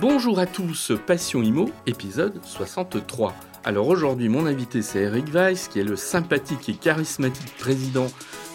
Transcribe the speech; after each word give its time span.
Bonjour 0.00 0.38
à 0.38 0.46
tous, 0.46 0.92
Passion 1.06 1.42
Imo, 1.42 1.68
épisode 1.86 2.40
63. 2.42 3.34
Alors 3.64 3.86
aujourd'hui, 3.86 4.30
mon 4.30 4.46
invité 4.46 4.80
c'est 4.80 5.00
Eric 5.00 5.28
Weiss, 5.28 5.68
qui 5.68 5.78
est 5.78 5.84
le 5.84 5.94
sympathique 5.94 6.70
et 6.70 6.72
charismatique 6.72 7.54
président 7.58 8.06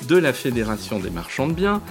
de 0.07 0.17
la 0.17 0.33
Fédération 0.33 0.99
des 0.99 1.11
marchands 1.11 1.47
de 1.47 1.53
biens. 1.53 1.83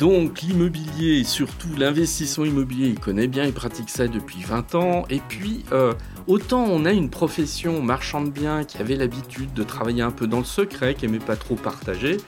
Donc 0.00 0.42
l'immobilier 0.42 1.20
et 1.20 1.24
surtout 1.24 1.68
l'investissement 1.76 2.44
immobilier, 2.44 2.88
il 2.88 2.98
connaît 2.98 3.28
bien, 3.28 3.44
il 3.44 3.52
pratique 3.52 3.88
ça 3.88 4.08
depuis 4.08 4.42
20 4.42 4.74
ans. 4.74 5.04
Et 5.10 5.20
puis, 5.28 5.64
euh, 5.70 5.92
autant 6.28 6.64
on 6.64 6.84
a 6.84 6.92
une 6.92 7.10
profession 7.10 7.82
marchand 7.82 8.22
de 8.22 8.30
biens 8.30 8.62
qui 8.64 8.78
avait 8.78 8.94
l'habitude 8.94 9.52
de 9.54 9.62
travailler 9.64 10.02
un 10.02 10.10
peu 10.12 10.26
dans 10.26 10.38
le 10.38 10.44
secret, 10.44 10.94
qui 10.94 11.06
aimait 11.06 11.18
pas 11.18 11.36
trop 11.36 11.56
partager, 11.56 12.18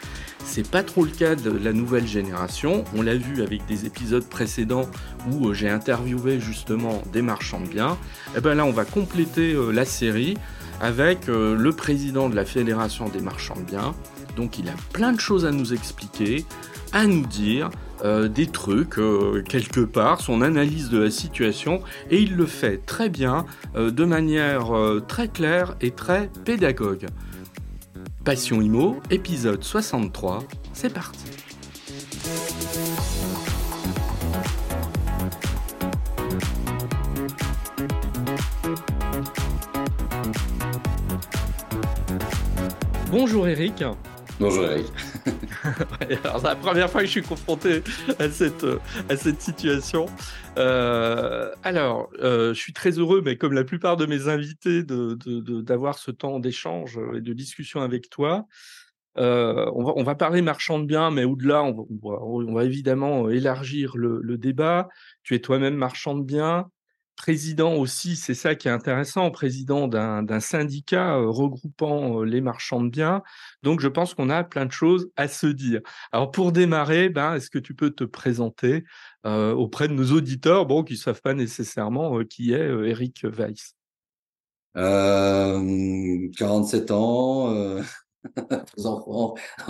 c'est 0.44 0.68
pas 0.68 0.82
trop 0.82 1.04
le 1.04 1.10
cas 1.10 1.36
de 1.36 1.50
la 1.50 1.72
nouvelle 1.72 2.06
génération. 2.06 2.84
On 2.96 3.02
l'a 3.02 3.14
vu 3.14 3.42
avec 3.42 3.66
des 3.66 3.84
épisodes 3.84 4.26
précédents 4.26 4.88
où 5.30 5.48
euh, 5.48 5.54
j'ai 5.54 5.68
interviewé 5.68 6.40
justement 6.40 7.02
des 7.12 7.22
marchands 7.22 7.60
de 7.60 7.68
biens. 7.68 7.98
Et 8.34 8.38
eh 8.38 8.40
bien 8.40 8.54
là, 8.54 8.64
on 8.64 8.72
va 8.72 8.84
compléter 8.84 9.52
euh, 9.52 9.70
la 9.70 9.84
série 9.84 10.36
avec 10.80 11.26
le 11.26 11.70
président 11.72 12.30
de 12.30 12.34
la 12.34 12.46
Fédération 12.46 13.10
des 13.10 13.20
marchands 13.20 13.56
de 13.56 13.64
biens. 13.64 13.94
Donc 14.40 14.58
il 14.58 14.70
a 14.70 14.74
plein 14.94 15.12
de 15.12 15.20
choses 15.20 15.44
à 15.44 15.50
nous 15.50 15.74
expliquer 15.74 16.46
à 16.92 17.06
nous 17.06 17.26
dire 17.26 17.68
euh, 18.06 18.26
des 18.26 18.46
trucs 18.46 18.98
euh, 18.98 19.44
quelque 19.46 19.80
part, 19.80 20.22
son 20.22 20.40
analyse 20.40 20.88
de 20.88 20.98
la 20.98 21.10
situation, 21.10 21.82
et 22.10 22.22
il 22.22 22.36
le 22.36 22.46
fait 22.46 22.78
très 22.86 23.10
bien, 23.10 23.44
euh, 23.76 23.90
de 23.90 24.04
manière 24.06 24.72
très 25.06 25.28
claire 25.28 25.76
et 25.82 25.90
très 25.90 26.30
pédagogue. 26.46 27.04
Passion 28.24 28.62
Imo, 28.62 28.96
épisode 29.10 29.62
63, 29.62 30.42
c'est 30.72 30.90
parti. 30.90 31.18
Bonjour 43.10 43.46
Eric. 43.46 43.84
Bonjour 44.40 44.64
Eric. 44.70 44.86
c'est 46.08 46.42
la 46.42 46.56
première 46.56 46.90
fois 46.90 47.02
que 47.02 47.06
je 47.06 47.10
suis 47.10 47.22
confronté 47.22 47.82
à 48.18 48.30
cette, 48.30 48.64
à 49.10 49.16
cette 49.16 49.42
situation. 49.42 50.06
Euh, 50.56 51.52
alors, 51.62 52.08
euh, 52.20 52.54
je 52.54 52.58
suis 52.58 52.72
très 52.72 52.92
heureux, 52.92 53.20
mais 53.22 53.36
comme 53.36 53.52
la 53.52 53.64
plupart 53.64 53.98
de 53.98 54.06
mes 54.06 54.28
invités, 54.28 54.82
d'avoir 54.82 55.94
de, 55.94 56.00
ce 56.00 56.10
temps 56.10 56.40
d'échange 56.40 56.98
et 57.14 57.20
de 57.20 57.32
discussion 57.34 57.82
avec 57.82 58.08
toi. 58.08 58.46
Euh, 59.18 59.70
on, 59.74 59.84
va, 59.84 59.92
on, 59.96 60.04
va, 60.04 60.14
parler 60.14 60.40
marchand 60.40 60.78
de 60.78 60.86
biens, 60.86 61.10
mais 61.10 61.24
au-delà, 61.24 61.62
on, 61.62 61.86
on, 62.02 62.54
va 62.54 62.64
évidemment 62.64 63.28
élargir 63.28 63.94
le, 63.98 64.20
le 64.22 64.38
débat. 64.38 64.88
Tu 65.22 65.34
es 65.34 65.40
toi-même 65.40 65.74
marchand 65.74 66.14
de 66.14 66.22
biens 66.22 66.70
président 67.20 67.74
aussi, 67.74 68.16
c'est 68.16 68.32
ça 68.32 68.54
qui 68.54 68.66
est 68.66 68.70
intéressant, 68.70 69.30
président 69.30 69.88
d'un 69.88 70.40
syndicat 70.40 71.18
euh, 71.18 71.28
regroupant 71.28 72.22
euh, 72.22 72.24
les 72.24 72.40
marchands 72.40 72.82
de 72.82 72.88
biens. 72.88 73.22
Donc, 73.62 73.80
je 73.80 73.88
pense 73.88 74.14
qu'on 74.14 74.30
a 74.30 74.42
plein 74.42 74.64
de 74.64 74.72
choses 74.72 75.10
à 75.16 75.28
se 75.28 75.46
dire. 75.46 75.82
Alors, 76.12 76.30
pour 76.30 76.50
démarrer, 76.50 77.10
ben, 77.10 77.34
est-ce 77.34 77.50
que 77.50 77.58
tu 77.58 77.74
peux 77.74 77.90
te 77.90 78.04
présenter 78.04 78.84
euh, 79.26 79.52
auprès 79.52 79.86
de 79.86 79.92
nos 79.92 80.12
auditeurs, 80.12 80.64
bon, 80.64 80.82
qui 80.82 80.94
ne 80.94 80.98
savent 80.98 81.20
pas 81.20 81.34
nécessairement 81.34 82.24
qui 82.24 82.54
est 82.54 82.70
Eric 82.88 83.22
Weiss 83.24 83.74
47 84.74 86.90
ans, 86.90 87.82
enfants. 88.84 89.34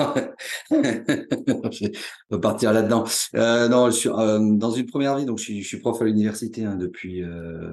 je 0.71 1.89
peux 2.29 2.41
partir 2.41 2.73
là-dedans. 2.73 3.05
Euh, 3.35 3.69
non, 3.69 3.91
je 3.91 3.97
suis 3.97 4.09
euh, 4.09 4.39
dans 4.57 4.71
une 4.71 4.87
première 4.87 5.17
vie, 5.17 5.25
donc 5.25 5.39
je 5.39 5.45
suis, 5.45 5.63
je 5.63 5.69
suis 5.69 5.79
prof 5.79 6.01
à 6.01 6.05
l'université 6.05 6.65
hein, 6.65 6.77
depuis 6.77 7.23
euh, 7.23 7.73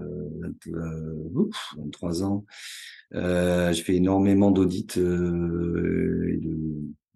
23 1.77 2.23
ans. 2.23 2.45
Euh, 3.15 3.71
j'ai 3.71 3.83
fait 3.83 3.95
énormément 3.95 4.51
d'audits 4.51 4.87
euh, 4.97 6.37
de 6.41 6.51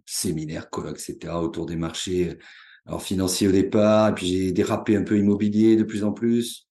séminaires, 0.05 0.69
colloques, 0.69 0.99
etc. 0.99 1.33
autour 1.41 1.65
des 1.65 1.75
marchés, 1.75 2.37
alors 2.85 3.01
financiers 3.03 3.47
au 3.47 3.51
départ, 3.51 4.09
et 4.09 4.13
puis 4.13 4.27
j'ai 4.27 4.51
dérapé 4.51 4.95
un 4.95 5.03
peu 5.03 5.17
immobilier 5.17 5.75
de 5.75 5.83
plus 5.83 6.03
en 6.03 6.11
plus. 6.11 6.67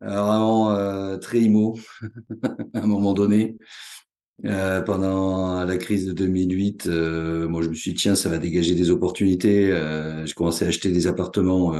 vraiment 0.00 1.18
très 1.18 1.40
immo 1.40 1.78
à 2.74 2.80
un 2.82 2.86
moment 2.86 3.12
donné. 3.14 3.56
Euh, 4.44 4.82
pendant 4.82 5.64
la 5.64 5.76
crise 5.78 6.06
de 6.06 6.12
2008, 6.12 6.86
euh, 6.86 7.48
moi 7.48 7.62
je 7.62 7.68
me 7.68 7.74
suis 7.74 7.92
dit 7.92 7.96
tiens 7.96 8.14
ça 8.14 8.28
va 8.28 8.38
dégager 8.38 8.74
des 8.74 8.90
opportunités. 8.90 9.72
Euh, 9.72 10.26
je 10.26 10.34
commençais 10.34 10.66
à 10.66 10.68
acheter 10.68 10.90
des 10.90 11.06
appartements 11.06 11.74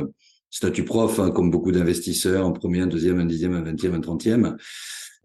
statut 0.50 0.84
prof 0.84 1.21
hein, 1.21 1.31
comme 1.31 1.50
beaucoup 1.50 1.71
d'investisseurs 1.71 2.47
en 2.47 2.53
premier, 2.53 2.81
un 2.81 2.87
deuxième, 2.87 3.21
un 3.21 3.27
dixième, 3.27 3.53
un 3.53 3.62
vingtième, 3.62 3.94
un 3.94 4.00
trentième. 4.00 4.56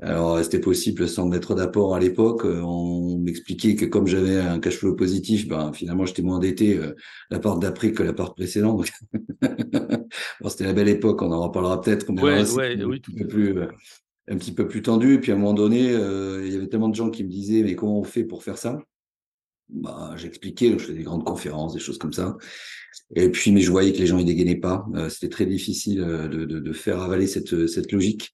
Alors 0.02 0.44
c'était 0.44 0.60
possible 0.60 1.08
sans 1.08 1.28
mettre 1.28 1.56
d'apport 1.56 1.96
à 1.96 2.00
l'époque. 2.00 2.44
On 2.44 3.20
m'expliquait 3.20 3.76
que 3.76 3.86
comme 3.86 4.08
j'avais 4.08 4.38
un 4.38 4.60
cash 4.60 4.78
flow 4.78 4.96
positif, 4.96 5.48
ben 5.48 5.72
finalement 5.74 6.06
j'étais 6.06 6.24
moins 6.24 6.38
endetté 6.38 6.80
la 7.30 7.40
part 7.40 7.60
d'après 7.60 7.94
que 7.94 8.04
la 8.04 8.12
part 8.12 8.34
précédente. 8.34 8.88
bon, 9.42 10.50
c'était 10.50 10.66
la 10.66 10.74
belle 10.74 10.90
époque, 10.90 11.22
on 11.22 11.32
en 11.32 11.44
reparlera 11.44 11.80
peut-être. 11.80 12.10
Ouais, 12.10 12.44
ouais, 12.52 12.84
oui, 12.84 13.00
tout 13.00 13.14
plus 13.30 13.56
un 14.28 14.38
petit 14.38 14.54
peu 14.54 14.68
plus 14.68 14.82
tendu. 14.82 15.16
Et 15.16 15.20
puis 15.20 15.32
à 15.32 15.36
un 15.36 15.38
moment 15.38 15.54
donné, 15.54 15.92
euh, 15.92 16.46
il 16.46 16.54
y 16.54 16.56
avait 16.56 16.68
tellement 16.68 16.90
de 16.90 16.96
gens 16.96 17.10
qui 17.10 17.24
me 17.24 17.30
disaient 17.30 17.64
mais 17.64 17.76
comment 17.76 18.00
on 18.00 18.04
fait 18.04 18.24
pour 18.24 18.44
faire 18.44 18.58
ça? 18.58 18.80
Bah, 19.70 20.14
J'expliquais, 20.18 20.74
je 20.74 20.78
faisais 20.80 20.98
des 20.98 21.04
grandes 21.04 21.24
conférences, 21.24 21.74
des 21.74 21.80
choses 21.80 21.98
comme 21.98 22.14
ça. 22.14 22.38
Et 23.16 23.30
puis, 23.30 23.52
mais 23.52 23.62
je 23.62 23.72
voyais 23.72 23.94
que 23.94 24.00
les 24.00 24.08
gens 24.08 24.18
ils 24.18 24.26
dégainaient 24.26 24.56
pas. 24.60 24.86
Euh, 24.96 25.10
C'était 25.10 25.30
très 25.30 25.46
difficile 25.46 26.02
euh, 26.02 26.28
de, 26.28 26.46
de, 26.46 26.60
de, 26.60 26.74
faire 26.74 27.02
avaler 27.02 27.28
cette, 27.28 27.68
cette 27.68 27.92
logique. 27.92 28.32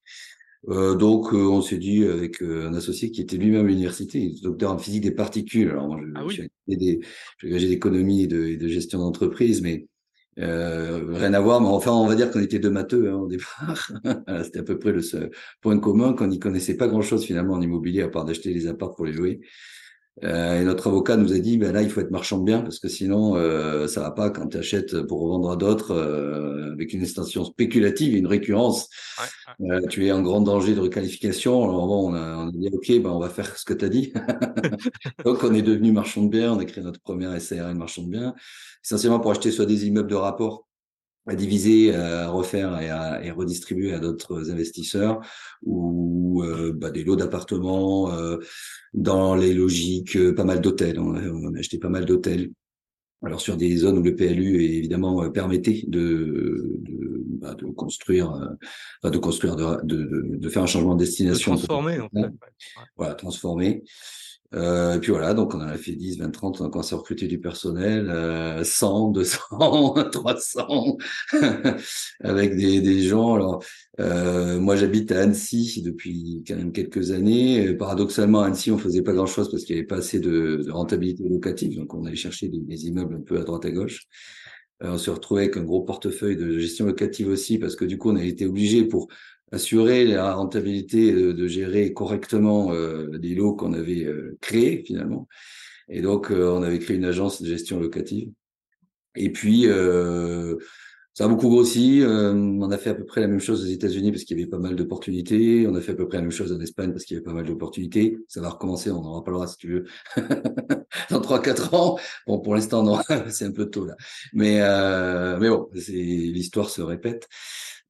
Euh, 0.69 0.95
donc, 0.95 1.33
on 1.33 1.61
s'est 1.61 1.77
dit 1.77 2.03
avec 2.03 2.41
un 2.41 2.73
associé 2.73 3.11
qui 3.11 3.21
était 3.21 3.37
lui-même 3.37 3.65
à 3.65 3.69
l'université, 3.69 4.33
docteur 4.41 4.73
en 4.73 4.77
physique 4.77 5.03
des 5.03 5.11
particules. 5.11 5.69
Alors, 5.69 5.87
moi, 5.87 5.99
je, 6.01 6.11
ah 6.15 6.25
oui. 6.25 6.99
j'ai 7.43 7.67
d'économie 7.67 8.23
et 8.23 8.27
de, 8.27 8.45
et 8.45 8.57
de 8.57 8.67
gestion 8.67 8.99
d'entreprise, 8.99 9.61
mais 9.61 9.87
euh, 10.39 11.03
rien 11.13 11.33
à 11.33 11.39
voir, 11.39 11.61
mais 11.61 11.67
enfin, 11.67 11.91
on 11.91 12.07
va 12.07 12.15
dire 12.15 12.29
qu'on 12.31 12.41
était 12.41 12.59
deux 12.59 12.69
matheux 12.69 13.09
hein, 13.09 13.15
au 13.15 13.27
départ. 13.27 13.91
C'était 14.43 14.59
à 14.59 14.63
peu 14.63 14.77
près 14.77 14.91
le 14.91 15.01
seul 15.01 15.31
point 15.61 15.79
commun 15.79 16.13
qu'on 16.13 16.27
n'y 16.27 16.39
connaissait 16.39 16.77
pas 16.77 16.87
grand-chose 16.87 17.25
finalement 17.25 17.53
en 17.55 17.61
immobilier 17.61 18.03
à 18.03 18.09
part 18.09 18.25
d'acheter 18.25 18.53
les 18.53 18.67
apparts 18.67 18.95
pour 18.95 19.05
les 19.05 19.13
louer. 19.13 19.41
Euh, 20.23 20.61
et 20.61 20.63
notre 20.63 20.88
avocat 20.88 21.16
nous 21.16 21.33
a 21.33 21.39
dit, 21.39 21.57
ben 21.57 21.72
là, 21.72 21.81
il 21.81 21.89
faut 21.89 22.01
être 22.01 22.11
marchand 22.11 22.39
de 22.39 22.44
biens 22.44 22.61
parce 22.61 22.79
que 22.79 22.88
sinon, 22.88 23.35
euh, 23.35 23.88
ça 23.88 24.01
va 24.01 24.11
pas 24.11 24.29
quand 24.29 24.47
tu 24.47 24.57
achètes 24.57 25.01
pour 25.03 25.22
revendre 25.22 25.51
à 25.51 25.55
d'autres 25.55 25.91
euh, 25.91 26.73
avec 26.73 26.94
une 26.94 27.03
extension 27.03 27.45
spéculative 27.45 28.16
et 28.16 28.17
une 28.17 28.28
récurrence. 28.28 28.89
Ouais, 29.19 29.72
euh, 29.72 29.88
tu 29.88 30.07
es 30.07 30.11
en 30.11 30.22
grand 30.22 30.41
danger 30.41 30.73
de 30.73 30.79
requalification. 30.79 31.63
Alors 31.63 31.88
bon, 31.88 32.11
on 32.11 32.13
a, 32.16 32.35
on 32.38 32.47
a 32.47 32.51
dit, 32.51 32.69
ok, 32.73 33.01
ben 33.01 33.11
on 33.11 33.19
va 33.19 33.29
faire 33.29 33.57
ce 33.57 33.66
que 33.66 33.73
tu 33.73 33.85
as 33.85 33.89
dit. 33.89 34.13
Donc, 35.25 35.44
on 35.44 35.53
est 35.53 35.61
devenu 35.61 35.91
marchand 35.91 36.23
de 36.23 36.29
biens. 36.29 36.53
On 36.53 36.59
a 36.59 36.66
créé 36.66 36.84
notre 36.84 36.99
première 36.99 37.39
SARL 37.39 37.75
marchand 37.75 38.03
de 38.03 38.09
biens, 38.09 38.34
essentiellement 38.84 39.19
pour 39.19 39.31
acheter 39.31 39.51
soit 39.51 39.66
des 39.66 39.85
immeubles 39.85 40.09
de 40.09 40.16
rapport 40.16 40.66
à 41.27 41.35
diviser, 41.35 41.93
à 41.93 42.29
refaire 42.29 42.79
et 42.79 42.89
à 42.89 43.07
et 43.23 43.31
redistribuer 43.31 43.93
à 43.93 43.99
d'autres 43.99 44.51
investisseurs 44.51 45.19
ou 45.63 46.43
euh, 46.43 46.73
bah, 46.73 46.91
des 46.91 47.03
lots 47.03 47.15
d'appartements 47.15 48.11
euh, 48.13 48.38
dans 48.93 49.35
les 49.35 49.53
logiques, 49.53 50.16
euh, 50.16 50.33
pas 50.33 50.43
mal 50.43 50.61
d'hôtels. 50.61 50.99
On, 50.99 51.16
a 51.16 51.59
acheté 51.59 51.77
pas 51.77 51.89
mal 51.89 52.05
d'hôtels. 52.05 52.51
Alors 53.23 53.41
sur 53.41 53.57
des 53.57 53.75
zones 53.77 53.97
où 53.97 54.03
le 54.03 54.16
PLU 54.16 54.61
évidemment 54.61 55.27
permettait 55.31 55.83
de, 55.87 56.77
de, 56.81 57.23
bah, 57.25 57.55
de 57.55 57.66
construire, 57.66 58.55
de 59.03 59.17
construire, 59.17 59.55
de, 59.55 59.83
de, 59.83 60.37
de, 60.37 60.49
faire 60.49 60.61
un 60.61 60.67
changement 60.67 60.93
de 60.93 60.99
destination. 60.99 61.53
De 61.53 61.57
transformer 61.57 61.99
en 61.99 62.09
fait. 62.09 62.29
Voilà, 62.95 63.16
transformer. 63.16 63.83
Euh, 64.53 64.96
et 64.96 65.00
puis 65.00 65.12
voilà, 65.12 65.34
donc 65.34 65.53
on 65.56 65.58
en 65.59 65.68
a 65.68 65.78
fait 65.78 65.91
10, 65.91 66.19
20, 66.19 66.31
30, 66.31 66.62
on 66.62 66.66
a 66.66 66.69
commencé 66.69 66.96
à 66.96 66.97
recruter 66.97 67.28
du 67.28 67.40
personnel, 67.40 68.09
euh, 68.09 68.63
100, 68.63 69.11
200, 69.11 70.09
300, 70.11 70.97
avec 72.23 72.55
des, 72.55 72.79
des 72.79 73.02
gens. 73.02 73.35
Alors, 73.35 73.61
euh, 73.99 74.59
moi 74.59 74.78
j'habite 74.78 75.11
à 75.11 75.22
Annecy 75.22 75.82
depuis 75.84 76.44
quand 76.47 76.55
même 76.55 76.72
quelques 76.72 77.11
années. 77.11 77.73
paradoxalement, 77.73 78.41
à 78.41 78.47
Annecy, 78.47 78.72
on 78.72 78.78
faisait 78.78 79.02
pas 79.02 79.14
grand-chose 79.14 79.52
parce 79.52 79.64
qu'il 79.66 79.76
n'y 79.76 79.79
avait 79.79 79.88
pas 79.88 79.97
assez 79.97 80.20
de, 80.22 80.66
rentabilité 80.70 81.28
locative, 81.28 81.76
donc 81.78 81.93
on 81.93 82.05
allait 82.05 82.16
chercher 82.16 82.47
des, 82.47 82.59
des, 82.59 82.88
immeubles 82.88 83.16
un 83.16 83.22
peu 83.22 83.40
à 83.40 83.43
droite 83.43 83.66
à 83.66 83.72
gauche. 83.72 84.08
Euh, 84.84 84.91
on 84.93 84.97
se 84.97 85.09
retrouvait 85.09 85.43
avec 85.43 85.58
un 85.58 85.64
gros 85.64 85.82
portefeuille 85.84 86.38
de 86.38 86.59
gestion 86.59 86.85
locative 86.85 87.29
aussi, 87.29 87.58
parce 87.58 87.76
que 87.76 87.85
du 87.85 87.97
coup, 87.97 88.11
on 88.11 88.16
a 88.16 88.23
été 88.23 88.46
obligé 88.46 88.85
pour 88.85 89.08
assurer 89.52 90.05
la 90.05 90.34
rentabilité 90.34 91.11
de, 91.14 91.47
gérer 91.47 91.94
correctement 91.94 92.73
euh, 92.73 93.09
les 93.22 93.35
lots 93.35 93.55
qu'on 93.55 93.73
avait 93.73 94.03
euh, 94.03 94.38
créés 94.41 94.84
finalement. 94.85 95.28
Et 95.90 96.02
donc, 96.02 96.32
euh, 96.32 96.52
on 96.52 96.64
avait 96.64 96.79
créé 96.79 96.97
une 96.97 97.05
agence 97.05 97.41
de 97.41 97.47
gestion 97.47 97.79
locative. 97.79 98.32
Et 99.16 99.32
puis, 99.32 99.67
euh, 99.67 100.58
ça 101.14 101.26
a 101.26 101.28
beaucoup 101.28 101.49
grossi. 101.49 102.03
on 102.05 102.70
a 102.70 102.78
fait 102.78 102.91
à 102.91 102.94
peu 102.94 103.05
près 103.05 103.22
la 103.22 103.28
même 103.28 103.40
chose 103.40 103.64
aux 103.64 103.67
États-Unis 103.67 104.11
parce 104.11 104.23
qu'il 104.23 104.38
y 104.38 104.41
avait 104.41 104.49
pas 104.49 104.59
mal 104.59 104.76
d'opportunités. 104.76 105.66
On 105.66 105.73
a 105.76 105.82
fait 105.82 105.93
à 105.93 105.96
peu 105.96 106.08
près 106.08 106.17
la 106.17 106.23
même 106.23 106.32
chose 106.32 106.52
en 106.52 106.59
Espagne 106.59 106.91
parce 106.91 107.05
qu'il 107.05 107.16
y 107.16 107.17
avait 107.17 107.23
pas 107.26 107.34
mal 107.34 107.46
d'opportunités. 107.46 108.20
Ça 108.28 108.41
va 108.41 108.50
recommencer, 108.50 108.91
on 108.91 109.03
en 109.03 109.14
reparlera 109.14 109.47
si 109.47 109.58
tu 109.58 109.70
veux, 109.70 109.85
dans 111.09 111.22
trois 111.22 111.41
quatre 111.41 111.73
ans. 111.73 111.97
Bon, 112.28 112.40
pour 112.40 112.53
l'instant, 112.53 112.84
non, 112.84 113.00
c'est 113.29 113.46
un 113.46 113.52
peu 113.52 113.67
tôt 113.67 113.85
là. 113.85 113.96
Mais, 114.34 114.59
mais 115.40 115.50
bon, 115.50 115.70
l'histoire 115.73 116.70
se 116.70 116.82
répète. 116.82 117.28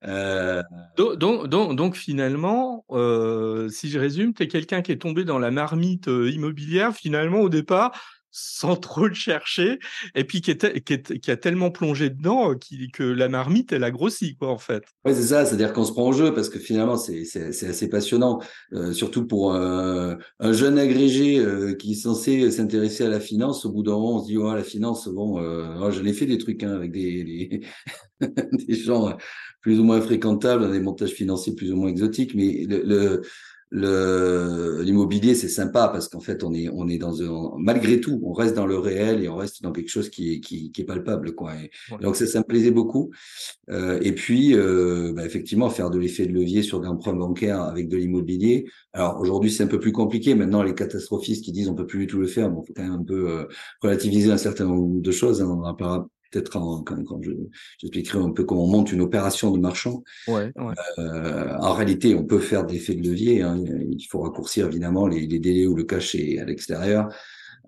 Euh... 0.06 0.62
Donc, 0.98 1.48
donc, 1.48 1.76
donc, 1.76 1.96
finalement, 1.96 2.86
euh, 2.92 3.70
si 3.70 3.90
je 3.90 4.00
résume, 4.00 4.34
tu 4.34 4.44
es 4.44 4.48
quelqu'un 4.48 4.82
qui 4.82 4.92
est 4.92 5.02
tombé 5.02 5.26
dans 5.26 5.40
la 5.40 5.52
marmite 5.52 6.08
euh, 6.08 6.30
immobilière, 6.30 6.94
finalement, 6.94 7.40
au 7.40 7.50
départ, 7.50 8.00
sans 8.30 8.76
trop 8.76 9.08
le 9.08 9.14
chercher, 9.14 9.80
et 10.14 10.24
puis 10.24 10.42
qui, 10.42 10.52
est, 10.52 10.84
qui, 10.84 10.94
est, 10.94 11.20
qui 11.20 11.32
a 11.32 11.38
tellement 11.38 11.72
plongé 11.72 12.10
dedans 12.10 12.54
que 12.94 13.04
la 13.04 13.30
marmite, 13.30 13.72
elle 13.72 13.84
a 13.84 13.92
grossi, 13.92 14.36
quoi, 14.36 14.50
en 14.50 14.58
fait. 14.58 14.84
Oui, 15.06 15.14
c'est 15.16 15.24
ça, 15.24 15.46
c'est-à-dire 15.46 15.74
qu'on 15.74 15.86
se 15.86 15.94
prend 15.94 16.08
au 16.10 16.14
jeu, 16.14 16.34
parce 16.34 16.50
que 16.50 16.60
finalement, 16.60 16.98
c'est 16.98 17.24
assez 17.46 17.90
passionnant, 17.90 18.40
euh, 18.74 18.94
surtout 18.94 19.26
pour 19.26 19.56
un, 19.56 20.18
un 20.40 20.54
jeune 20.54 20.78
agrégé 20.78 21.44
qui 21.80 21.94
est 21.94 21.96
censé 21.96 22.52
s'intéresser 22.52 23.06
à 23.06 23.10
la 23.10 23.20
finance. 23.20 23.66
Au 23.66 23.72
bout 23.72 23.82
d'un 23.82 23.94
moment, 23.94 24.18
on 24.18 24.20
se 24.20 24.28
dit, 24.28 24.38
oh, 24.38 24.54
la 24.54 24.64
finance, 24.64 25.08
bon, 25.08 25.40
euh, 25.40 25.92
j'en 25.92 26.06
ai 26.06 26.14
fait 26.14 26.28
des 26.28 26.38
trucs 26.38 26.64
hein, 26.64 26.74
avec 26.74 26.92
des, 26.92 27.24
des, 27.24 27.62
des 28.68 28.76
gens 28.76 29.16
plus 29.68 29.82
ou 29.82 29.84
moins 29.84 30.00
fréquentables, 30.00 30.72
des 30.72 30.80
montages 30.80 31.10
financiers 31.10 31.54
plus 31.54 31.74
ou 31.74 31.76
moins 31.76 31.90
exotiques, 31.90 32.34
mais 32.36 32.64
le, 32.70 32.84
le 32.86 33.22
le 33.70 34.82
l'immobilier 34.82 35.36
c'est 35.36 35.50
sympa 35.50 35.90
parce 35.90 36.08
qu'en 36.08 36.22
fait 36.22 36.42
on 36.46 36.54
est 36.54 36.70
on 36.70 36.88
est 36.88 36.98
dans 36.98 37.22
un 37.22 37.52
malgré 37.58 38.00
tout 38.00 38.18
on 38.24 38.32
reste 38.32 38.56
dans 38.56 38.66
le 38.66 38.78
réel 38.78 39.22
et 39.22 39.28
on 39.28 39.36
reste 39.36 39.62
dans 39.62 39.74
quelque 39.74 39.90
chose 39.90 40.10
qui 40.10 40.36
est 40.36 40.40
qui, 40.40 40.72
qui 40.72 40.82
est 40.84 40.86
palpable 40.86 41.36
quoi. 41.36 41.52
Et, 41.56 41.70
donc 42.00 42.16
ça 42.16 42.26
ça 42.28 42.40
me 42.40 42.46
plaisait 42.46 42.72
beaucoup. 42.72 43.12
Euh, 43.70 44.00
et 44.02 44.14
puis 44.14 44.56
euh, 44.56 45.12
bah, 45.14 45.26
effectivement 45.26 45.70
faire 45.70 45.90
de 45.90 46.00
l'effet 46.00 46.28
de 46.28 46.32
levier 46.32 46.64
sur 46.64 46.80
des 46.80 46.88
emprunts 46.88 47.12
bancaires 47.12 47.62
avec 47.62 47.90
de 47.90 47.98
l'immobilier. 47.98 48.70
Alors 48.94 49.20
aujourd'hui 49.20 49.52
c'est 49.52 49.64
un 49.64 49.68
peu 49.68 49.82
plus 49.82 49.92
compliqué. 49.92 50.34
Maintenant 50.34 50.64
les 50.64 50.74
catastrophistes 50.74 51.44
qui 51.44 51.52
disent 51.52 51.68
on 51.68 51.76
peut 51.76 51.88
plus 51.88 52.00
du 52.00 52.08
tout 52.08 52.20
le 52.20 52.28
faire 52.28 52.50
bon 52.50 52.64
faut 52.64 52.74
quand 52.74 52.84
même 52.84 52.94
un 52.94 53.04
peu 53.04 53.30
euh, 53.30 53.48
relativiser 53.82 54.32
un 54.32 54.38
certain 54.38 54.64
nombre 54.64 55.02
de 55.02 55.12
choses 55.12 55.42
hein, 55.42 55.50
on 55.50 55.66
en 55.66 55.74
parlera 55.74 56.08
peut-être 56.32 56.50
quand, 56.50 56.84
quand, 56.84 57.22
je, 57.22 57.32
j'expliquerai 57.80 58.20
un 58.20 58.32
peu 58.32 58.44
comment 58.44 58.66
on 58.66 58.68
monte 58.68 58.92
une 58.92 59.02
opération 59.02 59.52
de 59.52 59.60
marchand. 59.60 60.04
Ouais, 60.28 60.52
ouais. 60.56 60.74
Euh, 61.00 61.56
en 61.60 61.74
réalité, 61.74 62.16
on 62.16 62.26
peut 62.26 62.40
faire 62.40 62.66
des 62.66 62.76
effets 62.76 62.96
de 62.96 63.08
levier. 63.08 63.42
Hein. 63.42 63.58
Il 63.58 64.06
faut 64.10 64.22
raccourcir 64.22 64.68
évidemment 64.68 65.08
les, 65.08 65.28
les 65.28 65.40
délais 65.40 65.68
où 65.68 65.76
le 65.76 65.84
cash 65.84 66.16
est 66.16 66.40
à 66.40 66.46
l'extérieur. 66.46 67.10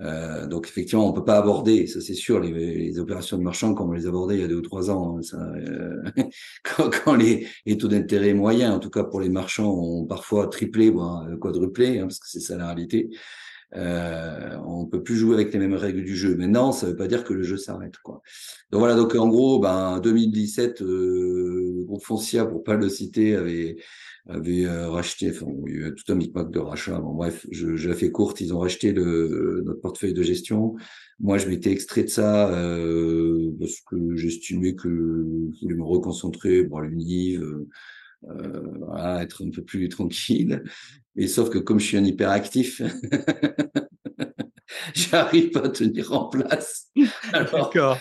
Euh, 0.01 0.47
donc 0.47 0.67
effectivement, 0.67 1.09
on 1.09 1.11
peut 1.11 1.25
pas 1.25 1.37
aborder, 1.37 1.85
ça 1.85 1.99
c'est 1.99 2.13
sûr, 2.13 2.39
les, 2.39 2.51
les, 2.51 2.99
opérations 2.99 3.37
de 3.37 3.43
marchand 3.43 3.73
comme 3.73 3.89
on 3.89 3.93
les 3.93 4.07
abordait 4.07 4.35
il 4.35 4.41
y 4.41 4.43
a 4.43 4.47
deux 4.47 4.55
ou 4.55 4.61
trois 4.61 4.89
ans. 4.89 5.17
Hein, 5.17 5.21
ça, 5.21 5.37
euh, 5.37 6.01
quand, 6.63 6.89
quand, 6.89 7.15
les, 7.15 7.47
les 7.65 7.77
taux 7.77 7.89
d'intérêt 7.89 8.33
moyens, 8.33 8.73
en 8.73 8.79
tout 8.79 8.89
cas 8.89 9.03
pour 9.03 9.19
les 9.19 9.29
marchands, 9.29 9.69
ont 9.69 10.05
parfois 10.05 10.47
triplé, 10.47 10.89
voire 10.89 11.27
quadruplé, 11.39 11.99
hein, 11.99 12.03
parce 12.03 12.19
que 12.19 12.29
c'est 12.29 12.39
ça 12.39 12.55
la 12.55 12.67
réalité. 12.67 13.09
Euh, 13.75 14.57
on 14.65 14.85
peut 14.85 15.03
plus 15.03 15.15
jouer 15.15 15.35
avec 15.35 15.53
les 15.53 15.59
mêmes 15.59 15.75
règles 15.75 16.03
du 16.03 16.15
jeu. 16.15 16.35
Maintenant, 16.35 16.71
ça 16.71 16.87
veut 16.87 16.95
pas 16.95 17.07
dire 17.07 17.23
que 17.23 17.33
le 17.33 17.43
jeu 17.43 17.57
s'arrête. 17.57 17.97
Quoi. 17.99 18.21
Donc 18.71 18.79
voilà, 18.79 18.95
donc 18.95 19.15
en 19.15 19.27
gros, 19.27 19.59
ben 19.59 19.99
2017, 19.99 20.81
euh, 20.81 21.75
le 21.77 21.85
groupe 21.85 22.03
Foncia, 22.03 22.45
pour 22.45 22.63
pas 22.63 22.75
le 22.75 22.89
citer, 22.89 23.35
avait 23.35 23.77
avait 24.27 24.65
euh, 24.65 24.89
racheté, 24.89 25.31
enfin, 25.31 25.47
il 25.67 25.81
y 25.81 25.83
a 25.83 25.91
tout 25.91 26.03
un 26.09 26.15
micmac 26.15 26.51
de 26.51 26.59
rachat. 26.59 26.99
Bon, 26.99 27.13
bref, 27.13 27.47
je, 27.51 27.75
je 27.75 27.89
la 27.89 27.95
fais 27.95 28.11
courte. 28.11 28.41
Ils 28.41 28.53
ont 28.53 28.59
racheté 28.59 28.91
le, 28.91 29.63
notre 29.65 29.81
portefeuille 29.81 30.13
de 30.13 30.21
gestion. 30.21 30.75
Moi, 31.19 31.37
je 31.39 31.47
m'étais 31.47 31.71
extrait 31.71 32.03
de 32.03 32.09
ça 32.09 32.49
euh, 32.53 33.51
parce 33.59 33.81
que 33.81 34.15
j'estimais 34.15 34.75
que 34.75 34.87
je 34.87 35.61
voulais 35.61 35.75
me 35.75 35.83
reconcentrer, 35.83 36.63
bon, 36.63 36.79
l'univ, 36.79 37.43
voilà, 38.21 39.23
être 39.23 39.45
un 39.45 39.49
peu 39.49 39.63
plus 39.63 39.89
tranquille. 39.89 40.63
Mais 41.15 41.27
sauf 41.27 41.49
que 41.49 41.57
comme 41.57 41.79
je 41.79 41.85
suis 41.85 41.97
un 41.97 42.05
hyperactif, 42.05 42.81
j'arrive 44.93 45.51
pas 45.51 45.65
à 45.65 45.69
tenir 45.69 46.11
en 46.13 46.25
place. 46.25 46.87
D'accord. 47.31 47.97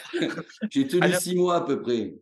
J'ai 0.70 0.86
tenu 0.86 1.02
Alors... 1.02 1.20
six 1.20 1.34
mois 1.34 1.56
à 1.56 1.60
peu 1.62 1.80
près. 1.80 2.14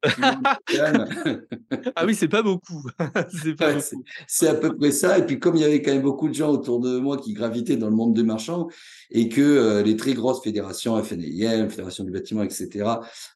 ah 1.94 2.06
oui, 2.06 2.14
c'est 2.14 2.28
pas 2.28 2.42
beaucoup. 2.42 2.84
c'est 3.42 3.60
ouais, 3.60 4.48
à 4.48 4.54
peu 4.54 4.76
près 4.76 4.92
ça. 4.92 5.18
Et 5.18 5.26
puis 5.26 5.38
comme 5.38 5.56
il 5.56 5.62
y 5.62 5.64
avait 5.64 5.82
quand 5.82 5.92
même 5.92 6.02
beaucoup 6.02 6.28
de 6.28 6.34
gens 6.34 6.50
autour 6.50 6.80
de 6.80 6.98
moi 6.98 7.16
qui 7.16 7.32
gravitaient 7.32 7.76
dans 7.76 7.90
le 7.90 7.96
monde 7.96 8.14
des 8.14 8.22
marchands 8.22 8.68
et 9.10 9.28
que 9.28 9.40
euh, 9.40 9.82
les 9.82 9.96
très 9.96 10.14
grosses 10.14 10.42
fédérations, 10.42 11.02
FNIM, 11.02 11.68
Fédération 11.68 12.04
du 12.04 12.10
bâtiment, 12.10 12.42
etc., 12.42 12.88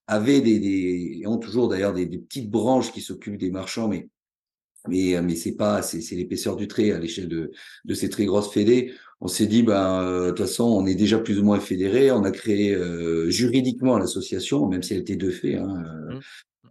avaient 0.07 0.41
des, 0.41 0.59
des 0.59 1.23
ont 1.27 1.39
toujours 1.39 1.69
d'ailleurs 1.69 1.93
des, 1.93 2.07
des 2.07 2.19
petites 2.19 2.51
branches 2.51 2.93
qui 2.93 3.01
s'occupent 3.01 3.39
des 3.39 3.51
marchands, 3.51 3.89
mais 3.89 4.09
mais 4.89 5.17
euh, 5.17 5.23
mais 5.23 5.37
c'est 5.37 5.57
pas 5.57 5.83
c'est 5.83 6.01
c'est 6.01 6.17
l'épaisseur 6.17 6.57
du 6.57 6.69
trait 6.69 6.93
à 6.93 6.99
l'échelle 6.99 7.29
de 7.29 7.51
de 7.85 7.95
ces 7.95 8.09
très 8.09 8.25
grosses 8.25 8.53
fédés. 8.53 8.95
On 9.21 9.29
s'est 9.29 9.47
dit 9.47 9.63
ben 9.63 10.03
euh, 10.03 10.27
de 10.27 10.29
toute 10.31 10.47
façon 10.47 10.65
on 10.65 10.87
est 10.87 10.95
déjà 10.95 11.19
plus 11.19 11.39
ou 11.39 11.45
moins 11.45 11.61
fédéré. 11.61 12.11
On 12.11 12.25
a 12.25 12.31
créé 12.31 12.75
euh, 12.75 13.31
juridiquement 13.31 13.99
l'association, 13.99 14.67
même 14.69 14.83
si 14.83 14.95
elle 14.95 15.01
était 15.01 15.17
de 15.17 15.31
fait. 15.31 15.57
Hein, 15.57 15.85
mmh 16.11 16.21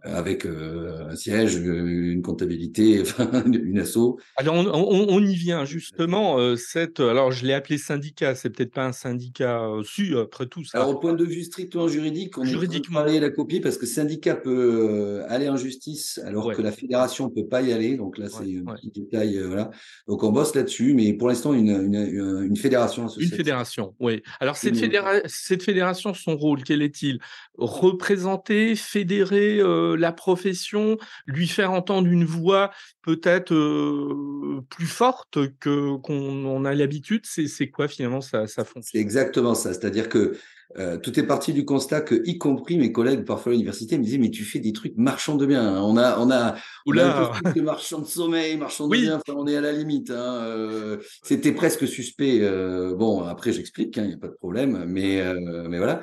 avec 0.02 0.46
euh, 0.46 1.08
un 1.10 1.16
siège, 1.16 1.56
une 1.56 2.22
comptabilité, 2.22 3.02
une 3.46 3.78
asso. 3.78 4.18
Alors 4.36 4.54
on, 4.54 4.66
on, 4.66 5.06
on, 5.08 5.20
y 5.20 5.34
vient 5.34 5.64
justement. 5.64 6.38
Euh, 6.38 6.56
cette, 6.56 7.00
alors 7.00 7.32
je 7.32 7.44
l'ai 7.44 7.52
appelé 7.52 7.76
syndicat, 7.76 8.34
c'est 8.34 8.50
peut-être 8.50 8.72
pas 8.72 8.86
un 8.86 8.92
syndicat 8.92 9.62
euh, 9.62 9.82
su 9.82 10.16
après 10.16 10.46
tout. 10.46 10.64
Ça. 10.64 10.78
Alors 10.78 10.90
au 10.90 10.98
point 10.98 11.12
de 11.12 11.24
vue 11.24 11.44
strictement 11.44 11.88
juridique, 11.88 12.38
on 12.38 12.44
Juridiquement. 12.44 13.04
est 13.06 13.20
la 13.20 13.30
copie 13.30 13.60
parce 13.60 13.76
que 13.76 13.86
syndicat 13.86 14.36
peut 14.36 15.22
aller 15.28 15.48
en 15.48 15.56
justice 15.56 16.20
alors 16.24 16.46
ouais. 16.46 16.54
que 16.54 16.62
la 16.62 16.72
fédération 16.72 17.28
peut 17.28 17.46
pas 17.46 17.62
y 17.62 17.72
aller. 17.72 17.96
Donc 17.96 18.16
là 18.16 18.28
c'est 18.28 18.44
ouais, 18.44 18.62
un 18.66 18.74
petit 18.74 18.90
détail, 18.90 19.38
voilà. 19.46 19.70
Donc 20.08 20.22
on 20.22 20.32
bosse 20.32 20.54
là-dessus, 20.54 20.94
mais 20.94 21.12
pour 21.12 21.28
l'instant 21.28 21.52
une, 21.52 21.68
une, 21.68 22.44
une, 22.44 22.56
fédération. 22.56 23.08
Une 23.18 23.28
fédération, 23.28 23.94
oui. 24.00 24.22
Alors 24.40 24.56
cette, 24.56 24.76
fédéra 24.76 25.16
cette 25.26 25.62
fédération, 25.62 26.14
son 26.14 26.36
rôle, 26.36 26.62
quel 26.62 26.80
est-il? 26.80 27.18
Représenter, 27.58 28.76
fédérer 28.76 29.60
la 29.96 30.12
profession, 30.12 30.98
lui 31.26 31.48
faire 31.48 31.72
entendre 31.72 32.08
une 32.08 32.24
voix 32.24 32.70
peut-être 33.02 33.52
euh, 33.52 34.60
plus 34.68 34.86
forte 34.86 35.38
que 35.58 35.96
qu'on 35.96 36.64
a 36.64 36.74
l'habitude. 36.74 37.24
C'est 37.26 37.70
quoi 37.70 37.88
finalement 37.88 38.20
ça, 38.20 38.46
ça 38.46 38.64
fonctionne? 38.64 38.92
C'est 38.92 38.98
exactement 38.98 39.54
ça. 39.54 39.72
C'est-à-dire 39.72 40.08
que 40.08 40.36
euh, 40.78 40.98
tout 40.98 41.18
est 41.18 41.24
parti 41.24 41.52
du 41.52 41.64
constat 41.64 42.00
que, 42.00 42.22
y 42.24 42.38
compris 42.38 42.78
mes 42.78 42.92
collègues 42.92 43.24
parfois 43.24 43.50
à 43.50 43.54
l'université, 43.54 43.98
me 43.98 44.04
disaient 44.04 44.18
mais 44.18 44.30
tu 44.30 44.44
fais 44.44 44.60
des 44.60 44.72
trucs 44.72 44.96
marchands 44.96 45.36
de 45.36 45.46
bien. 45.46 45.62
Hein. 45.62 45.82
On 45.82 45.96
a, 45.96 46.18
on 46.18 46.30
a, 46.30 46.56
on 46.86 46.96
a 46.96 47.32
un 47.44 47.62
marchand 47.62 47.98
de 47.98 48.06
sommeil, 48.06 48.56
marchand 48.56 48.86
de 48.86 48.92
oui. 48.92 49.02
bien. 49.02 49.16
Enfin, 49.16 49.36
on 49.36 49.46
est 49.46 49.56
à 49.56 49.60
la 49.60 49.72
limite. 49.72 50.10
Hein. 50.10 50.44
Euh, 50.44 50.98
C'était 51.22 51.52
presque 51.52 51.88
suspect. 51.88 52.38
Euh, 52.42 52.94
bon, 52.94 53.22
après 53.24 53.52
j'explique, 53.52 53.96
il 53.96 54.00
hein, 54.00 54.06
n'y 54.06 54.14
a 54.14 54.18
pas 54.18 54.28
de 54.28 54.34
problème. 54.34 54.84
Mais, 54.86 55.20
euh, 55.20 55.66
mais 55.68 55.78
voilà. 55.78 56.02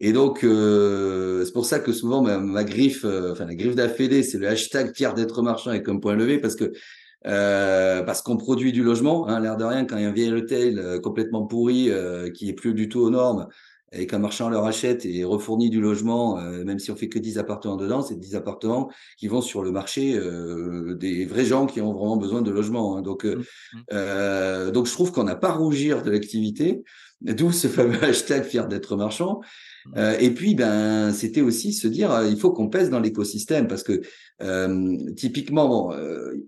Et 0.00 0.12
donc 0.12 0.44
euh, 0.44 1.44
c'est 1.44 1.52
pour 1.52 1.64
ça 1.64 1.78
que 1.78 1.92
souvent 1.92 2.22
ma, 2.22 2.38
ma 2.38 2.64
griffe, 2.64 3.04
enfin 3.04 3.46
la 3.46 3.54
griffe 3.54 3.76
d'Afédé, 3.76 4.22
c'est 4.22 4.38
le 4.38 4.48
hashtag 4.48 4.92
tiers 4.92 5.14
d'être 5.14 5.42
marchand 5.42 5.70
avec 5.70 5.88
un 5.88 5.98
point 5.98 6.16
levé 6.16 6.38
parce 6.38 6.56
que 6.56 6.72
euh, 7.26 8.02
parce 8.02 8.20
qu'on 8.22 8.36
produit 8.36 8.72
du 8.72 8.82
logement, 8.82 9.28
hein, 9.28 9.40
l'air 9.40 9.56
de 9.56 9.64
rien, 9.64 9.84
quand 9.84 9.96
il 9.96 10.02
y 10.02 10.06
a 10.06 10.08
un 10.08 10.12
vieil 10.12 10.32
hôtel 10.32 10.78
euh, 10.78 10.98
complètement 10.98 11.46
pourri 11.46 11.88
euh, 11.88 12.30
qui 12.30 12.48
est 12.48 12.52
plus 12.52 12.74
du 12.74 12.88
tout 12.88 13.00
aux 13.00 13.10
normes, 13.10 13.46
et 13.92 14.06
qu'un 14.06 14.18
marchand 14.18 14.48
leur 14.48 14.64
achète 14.64 15.04
et 15.04 15.24
refournit 15.24 15.70
du 15.70 15.80
logement, 15.80 16.38
euh, 16.38 16.64
même 16.64 16.78
si 16.78 16.90
on 16.90 16.96
fait 16.96 17.08
que 17.08 17.18
10 17.18 17.38
appartements 17.38 17.76
dedans, 17.76 18.02
c'est 18.02 18.18
10 18.18 18.36
appartements 18.36 18.90
qui 19.18 19.28
vont 19.28 19.40
sur 19.40 19.62
le 19.62 19.70
marché 19.70 20.14
euh, 20.16 20.94
des 20.94 21.26
vrais 21.26 21.44
gens 21.44 21.66
qui 21.66 21.80
ont 21.80 21.92
vraiment 21.92 22.16
besoin 22.16 22.42
de 22.42 22.50
logement. 22.50 22.96
Hein. 22.96 23.02
Donc, 23.02 23.24
euh, 23.24 23.36
mmh, 23.36 23.40
mmh. 23.76 23.82
euh, 23.92 24.70
donc 24.70 24.86
je 24.86 24.92
trouve 24.92 25.12
qu'on 25.12 25.24
n'a 25.24 25.36
pas 25.36 25.50
à 25.50 25.52
rougir 25.52 26.02
de 26.02 26.10
l'activité, 26.10 26.82
d'où 27.24 27.52
ce 27.52 27.68
fameux 27.68 28.02
hashtag 28.04 28.44
fier 28.44 28.68
d'être 28.68 28.96
marchand. 28.96 29.40
Euh, 29.96 30.16
et 30.20 30.30
puis, 30.30 30.54
ben, 30.54 31.12
c'était 31.12 31.40
aussi 31.40 31.72
se 31.72 31.88
dire, 31.88 32.22
il 32.28 32.38
faut 32.38 32.52
qu'on 32.52 32.68
pèse 32.68 32.90
dans 32.90 33.00
l'écosystème 33.00 33.66
parce 33.68 33.82
que 33.82 34.00
typiquement, 35.14 35.68
bon, 35.68 35.96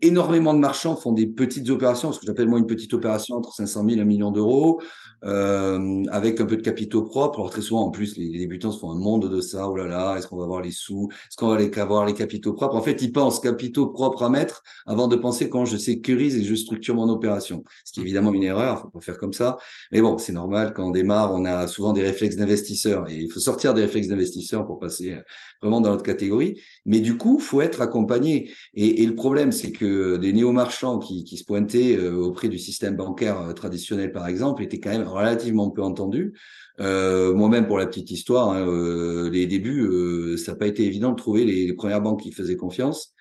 énormément 0.02 0.52
de 0.52 0.58
marchands 0.58 0.96
font 0.96 1.12
des 1.12 1.28
petites 1.28 1.70
opérations, 1.70 2.10
ce 2.10 2.18
que 2.18 2.26
j'appelle 2.26 2.48
moi 2.48 2.58
une 2.58 2.66
petite 2.66 2.92
opération 2.92 3.36
entre 3.36 3.54
500 3.54 3.84
000 3.88 3.98
et 3.98 4.00
1 4.00 4.04
million 4.04 4.32
d'euros 4.32 4.80
euh, 5.24 6.02
avec 6.10 6.40
un 6.40 6.46
peu 6.46 6.56
de 6.56 6.62
capitaux 6.62 7.02
propres. 7.02 7.38
Alors 7.38 7.50
très 7.50 7.62
souvent, 7.62 7.82
en 7.82 7.90
plus, 7.90 8.16
les, 8.16 8.28
les, 8.28 8.40
débutants 8.40 8.72
se 8.72 8.78
font 8.78 8.90
un 8.90 8.98
monde 8.98 9.30
de 9.30 9.40
ça. 9.40 9.68
Oh 9.68 9.76
là 9.76 9.86
là, 9.86 10.16
est-ce 10.16 10.28
qu'on 10.28 10.36
va 10.36 10.44
avoir 10.44 10.60
les 10.60 10.70
sous? 10.70 11.08
Est-ce 11.10 11.36
qu'on 11.36 11.48
va 11.48 11.58
les, 11.58 11.72
avoir 11.78 12.04
les 12.04 12.12
capitaux 12.12 12.52
propres? 12.52 12.76
En 12.76 12.82
fait, 12.82 13.00
ils 13.00 13.12
pensent 13.12 13.40
capitaux 13.40 13.86
propres 13.86 14.22
à 14.22 14.28
mettre 14.28 14.62
avant 14.86 15.08
de 15.08 15.16
penser 15.16 15.48
quand 15.48 15.64
je 15.64 15.76
sécurise 15.76 16.36
et 16.36 16.44
je 16.44 16.54
structure 16.54 16.94
mon 16.94 17.08
opération. 17.08 17.64
Ce 17.84 17.92
qui 17.92 18.00
est 18.00 18.02
évidemment 18.02 18.32
une 18.34 18.42
erreur, 18.42 18.80
faut 18.82 18.88
pas 18.88 19.00
faire 19.00 19.18
comme 19.18 19.32
ça. 19.32 19.56
Mais 19.92 20.02
bon, 20.02 20.18
c'est 20.18 20.32
normal. 20.32 20.63
Quand 20.72 20.86
on 20.86 20.90
démarre, 20.90 21.34
on 21.34 21.44
a 21.44 21.66
souvent 21.66 21.92
des 21.92 22.02
réflexes 22.02 22.36
d'investisseurs 22.36 23.10
et 23.10 23.16
il 23.16 23.30
faut 23.30 23.40
sortir 23.40 23.74
des 23.74 23.82
réflexes 23.82 24.08
d'investisseurs 24.08 24.66
pour 24.66 24.78
passer 24.78 25.16
vraiment 25.60 25.80
dans 25.80 25.90
notre 25.90 26.04
catégorie. 26.04 26.60
Mais 26.86 27.00
du 27.00 27.16
coup, 27.18 27.38
faut 27.38 27.60
être 27.60 27.80
accompagné. 27.82 28.50
Et, 28.74 29.04
le 29.04 29.14
problème, 29.14 29.52
c'est 29.52 29.72
que 29.72 30.16
des 30.16 30.32
néo-marchands 30.32 30.98
qui, 30.98 31.24
qui 31.24 31.36
se 31.36 31.44
pointaient 31.44 31.96
euh, 31.96 32.14
auprès 32.14 32.48
du 32.48 32.58
système 32.58 32.96
bancaire 32.96 33.40
euh, 33.40 33.52
traditionnel, 33.52 34.12
par 34.12 34.26
exemple, 34.28 34.62
étaient 34.62 34.80
quand 34.80 34.90
même 34.90 35.06
relativement 35.06 35.70
peu 35.70 35.82
entendu. 35.82 36.32
Euh, 36.80 37.34
Moi-même, 37.34 37.66
pour 37.66 37.78
la 37.78 37.86
petite 37.86 38.10
histoire, 38.10 38.50
hein, 38.50 38.66
euh, 38.66 39.30
les 39.30 39.46
débuts, 39.46 39.82
euh, 39.82 40.36
ça 40.36 40.52
n'a 40.52 40.58
pas 40.58 40.66
été 40.66 40.84
évident 40.84 41.10
de 41.10 41.16
trouver 41.16 41.44
les, 41.44 41.72
premières 41.74 42.00
banques 42.00 42.22
qui 42.22 42.32
faisaient 42.32 42.56
confiance. 42.56 43.12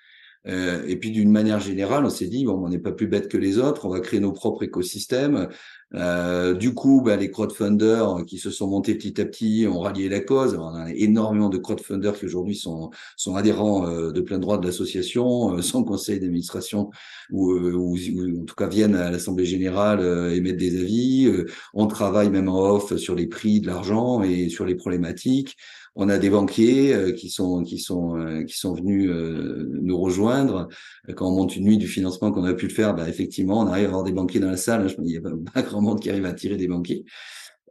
Euh, 0.46 0.84
et 0.86 0.96
puis 0.96 1.10
d'une 1.10 1.30
manière 1.30 1.60
générale, 1.60 2.04
on 2.04 2.10
s'est 2.10 2.26
dit 2.26 2.44
bon, 2.44 2.62
on 2.64 2.68
n'est 2.68 2.78
pas 2.78 2.92
plus 2.92 3.06
bête 3.06 3.28
que 3.28 3.38
les 3.38 3.58
autres, 3.58 3.86
on 3.86 3.88
va 3.88 4.00
créer 4.00 4.20
nos 4.20 4.32
propres 4.32 4.62
écosystèmes. 4.62 5.48
Euh, 5.94 6.54
du 6.54 6.74
coup, 6.74 7.02
bah, 7.04 7.16
les 7.16 7.30
crowdfunders 7.30 8.24
qui 8.26 8.38
se 8.38 8.50
sont 8.50 8.66
montés 8.66 8.94
petit 8.94 9.20
à 9.20 9.24
petit 9.24 9.66
ont 9.68 9.80
rallié 9.80 10.08
la 10.08 10.20
cause. 10.20 10.54
on 10.54 10.74
a 10.74 10.90
énormément 10.92 11.48
de 11.48 11.58
crowdfunders 11.58 12.18
qui 12.18 12.26
aujourd'hui 12.26 12.56
sont, 12.56 12.90
sont 13.16 13.36
adhérents 13.36 13.86
euh, 13.88 14.10
de 14.10 14.20
plein 14.20 14.38
droit 14.38 14.58
de 14.58 14.66
l'association, 14.66 15.56
euh, 15.56 15.62
sans 15.62 15.84
conseil 15.84 16.18
d'administration 16.18 16.90
ou, 17.30 17.52
euh, 17.52 17.72
ou, 17.72 17.96
ou, 17.96 18.42
en 18.42 18.44
tout 18.44 18.54
cas 18.54 18.68
viennent 18.68 18.96
à 18.96 19.10
l'Assemblée 19.10 19.46
générale 19.46 20.34
émettre 20.34 20.58
des 20.58 20.80
avis. 20.80 21.32
on 21.72 21.86
travaille 21.86 22.30
même 22.30 22.48
en 22.48 22.60
off 22.70 22.96
sur 22.96 23.14
les 23.14 23.26
prix 23.26 23.60
de 23.60 23.66
l'argent 23.66 24.22
et 24.22 24.48
sur 24.48 24.64
les 24.64 24.74
problématiques. 24.74 25.56
On 25.96 26.08
a 26.08 26.18
des 26.18 26.30
banquiers 26.30 26.92
euh, 26.92 27.12
qui 27.12 27.30
sont 27.30 27.62
qui 27.62 27.78
sont 27.78 28.16
euh, 28.16 28.42
qui 28.42 28.56
sont 28.56 28.74
venus 28.74 29.08
euh, 29.10 29.68
nous 29.80 29.96
rejoindre 29.96 30.68
quand 31.14 31.28
on 31.28 31.36
monte 31.36 31.56
une 31.56 31.64
nuit 31.64 31.78
du 31.78 31.86
financement 31.86 32.32
qu'on 32.32 32.44
a 32.44 32.54
pu 32.54 32.66
le 32.66 32.72
faire. 32.72 32.94
Bah, 32.94 33.08
effectivement, 33.08 33.60
on 33.60 33.66
arrive 33.68 33.86
à 33.86 33.88
avoir 33.88 34.04
des 34.04 34.12
banquiers 34.12 34.40
dans 34.40 34.50
la 34.50 34.56
salle. 34.56 34.86
il 34.98 35.04
n'y 35.04 35.16
a 35.16 35.20
pas, 35.54 35.62
grand 35.62 35.80
monde 35.80 36.00
qui 36.00 36.10
arrive 36.10 36.24
à 36.24 36.30
attirer 36.30 36.56
des 36.56 36.68
banquiers. 36.68 37.04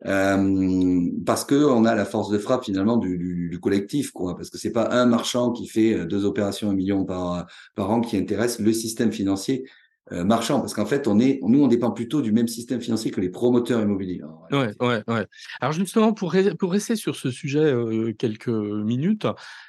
Parce 0.05 1.45
que 1.45 1.55
on 1.55 1.85
a 1.85 1.95
la 1.95 2.05
force 2.05 2.29
de 2.29 2.37
frappe 2.37 2.65
finalement 2.65 2.97
du, 2.97 3.17
du, 3.17 3.49
du 3.49 3.59
collectif, 3.59 4.11
quoi. 4.11 4.35
Parce 4.35 4.49
que 4.49 4.57
c'est 4.57 4.73
pas 4.73 4.89
un 4.91 5.05
marchand 5.05 5.51
qui 5.51 5.67
fait 5.67 6.05
deux 6.05 6.25
opérations 6.25 6.69
un 6.69 6.73
million 6.73 7.05
par 7.05 7.47
par 7.75 7.89
an 7.89 8.01
qui 8.01 8.17
intéresse 8.17 8.59
le 8.59 8.73
système 8.73 9.11
financier 9.11 9.65
euh, 10.11 10.23
marchand, 10.23 10.59
parce 10.59 10.73
qu'en 10.73 10.85
fait, 10.85 11.07
on 11.07 11.19
est, 11.19 11.39
nous, 11.43 11.63
on 11.63 11.67
dépend 11.67 11.91
plutôt 11.91 12.21
du 12.21 12.31
même 12.31 12.47
système 12.47 12.81
financier 12.81 13.09
que 13.09 13.21
les 13.21 13.29
promoteurs 13.29 13.81
immobiliers. 13.81 14.21
Ouais, 14.51 14.73
ouais, 14.81 15.03
ouais. 15.07 15.25
Alors 15.61 15.71
justement, 15.71 16.13
pour, 16.13 16.35
pour 16.59 16.71
rester 16.71 16.95
sur 16.95 17.15
ce 17.15 17.31
sujet 17.31 17.59
euh, 17.59 18.13
quelques 18.13 18.49
minutes, 18.49 19.27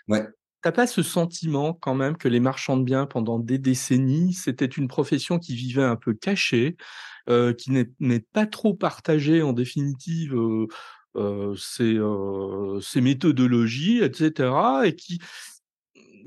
ouais. 0.08 0.26
T'as 0.62 0.72
pas 0.72 0.86
ce 0.86 1.02
sentiment 1.02 1.74
quand 1.74 1.94
même 1.94 2.16
que 2.16 2.26
les 2.26 2.40
marchands 2.40 2.78
de 2.78 2.84
biens 2.84 3.04
pendant 3.04 3.38
des 3.38 3.58
décennies, 3.58 4.32
c'était 4.32 4.64
une 4.64 4.88
profession 4.88 5.38
qui 5.38 5.54
vivait 5.54 5.82
un 5.82 5.96
peu 5.96 6.14
cachée, 6.14 6.78
euh, 7.28 7.52
qui 7.52 7.70
n'est 7.70 8.20
pas 8.20 8.46
trop 8.46 8.72
partagée 8.72 9.42
en 9.42 9.52
définitive 9.52 10.34
ses, 11.56 11.94
euh, 11.94 12.80
ses 12.80 13.00
méthodologies, 13.00 14.02
etc., 14.02 14.50
et 14.84 14.96
qui 14.96 15.20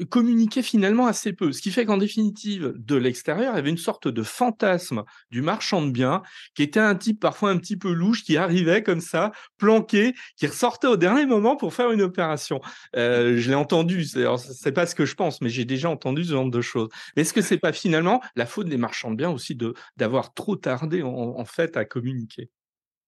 communiquait 0.10 0.62
finalement 0.62 1.08
assez 1.08 1.34
peu. 1.34 1.52
Ce 1.52 1.62
qui 1.62 1.72
fait 1.72 1.86
qu'en 1.86 1.98
définitive, 1.98 2.74
de 2.76 2.96
l'extérieur, 2.96 3.54
il 3.54 3.56
y 3.56 3.60
avait 3.60 3.70
une 3.70 3.78
sorte 3.78 4.08
de 4.08 4.24
fantasme 4.24 5.04
du 5.32 5.42
marchand 5.42 5.82
de 5.82 5.92
biens 5.92 6.22
qui 6.56 6.64
était 6.64 6.80
un 6.80 6.96
type 6.96 7.20
parfois 7.20 7.50
un 7.52 7.58
petit 7.58 7.78
peu 7.78 7.92
louche 7.92 8.24
qui 8.24 8.38
arrivait 8.38 8.84
comme 8.84 9.02
ça, 9.02 9.32
planqué, 9.58 10.14
qui 10.38 10.48
ressortait 10.48 10.88
au 10.88 10.98
dernier 10.98 11.26
moment 11.26 11.56
pour 11.56 11.74
faire 11.74 11.92
une 11.92 12.02
opération. 12.02 12.62
Euh, 12.96 13.38
je 13.38 13.50
l'ai 13.50 13.56
entendu, 13.56 14.04
c'est 14.04 14.72
pas 14.72 14.86
ce 14.86 14.96
que 14.96 15.06
je 15.06 15.16
pense, 15.16 15.42
mais 15.42 15.50
j'ai 15.50 15.66
déjà 15.66 15.90
entendu 15.90 16.24
ce 16.24 16.32
genre 16.32 16.50
de 16.50 16.62
choses. 16.62 16.90
Est-ce 17.16 17.34
que 17.34 17.42
c'est 17.42 17.58
pas 17.58 17.74
finalement 17.74 18.22
la 18.36 18.46
faute 18.46 18.68
des 18.68 18.78
marchands 18.78 19.12
de 19.12 19.16
biens 19.16 19.32
aussi 19.32 19.56
de 19.56 19.74
d'avoir 19.98 20.34
trop 20.34 20.56
tardé 20.56 21.02
en, 21.02 21.10
en 21.10 21.46
fait 21.46 21.78
à 21.78 21.86
communiquer? 21.86 22.50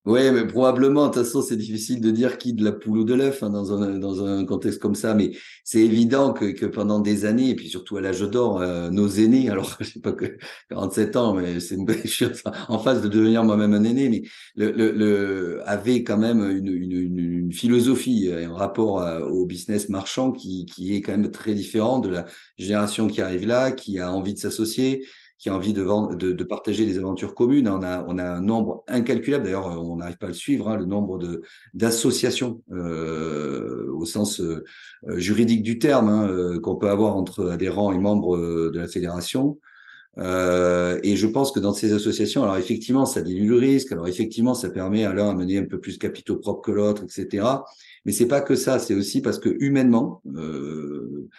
Oui, 0.06 0.32
mais 0.32 0.48
probablement, 0.48 1.08
de 1.08 1.13
toute 1.13 1.24
façon, 1.24 1.41
c'est 1.41 1.58
difficile 1.58 2.00
de 2.00 2.10
dire 2.10 2.38
qui 2.38 2.53
de 2.53 2.63
la 2.63 2.72
poule 2.72 3.00
ou 3.00 3.03
de 3.03 3.13
l'œuf 3.13 3.44
hein, 3.44 3.50
dans, 3.50 3.74
un, 3.74 4.00
dans 4.00 4.25
un 4.25 4.46
contexte 4.46 4.79
comme 4.79 4.96
ça, 4.96 5.13
mais 5.13 5.32
c'est 5.65 5.82
évident 5.82 6.32
que, 6.32 6.46
que 6.46 6.65
pendant 6.65 7.00
des 7.00 7.25
années, 7.25 7.50
et 7.50 7.56
puis 7.56 7.68
surtout 7.68 7.98
à 7.98 8.01
l'âge 8.01 8.22
d'or, 8.22 8.62
euh, 8.62 8.89
nos 8.89 9.10
aînés, 9.10 9.50
alors 9.51 9.75
je 9.79 9.86
sais 9.86 10.00
pas 10.00 10.13
que 10.13 10.38
47 10.70 11.15
ans, 11.18 11.34
mais 11.34 11.60
c'est 11.60 11.75
une 11.75 11.86
belle 11.86 12.08
chose 12.08 12.41
en 12.70 12.79
face 12.79 13.01
de 13.01 13.10
devenir 13.10 13.44
moi-même 13.44 13.74
un 13.74 13.84
aîné, 13.84 14.08
mais 14.10 14.24
le, 14.56 14.72
le, 14.72 14.91
le 14.91 15.62
avait 15.70 16.03
quand 16.03 16.18
même 16.18 16.50
une, 16.50 16.70
une, 16.70 16.91
une, 16.94 17.51
philosophie, 17.51 18.32
un 18.32 18.53
rapport 18.53 19.03
au 19.29 19.46
business 19.46 19.89
marchand 19.89 20.32
qui, 20.32 20.65
qui 20.65 20.96
est 20.96 21.01
quand 21.01 21.12
même 21.12 21.29
très 21.32 21.53
différent 21.53 22.00
de 22.00 22.10
la 22.10 22.25
génération 22.58 23.08
qui 23.08 23.22
arrive 23.22 23.46
là, 23.46 23.72
qui 23.72 24.00
a 24.00 24.12
envie 24.13 24.34
de 24.34 24.39
s'associer, 24.39 25.03
qui 25.39 25.50
a 25.50 25.55
envie 25.55 25.74
de, 25.74 25.81
vendre, 25.81 26.15
de, 26.15 26.34
de, 26.34 26.43
partager 26.43 26.86
des 26.86 26.98
aventures 26.98 27.34
communes. 27.34 27.69
On 27.69 27.81
a, 27.81 28.05
on 28.08 28.17
a 28.17 28.25
un 28.25 28.41
nombre 28.41 28.84
incalculable, 28.88 29.46
d'ailleurs 29.46 29.67
on 29.81 29.96
n'arrive 29.96 30.17
pas 30.17 30.27
à 30.27 30.29
le 30.29 30.36
suivre, 30.36 30.67
hein, 30.67 30.77
le 30.77 30.86
nombre 30.86 31.17
de 31.17 31.41
d'associations 31.74 32.62
euh, 32.72 33.89
au 33.93 34.05
sens 34.05 34.41
euh, 34.41 34.65
juridique 35.08 35.63
du 35.63 35.79
terme 35.79 36.10
hein, 36.10 36.27
euh, 36.29 36.60
qu'on 36.60 36.75
peut 36.75 36.89
avoir 36.89 37.15
entre 37.15 37.50
adhérents 37.50 37.93
et 37.93 37.98
membres 37.98 38.36
euh, 38.36 38.69
de 38.74 38.79
la 38.79 38.88
fédération. 38.88 39.58
Euh, 40.17 41.00
et 41.03 41.15
je 41.15 41.27
pense 41.27 41.51
que 41.51 41.60
dans 41.60 41.74
ces 41.74 41.93
associations, 41.93 42.43
alors 42.43 42.58
effectivement, 42.58 43.05
ça 43.05 43.22
dilue 43.22 43.48
le 43.48 43.58
risque. 43.58 43.91
Alors 43.93 44.08
effectivement, 44.08 44.53
ça 44.53 44.69
permet 44.69 45.05
à 45.05 45.13
l'un 45.13 45.29
à 45.29 45.34
mener 45.34 45.58
un 45.60 45.65
peu 45.65 45.79
plus 45.79 45.98
capitaux 45.98 46.36
propres 46.36 46.62
que 46.62 46.72
l'autre, 46.72 47.03
etc. 47.03 47.48
Mais 48.05 48.12
c'est 48.12 48.27
pas 48.27 48.41
que 48.41 48.55
ça. 48.55 48.79
C'est 48.79 48.96
aussi 48.96 49.22
parce 49.22 49.39
que 49.39 49.55
humainement, 49.60 50.22
euh, 50.36 51.29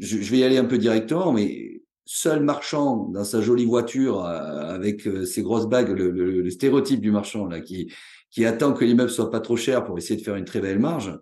je, 0.00 0.18
je, 0.18 0.30
vais 0.30 0.38
y 0.38 0.44
aller 0.44 0.58
un 0.58 0.64
peu 0.64 0.78
directement, 0.78 1.32
mais 1.32 1.77
seul 2.10 2.42
marchand 2.42 3.10
dans 3.10 3.22
sa 3.22 3.42
jolie 3.42 3.66
voiture 3.66 4.24
euh, 4.24 4.74
avec 4.74 5.06
euh, 5.06 5.26
ses 5.26 5.42
grosses 5.42 5.68
bagues, 5.68 5.90
le, 5.90 6.48
stéréotype 6.48 7.02
du 7.02 7.10
marchand 7.10 7.44
là 7.46 7.60
qui 7.60 7.92
qui 8.30 8.46
attend 8.46 8.72
que 8.72 8.84
l'immeuble 8.84 9.10
soit 9.10 9.30
pas 9.30 9.40
trop 9.40 9.56
cher 9.56 9.84
pour 9.84 9.98
essayer 9.98 10.18
de 10.18 10.24
faire 10.24 10.36
une 10.36 10.44
très 10.46 10.60
belle 10.60 10.78
marge. 10.78 11.18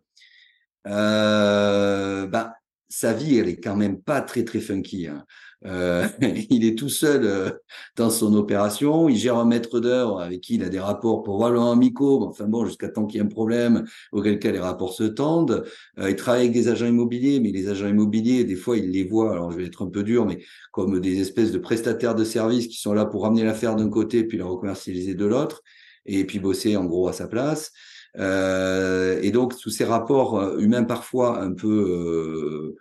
Euh, 0.87 2.27
bah, 2.27 2.56
sa 2.89 3.13
vie, 3.13 3.39
elle 3.39 3.49
est 3.49 3.61
quand 3.61 3.77
même 3.77 4.01
pas 4.01 4.21
très 4.21 4.45
très 4.45 4.61
funky. 4.61 5.07
Hein. 5.09 5.25
Euh, 5.65 6.07
il 6.51 6.65
est 6.65 6.79
tout 6.79 6.89
seul 6.89 7.25
euh, 7.25 7.51
dans 7.97 8.11
son 8.11 8.35
opération. 8.35 9.09
Il 9.09 9.17
gère 9.17 9.37
un 9.37 9.45
maître 9.45 9.81
d'heure 9.81 10.21
avec 10.21 10.41
qui 10.41 10.57
il 10.57 10.65
a 10.65 10.69
des 10.69 10.79
rapports 10.79 11.23
pour 11.23 11.37
probablement 11.37 11.73
amicaux. 11.73 12.25
Enfin 12.29 12.47
bon, 12.47 12.65
jusqu'à 12.67 12.89
temps 12.89 13.07
qu'il 13.07 13.19
y 13.19 13.23
ait 13.23 13.27
un 13.27 13.29
problème, 13.29 13.85
auquel 14.13 14.39
cas 14.39 14.53
les 14.53 14.61
rapports 14.61 14.93
se 14.93 15.05
tendent. 15.05 15.65
Euh, 15.99 16.11
il 16.11 16.17
travaille 16.17 16.43
avec 16.43 16.53
des 16.53 16.69
agents 16.69 16.87
immobiliers, 16.87 17.41
mais 17.41 17.51
les 17.51 17.69
agents 17.69 17.89
immobiliers, 17.89 18.45
des 18.45 18.57
fois, 18.57 18.77
il 18.77 18.91
les 18.91 19.05
voit. 19.05 19.33
Alors 19.33 19.51
je 19.51 19.57
vais 19.57 19.67
être 19.67 19.85
un 19.85 19.91
peu 19.91 20.03
dur, 20.03 20.27
mais 20.27 20.39
comme 20.73 21.01
des 21.01 21.21
espèces 21.21 21.53
de 21.53 21.59
prestataires 21.59 22.15
de 22.15 22.25
services 22.25 22.69
qui 22.69 22.79
sont 22.79 22.93
là 22.93 23.07
pour 23.07 23.23
ramener 23.23 23.45
l'affaire 23.45 23.77
d'un 23.77 23.89
côté 23.89 24.25
puis 24.25 24.39
la 24.39 24.45
recommercialiser 24.45 25.15
de 25.15 25.27
l'autre, 25.27 25.63
et 26.05 26.25
puis 26.25 26.39
bosser 26.39 26.77
en 26.77 26.85
gros 26.85 27.09
à 27.09 27.13
sa 27.13 27.27
place. 27.27 27.73
Euh, 28.19 29.21
et 29.23 29.31
donc, 29.31 29.53
sous 29.55 29.71
ces 29.71 29.85
rapports 29.85 30.59
humains 30.59 30.85
parfois 30.85 31.41
un 31.43 31.53
peu 31.53 32.75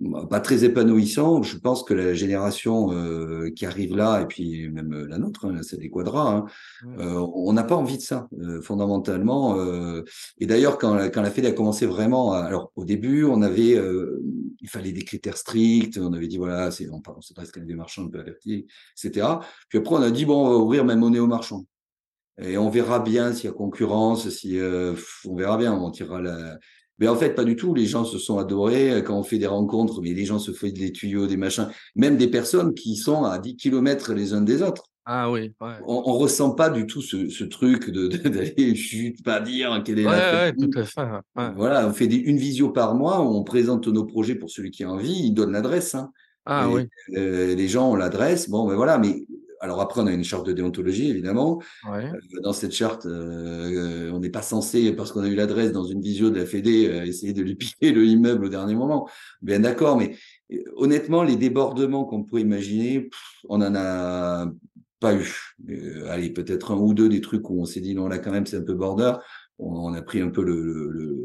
bah, 0.00 0.26
pas 0.28 0.40
très 0.40 0.64
épanouissant. 0.64 1.42
Je 1.42 1.56
pense 1.56 1.82
que 1.82 1.94
la 1.94 2.12
génération 2.12 2.92
euh, 2.92 3.50
qui 3.50 3.64
arrive 3.64 3.96
là, 3.96 4.20
et 4.20 4.26
puis 4.26 4.68
même 4.68 5.06
la 5.06 5.16
nôtre, 5.16 5.46
hein, 5.46 5.60
c'est 5.62 5.78
des 5.78 5.88
quadras, 5.88 6.36
hein, 6.36 6.46
euh, 6.98 7.26
on 7.34 7.52
n'a 7.54 7.64
pas 7.64 7.76
envie 7.76 7.96
de 7.96 8.02
ça, 8.02 8.28
euh, 8.40 8.60
fondamentalement. 8.60 9.58
Euh. 9.58 10.02
et 10.38 10.46
d'ailleurs, 10.46 10.76
quand, 10.78 10.96
quand 11.10 11.22
la 11.22 11.30
Fed 11.30 11.46
a 11.46 11.52
commencé 11.52 11.86
vraiment, 11.86 12.32
alors 12.32 12.72
au 12.76 12.84
début, 12.84 13.24
on 13.24 13.40
avait, 13.40 13.74
euh, 13.74 14.22
il 14.60 14.68
fallait 14.68 14.92
des 14.92 15.04
critères 15.04 15.38
stricts, 15.38 15.98
on 15.98 16.12
avait 16.12 16.28
dit 16.28 16.36
voilà, 16.36 16.70
c'est 16.70 16.90
on, 16.90 17.00
on 17.06 17.20
s'adresse 17.22 17.54
même 17.56 17.66
des 17.66 17.74
marchands 17.74 18.04
un 18.04 18.08
peu 18.08 18.20
avertis, 18.20 18.66
etc. 19.02 19.26
Puis 19.70 19.78
après, 19.78 19.94
on 19.94 20.02
a 20.02 20.10
dit 20.10 20.26
bon, 20.26 20.46
on 20.46 20.50
va 20.50 20.56
ouvrir 20.56 20.84
même 20.84 21.00
monnaie 21.00 21.20
aux 21.20 21.26
marchands. 21.26 21.64
Et 22.42 22.58
on 22.58 22.68
verra 22.68 23.00
bien 23.00 23.32
s'il 23.32 23.46
y 23.46 23.52
a 23.52 23.52
concurrence, 23.52 24.28
si 24.28 24.58
on 25.24 25.34
verra 25.34 25.56
bien, 25.56 25.72
on 25.72 25.90
tirera 25.90 26.20
la, 26.20 26.58
mais 26.98 27.08
en 27.08 27.16
fait, 27.16 27.30
pas 27.34 27.44
du 27.44 27.56
tout. 27.56 27.74
Les 27.74 27.86
gens 27.86 28.04
se 28.04 28.18
sont 28.18 28.38
adorés 28.38 28.90
euh, 28.90 29.02
quand 29.02 29.18
on 29.18 29.22
fait 29.22 29.38
des 29.38 29.46
rencontres, 29.46 30.00
mais 30.02 30.14
les 30.14 30.24
gens 30.24 30.38
se 30.38 30.52
font 30.52 30.68
des 30.68 30.92
tuyaux, 30.92 31.26
des 31.26 31.36
machins, 31.36 31.68
même 31.94 32.16
des 32.16 32.28
personnes 32.28 32.74
qui 32.74 32.96
sont 32.96 33.24
à 33.24 33.38
10 33.38 33.56
kilomètres 33.56 34.14
les 34.14 34.32
uns 34.32 34.40
des 34.40 34.62
autres. 34.62 34.84
Ah 35.04 35.30
oui. 35.30 35.52
Ouais. 35.60 35.74
On, 35.86 36.02
on 36.06 36.12
ressent 36.14 36.50
pas 36.52 36.68
du 36.68 36.86
tout 36.86 37.00
ce, 37.00 37.28
ce 37.28 37.44
truc 37.44 37.90
de 37.90 38.08
d'aller 38.28 38.74
chute, 38.74 39.22
pas 39.22 39.40
dire 39.40 39.80
quelle 39.84 40.00
est 40.00 40.06
ouais, 40.06 40.16
la. 40.16 40.32
Ouais, 40.46 40.52
tout 40.52 40.70
à 40.74 40.84
fait. 40.84 41.00
Ouais. 41.36 41.52
Voilà, 41.54 41.86
on 41.86 41.92
fait 41.92 42.08
des, 42.08 42.16
une 42.16 42.38
visio 42.38 42.70
par 42.70 42.94
mois, 42.94 43.20
on 43.20 43.44
présente 43.44 43.86
nos 43.86 44.04
projets 44.04 44.34
pour 44.34 44.50
celui 44.50 44.70
qui 44.70 44.82
a 44.82 44.90
envie, 44.90 45.26
il 45.26 45.32
donne 45.32 45.52
l'adresse. 45.52 45.94
Hein. 45.94 46.10
Ah 46.44 46.66
Et, 46.68 46.74
oui. 46.74 46.82
Euh, 47.16 47.54
les 47.54 47.68
gens 47.68 47.90
ont 47.90 47.94
l'adresse. 47.94 48.48
Bon, 48.48 48.66
ben 48.66 48.74
voilà, 48.74 48.98
mais 48.98 49.24
alors 49.60 49.80
après, 49.80 50.00
on 50.00 50.06
a 50.06 50.12
une 50.12 50.24
charte 50.24 50.46
de 50.46 50.52
déontologie, 50.52 51.10
évidemment. 51.10 51.62
Ouais. 51.90 52.06
Euh, 52.06 52.40
dans 52.42 52.52
cette 52.52 52.72
charte, 52.72 53.06
euh, 53.06 54.10
on 54.12 54.20
n'est 54.20 54.30
pas 54.30 54.42
censé, 54.42 54.92
parce 54.92 55.12
qu'on 55.12 55.22
a 55.22 55.28
eu 55.28 55.34
l'adresse 55.34 55.72
dans 55.72 55.84
une 55.84 56.00
visio 56.00 56.30
de 56.30 56.38
la 56.38 56.46
Fédé, 56.46 56.88
euh, 56.88 57.04
essayer 57.04 57.32
de 57.32 57.42
lui 57.42 57.54
piquer 57.56 57.92
le 57.92 58.04
immeuble 58.04 58.46
au 58.46 58.48
dernier 58.48 58.74
moment. 58.74 59.08
Bien 59.42 59.60
d'accord, 59.60 59.96
mais 59.96 60.16
euh, 60.52 60.56
honnêtement, 60.76 61.22
les 61.22 61.36
débordements 61.36 62.04
qu'on 62.04 62.24
pourrait 62.24 62.42
imaginer, 62.42 63.02
pff, 63.02 63.20
on 63.48 63.60
en 63.62 63.74
a 63.74 64.50
pas 65.00 65.14
eu. 65.14 65.54
Euh, 65.68 66.08
allez, 66.10 66.30
peut-être 66.30 66.72
un 66.72 66.76
ou 66.76 66.94
deux 66.94 67.08
des 67.08 67.20
trucs 67.20 67.48
où 67.50 67.60
on 67.60 67.64
s'est 67.64 67.80
dit 67.80 67.94
non 67.94 68.08
là 68.08 68.18
quand 68.18 68.30
même 68.30 68.46
c'est 68.46 68.56
un 68.56 68.62
peu 68.62 68.74
border. 68.74 69.12
On, 69.58 69.94
a 69.94 70.02
pris 70.02 70.20
un 70.20 70.28
peu 70.28 70.44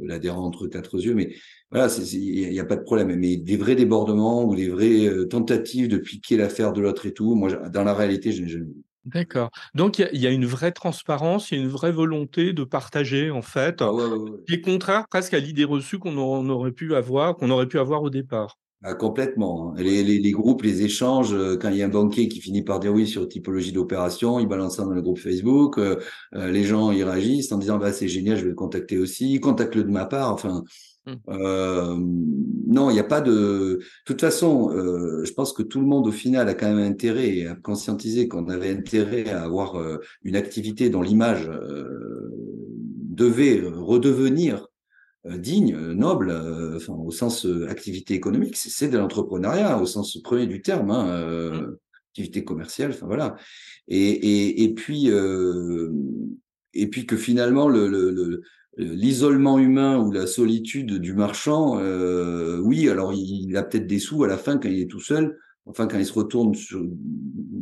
l'adhérent 0.04 0.46
entre 0.46 0.68
quatre 0.68 0.98
yeux, 0.98 1.14
mais 1.14 1.36
voilà, 1.70 1.88
il 1.98 2.50
n'y 2.50 2.60
a, 2.60 2.64
a, 2.64 2.66
pas 2.66 2.78
de 2.78 2.84
problème. 2.84 3.14
Mais 3.16 3.36
des 3.36 3.58
vrais 3.58 3.76
débordements 3.76 4.46
ou 4.46 4.56
des 4.56 4.70
vraies 4.70 5.06
euh, 5.06 5.26
tentatives 5.26 5.90
de 5.90 5.98
piquer 5.98 6.38
l'affaire 6.38 6.72
de 6.72 6.82
l'autre 6.82 7.06
et 7.06 7.14
tout, 7.14 7.36
moi, 7.36 7.52
dans 7.70 7.84
la 7.84 7.94
réalité, 7.94 8.32
je 8.32 8.44
n'ai 8.44 8.48
jamais 8.48 8.66
vu. 8.66 8.84
D'accord. 9.06 9.50
Donc 9.74 9.98
il 9.98 10.10
y, 10.14 10.20
y, 10.20 10.28
a 10.28 10.30
une 10.30 10.46
vraie 10.46 10.72
transparence, 10.72 11.50
il 11.50 11.58
y 11.58 11.62
a 11.62 11.64
une 11.64 11.70
vraie 11.70 11.92
volonté 11.92 12.54
de 12.54 12.64
partager 12.64 13.32
en 13.32 13.42
fait, 13.42 13.82
ah 13.82 13.92
ouais, 13.92 14.06
ouais, 14.06 14.18
ouais. 14.18 14.40
qui 14.48 14.54
est 14.54 14.62
contraire 14.62 15.06
presque 15.10 15.34
à 15.34 15.40
l'idée 15.40 15.64
reçue 15.64 15.98
qu'on 15.98 16.16
aurait 16.18 16.72
pu 16.72 16.94
avoir, 16.94 17.36
qu'on 17.36 17.50
aurait 17.50 17.68
pu 17.68 17.80
avoir 17.80 18.04
au 18.04 18.12
départ. 18.12 18.60
Ah, 18.84 18.96
complètement. 18.96 19.70
Hein. 19.70 19.76
Les, 19.78 20.04
les, 20.04 20.20
les, 20.20 20.32
groupes, 20.32 20.64
les 20.64 20.82
échanges, 20.82 21.34
euh, 21.34 21.56
quand 21.56 21.70
il 21.70 21.78
y 21.78 21.84
a 21.84 21.86
un 21.86 21.90
banquier 21.90 22.28
qui 22.28 22.42
finit 22.42 22.64
par 22.64 22.80
dire 22.80 22.94
oui 22.94 23.08
sur 23.08 23.28
typologie 23.28 23.72
d'opération, 23.72 24.40
il 24.40 24.48
balance 24.48 24.78
ça 24.78 24.84
dans 24.84 24.92
le 24.92 25.02
groupe 25.02 25.20
Facebook, 25.20 25.78
euh, 25.78 25.98
euh, 26.36 26.52
les 26.52 26.64
gens 26.64 26.92
y 26.92 27.04
réagissent 27.04 27.52
en 27.52 27.58
disant 27.58 27.78
bah, 27.78 27.94
c'est 27.94 28.08
génial, 28.08 28.38
je 28.38 28.44
vais 28.44 28.50
le 28.50 28.56
contacter 28.56 28.98
aussi, 28.98 29.40
contacte-le 29.40 29.84
de 29.84 29.92
ma 29.92 30.06
part. 30.06 30.32
Enfin, 30.34 30.64
Mmh. 31.06 31.14
Euh, 31.30 31.96
non, 31.98 32.90
il 32.92 32.94
n'y 32.94 33.00
a 33.00 33.04
pas 33.04 33.22
de. 33.22 33.32
De 33.32 33.80
toute 34.06 34.22
façon, 34.22 34.72
euh, 34.72 35.24
je 35.26 35.34
pense 35.34 35.52
que 35.52 35.64
tout 35.64 35.80
le 35.80 35.88
monde 35.88 36.08
au 36.08 36.12
final 36.12 36.48
a 36.48 36.54
quand 36.54 36.68
même 36.68 36.92
intérêt 36.92 37.30
et 37.30 37.48
a 37.48 37.56
conscientisé 37.56 38.28
qu'on 38.28 38.48
avait 38.50 38.70
intérêt 38.70 39.30
à 39.30 39.44
avoir 39.44 39.80
euh, 39.80 39.98
une 40.24 40.36
activité 40.36 40.90
dont 40.90 41.02
l'image 41.02 41.50
devait 43.10 43.62
redevenir 43.66 44.68
digne, 45.26 45.76
noble, 45.94 46.32
enfin, 46.76 46.94
au 46.94 47.12
sens 47.12 47.46
activité 47.68 48.14
économique. 48.14 48.58
C'est 48.58 48.90
de 48.90 48.98
l'entrepreneuriat 48.98 49.80
au 49.80 49.86
sens 49.86 50.18
premier 50.24 50.48
du 50.48 50.62
terme, 50.62 50.92
hein, 50.92 51.52
mmh. 51.52 51.78
activité 52.10 52.44
commerciale. 52.44 52.92
Enfin 52.92 53.06
voilà. 53.06 53.36
Et, 53.88 53.98
et, 54.00 54.64
et 54.64 54.74
puis 54.74 55.10
et 56.74 56.88
puis 56.88 57.06
que 57.06 57.18
finalement 57.18 57.68
le, 57.68 57.88
le 57.88 58.42
l'isolement 58.78 59.60
humain 59.60 59.98
ou 59.98 60.12
la 60.12 60.28
solitude 60.28 61.00
du 61.00 61.14
marchand, 61.14 61.78
euh, 61.80 62.60
oui, 62.60 62.90
alors 62.90 63.14
il, 63.14 63.56
a 63.58 63.64
peut-être 63.64 63.88
des 63.88 64.00
sous 64.00 64.24
à 64.24 64.28
la 64.28 64.38
fin 64.38 64.58
quand 64.58 64.70
il 64.70 64.82
est 64.82 64.90
tout 64.90 65.00
seul. 65.02 65.38
Enfin, 65.66 65.88
quand 65.88 65.98
il 65.98 66.06
se 66.06 66.14
retourne, 66.14 66.56
sur... 66.56 66.82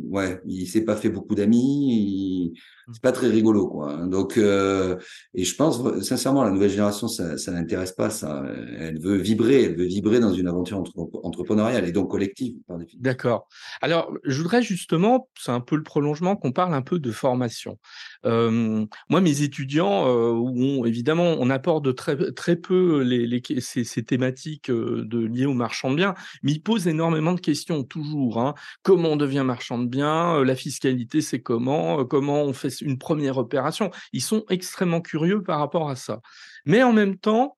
ouais, 0.08 0.40
il 0.46 0.66
s'est 0.66 0.84
pas 0.84 0.96
fait 0.96 1.10
beaucoup 1.10 1.34
d'amis. 1.34 2.54
C'est 2.92 3.02
pas 3.02 3.12
très 3.12 3.28
rigolo, 3.28 3.68
quoi. 3.68 3.92
Hein. 3.92 4.06
Donc, 4.06 4.36
euh, 4.36 4.96
et 5.34 5.44
je 5.44 5.54
pense 5.54 5.82
sincèrement, 6.02 6.42
la 6.42 6.50
nouvelle 6.50 6.70
génération, 6.70 7.08
ça, 7.08 7.36
ça 7.36 7.52
n'intéresse 7.52 7.92
pas. 7.92 8.10
Ça, 8.10 8.42
elle 8.78 8.98
veut 8.98 9.16
vibrer, 9.16 9.64
elle 9.64 9.76
veut 9.76 9.84
vibrer 9.84 10.18
dans 10.18 10.32
une 10.32 10.48
aventure 10.48 10.82
entrepreneuriale 11.22 11.86
et 11.86 11.92
donc 11.92 12.10
collective. 12.10 12.56
D'accord. 12.96 13.48
Alors, 13.82 14.12
je 14.24 14.40
voudrais 14.40 14.62
justement, 14.62 15.28
c'est 15.38 15.52
un 15.52 15.60
peu 15.60 15.76
le 15.76 15.82
prolongement, 15.82 16.36
qu'on 16.36 16.52
parle 16.52 16.74
un 16.74 16.82
peu 16.82 16.98
de 16.98 17.10
formation. 17.12 17.78
Moi, 18.24 19.20
mes 19.20 19.42
étudiants, 19.42 20.06
euh, 20.08 20.84
évidemment, 20.84 21.36
on 21.38 21.50
apporte 21.50 21.94
très, 21.94 22.16
très 22.32 22.56
peu 22.56 23.02
les, 23.02 23.26
les 23.26 23.42
ces, 23.60 23.84
ces, 23.84 24.02
thématiques 24.02 24.70
de, 24.70 25.18
liées 25.18 25.46
au 25.46 25.54
marchand 25.54 25.90
de 25.90 25.96
biens, 25.96 26.14
mais 26.42 26.52
ils 26.52 26.62
posent 26.62 26.88
énormément 26.88 27.32
de 27.32 27.40
questions 27.40 27.84
toujours. 27.84 28.40
Hein. 28.40 28.54
Comment 28.82 29.10
on 29.10 29.16
devient 29.16 29.44
marchand 29.44 29.78
de 29.78 29.86
biens 29.86 30.42
La 30.44 30.54
fiscalité, 30.54 31.20
c'est 31.20 31.40
comment 31.40 32.04
Comment 32.04 32.42
on 32.42 32.52
fait 32.52 32.80
une 32.80 32.98
première 32.98 33.38
opération? 33.38 33.90
Ils 34.12 34.22
sont 34.22 34.44
extrêmement 34.48 35.00
curieux 35.00 35.42
par 35.42 35.58
rapport 35.58 35.90
à 35.90 35.96
ça. 35.96 36.20
Mais 36.66 36.82
en 36.82 36.92
même 36.92 37.16
temps, 37.16 37.56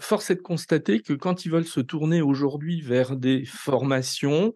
force 0.00 0.30
est 0.30 0.36
de 0.36 0.40
constater 0.40 1.00
que 1.00 1.12
quand 1.12 1.44
ils 1.44 1.50
veulent 1.50 1.66
se 1.66 1.80
tourner 1.80 2.22
aujourd'hui 2.22 2.80
vers 2.80 3.16
des 3.16 3.44
formations 3.44 4.54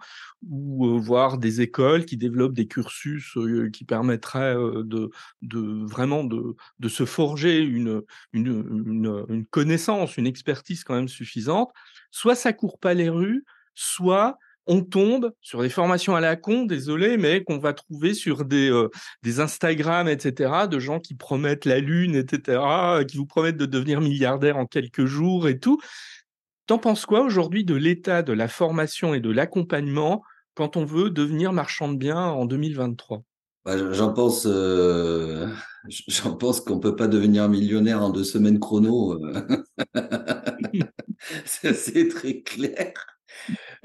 ou 0.48 0.86
euh, 0.86 0.98
voir 0.98 1.38
des 1.38 1.60
écoles 1.60 2.04
qui 2.04 2.16
développent 2.16 2.54
des 2.54 2.68
cursus 2.68 3.36
qui 3.72 3.84
permettraient 3.84 4.54
de, 4.54 5.10
vraiment 5.86 6.24
de, 6.24 6.88
se 6.88 7.04
forger 7.04 7.58
une, 7.60 8.02
une, 8.32 9.26
une, 9.28 9.46
connaissance, 9.46 10.16
une 10.16 10.26
expertise 10.26 10.84
quand 10.84 10.94
même 10.94 11.08
suffisante, 11.08 11.70
soit 12.10 12.34
ça 12.34 12.52
court 12.52 12.78
pas 12.78 12.94
les 12.94 13.08
rues, 13.08 13.44
soit 13.74 14.38
on 14.68 14.82
tombe 14.82 15.32
sur 15.40 15.62
des 15.62 15.68
formations 15.68 16.14
à 16.14 16.20
la 16.20 16.36
con, 16.36 16.64
désolé, 16.64 17.16
mais 17.16 17.42
qu'on 17.42 17.58
va 17.58 17.72
trouver 17.72 18.14
sur 18.14 18.44
des, 18.44 18.70
euh, 18.70 18.88
des 19.22 19.40
Instagram, 19.40 20.08
etc., 20.08 20.68
de 20.70 20.78
gens 20.78 21.00
qui 21.00 21.14
promettent 21.14 21.64
la 21.64 21.80
lune, 21.80 22.14
etc., 22.14 22.60
qui 23.08 23.16
vous 23.16 23.26
promettent 23.26 23.56
de 23.56 23.66
devenir 23.66 24.00
milliardaire 24.00 24.58
en 24.58 24.66
quelques 24.66 25.06
jours 25.06 25.48
et 25.48 25.58
tout. 25.58 25.80
T'en 26.66 26.78
penses 26.78 27.06
quoi 27.06 27.22
aujourd'hui 27.22 27.64
de 27.64 27.74
l'état 27.74 28.22
de 28.22 28.32
la 28.32 28.46
formation 28.46 29.14
et 29.14 29.20
de 29.20 29.30
l'accompagnement 29.30 30.22
quand 30.54 30.76
on 30.76 30.84
veut 30.84 31.08
devenir 31.08 31.52
marchand 31.52 31.90
de 31.90 31.96
biens 31.96 32.26
en 32.26 32.44
2023 32.44 33.22
bah, 33.64 33.92
J'en 33.92 34.12
pense, 34.12 34.46
euh, 34.46 35.46
j'en 36.08 36.34
pense 36.34 36.60
qu'on 36.60 36.78
peut 36.78 36.94
pas 36.94 37.08
devenir 37.08 37.48
millionnaire 37.48 38.02
en 38.02 38.10
deux 38.10 38.24
semaines 38.24 38.60
chrono. 38.60 39.18
Euh. 39.24 39.64
C'est 41.44 42.08
très 42.08 42.40
clair. 42.42 42.92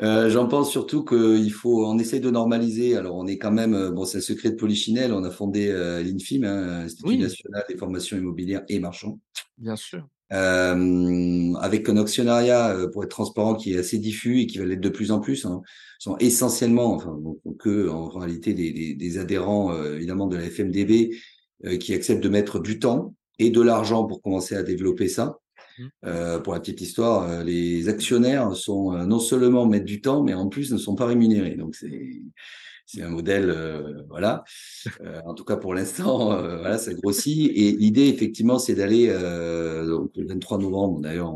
Euh, 0.01 0.29
j'en 0.29 0.47
pense 0.47 0.71
surtout 0.71 1.05
qu'il 1.05 1.51
faut, 1.51 1.85
on 1.85 1.99
essaie 1.99 2.19
de 2.19 2.29
normaliser. 2.29 2.97
Alors, 2.97 3.15
on 3.15 3.27
est 3.27 3.37
quand 3.37 3.51
même, 3.51 3.73
euh, 3.73 3.91
bon, 3.91 4.05
c'est 4.05 4.17
un 4.17 4.21
secret 4.21 4.51
de 4.51 4.55
Polichinelle. 4.55 5.13
On 5.13 5.23
a 5.23 5.29
fondé 5.29 5.67
euh, 5.69 6.01
l'INFIM, 6.01 6.43
hein, 6.43 6.81
Institut 6.85 7.17
national 7.17 7.63
des 7.69 7.77
formations 7.77 8.17
immobilières 8.17 8.63
et 8.69 8.79
marchands. 8.79 9.19
Bien 9.57 9.75
sûr. 9.75 10.07
Euh, 10.31 11.53
avec 11.59 11.87
un 11.89 11.97
actionnariat, 11.97 12.75
pour 12.91 13.03
être 13.03 13.11
transparent, 13.11 13.53
qui 13.53 13.73
est 13.73 13.77
assez 13.77 13.99
diffus 13.99 14.41
et 14.41 14.47
qui 14.47 14.57
va 14.57 14.65
l'être 14.65 14.81
de 14.81 14.89
plus 14.89 15.11
en 15.11 15.19
plus. 15.19 15.45
Hein, 15.45 15.61
sont 15.99 16.17
essentiellement, 16.17 16.95
enfin, 16.95 17.19
que 17.59 17.87
en 17.87 18.09
réalité 18.09 18.53
des, 18.53 18.73
des, 18.73 18.95
des 18.95 19.17
adhérents 19.19 19.73
évidemment 19.93 20.27
de 20.27 20.35
la 20.35 20.49
FMDB 20.49 21.11
qui 21.79 21.93
acceptent 21.93 22.23
de 22.23 22.29
mettre 22.29 22.59
du 22.59 22.79
temps 22.79 23.13
et 23.39 23.51
de 23.51 23.61
l'argent 23.61 24.05
pour 24.05 24.21
commencer 24.21 24.55
à 24.55 24.63
développer 24.63 25.07
ça. 25.07 25.39
Mmh. 25.77 25.87
Euh, 26.05 26.39
pour 26.39 26.53
la 26.53 26.59
petite 26.59 26.81
histoire, 26.81 27.23
euh, 27.29 27.43
les 27.43 27.89
actionnaires 27.89 28.55
sont 28.55 28.93
euh, 28.93 29.05
non 29.05 29.19
seulement 29.19 29.65
mettent 29.65 29.85
du 29.85 30.01
temps, 30.01 30.23
mais 30.23 30.33
en 30.33 30.47
plus 30.47 30.71
ne 30.71 30.77
sont 30.77 30.95
pas 30.95 31.05
rémunérés. 31.05 31.55
Donc 31.55 31.75
c'est 31.75 33.01
un 33.01 33.09
modèle, 33.09 34.05
voilà. 34.09 34.43
en 35.25 35.33
tout 35.33 35.45
cas 35.45 35.57
pour 35.57 35.73
l'instant, 35.73 36.27
voilà, 36.59 36.77
ça 36.77 36.93
grossit. 36.93 37.51
Et 37.55 37.71
l'idée 37.71 38.07
effectivement, 38.07 38.59
c'est 38.59 38.75
d'aller 38.75 39.07
le 39.07 40.09
23 40.15 40.59
novembre. 40.59 40.99
D'ailleurs, 41.01 41.33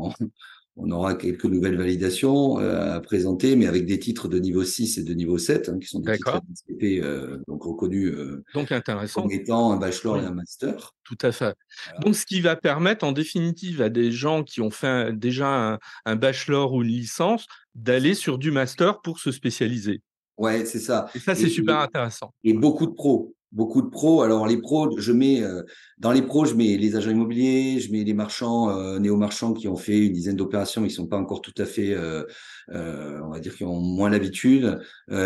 aura 0.90 1.14
quelques 1.14 1.44
nouvelles 1.44 1.76
validations 1.76 2.58
euh, 2.58 2.96
à 2.96 3.00
présenter, 3.00 3.56
mais 3.56 3.66
avec 3.66 3.86
des 3.86 3.98
titres 3.98 4.28
de 4.28 4.38
niveau 4.38 4.64
6 4.64 4.98
et 4.98 5.02
de 5.02 5.14
niveau 5.14 5.38
7, 5.38 5.68
hein, 5.68 5.78
qui 5.80 5.88
sont 5.88 6.00
des 6.00 6.16
titres 6.16 6.40
euh, 6.82 7.38
donc 7.48 7.62
reconnus 7.62 8.12
euh, 8.12 8.44
donc 8.54 8.72
intéressant. 8.72 9.22
comme 9.22 9.32
étant 9.32 9.72
un 9.72 9.76
bachelor 9.76 10.18
et 10.18 10.24
un 10.24 10.32
master. 10.32 10.94
Tout 11.04 11.18
à 11.22 11.32
fait. 11.32 11.54
Donc, 12.00 12.14
ce 12.14 12.26
qui 12.26 12.40
va 12.40 12.54
permettre, 12.54 13.04
en 13.04 13.12
définitive, 13.12 13.82
à 13.82 13.88
des 13.88 14.12
gens 14.12 14.44
qui 14.44 14.60
ont 14.60 14.70
fait 14.70 15.16
déjà 15.16 15.78
un, 16.04 16.16
bachelor 16.16 16.72
ou 16.74 16.82
une 16.82 16.88
licence, 16.88 17.46
d'aller 17.74 18.14
sur 18.14 18.38
du 18.38 18.50
master 18.50 19.00
pour 19.00 19.18
se 19.18 19.32
spécialiser. 19.32 20.02
Ouais, 20.36 20.64
c'est 20.64 20.80
ça. 20.80 21.08
Et 21.14 21.18
ça, 21.18 21.34
c'est 21.34 21.48
super 21.48 21.78
intéressant. 21.78 22.32
Et 22.44 22.52
beaucoup 22.52 22.86
de 22.86 22.92
pros 22.92 23.34
beaucoup 23.52 23.82
de 23.82 23.88
pros. 23.88 24.22
Alors 24.22 24.46
les 24.46 24.58
pros, 24.58 24.98
je 24.98 25.12
mets 25.12 25.42
euh, 25.42 25.62
dans 25.98 26.12
les 26.12 26.22
pros, 26.22 26.44
je 26.44 26.54
mets 26.54 26.76
les 26.76 26.96
agents 26.96 27.10
immobiliers, 27.10 27.80
je 27.80 27.90
mets 27.92 28.04
les 28.04 28.14
marchands, 28.14 28.70
euh, 28.70 28.98
néo-marchands 28.98 29.54
qui 29.54 29.68
ont 29.68 29.76
fait 29.76 29.98
une 29.98 30.12
dizaine 30.12 30.36
d'opérations, 30.36 30.80
mais 30.80 30.88
qui 30.88 30.94
sont 30.94 31.06
pas 31.06 31.18
encore 31.18 31.40
tout 31.40 31.54
à 31.58 31.64
fait, 31.64 31.94
euh, 31.94 32.24
euh 32.70 33.20
on 33.24 33.30
va 33.30 33.40
dire, 33.40 33.54
qui 33.54 33.64
ont 33.64 33.80
moins 33.80 34.10
l'habitude. 34.10 34.78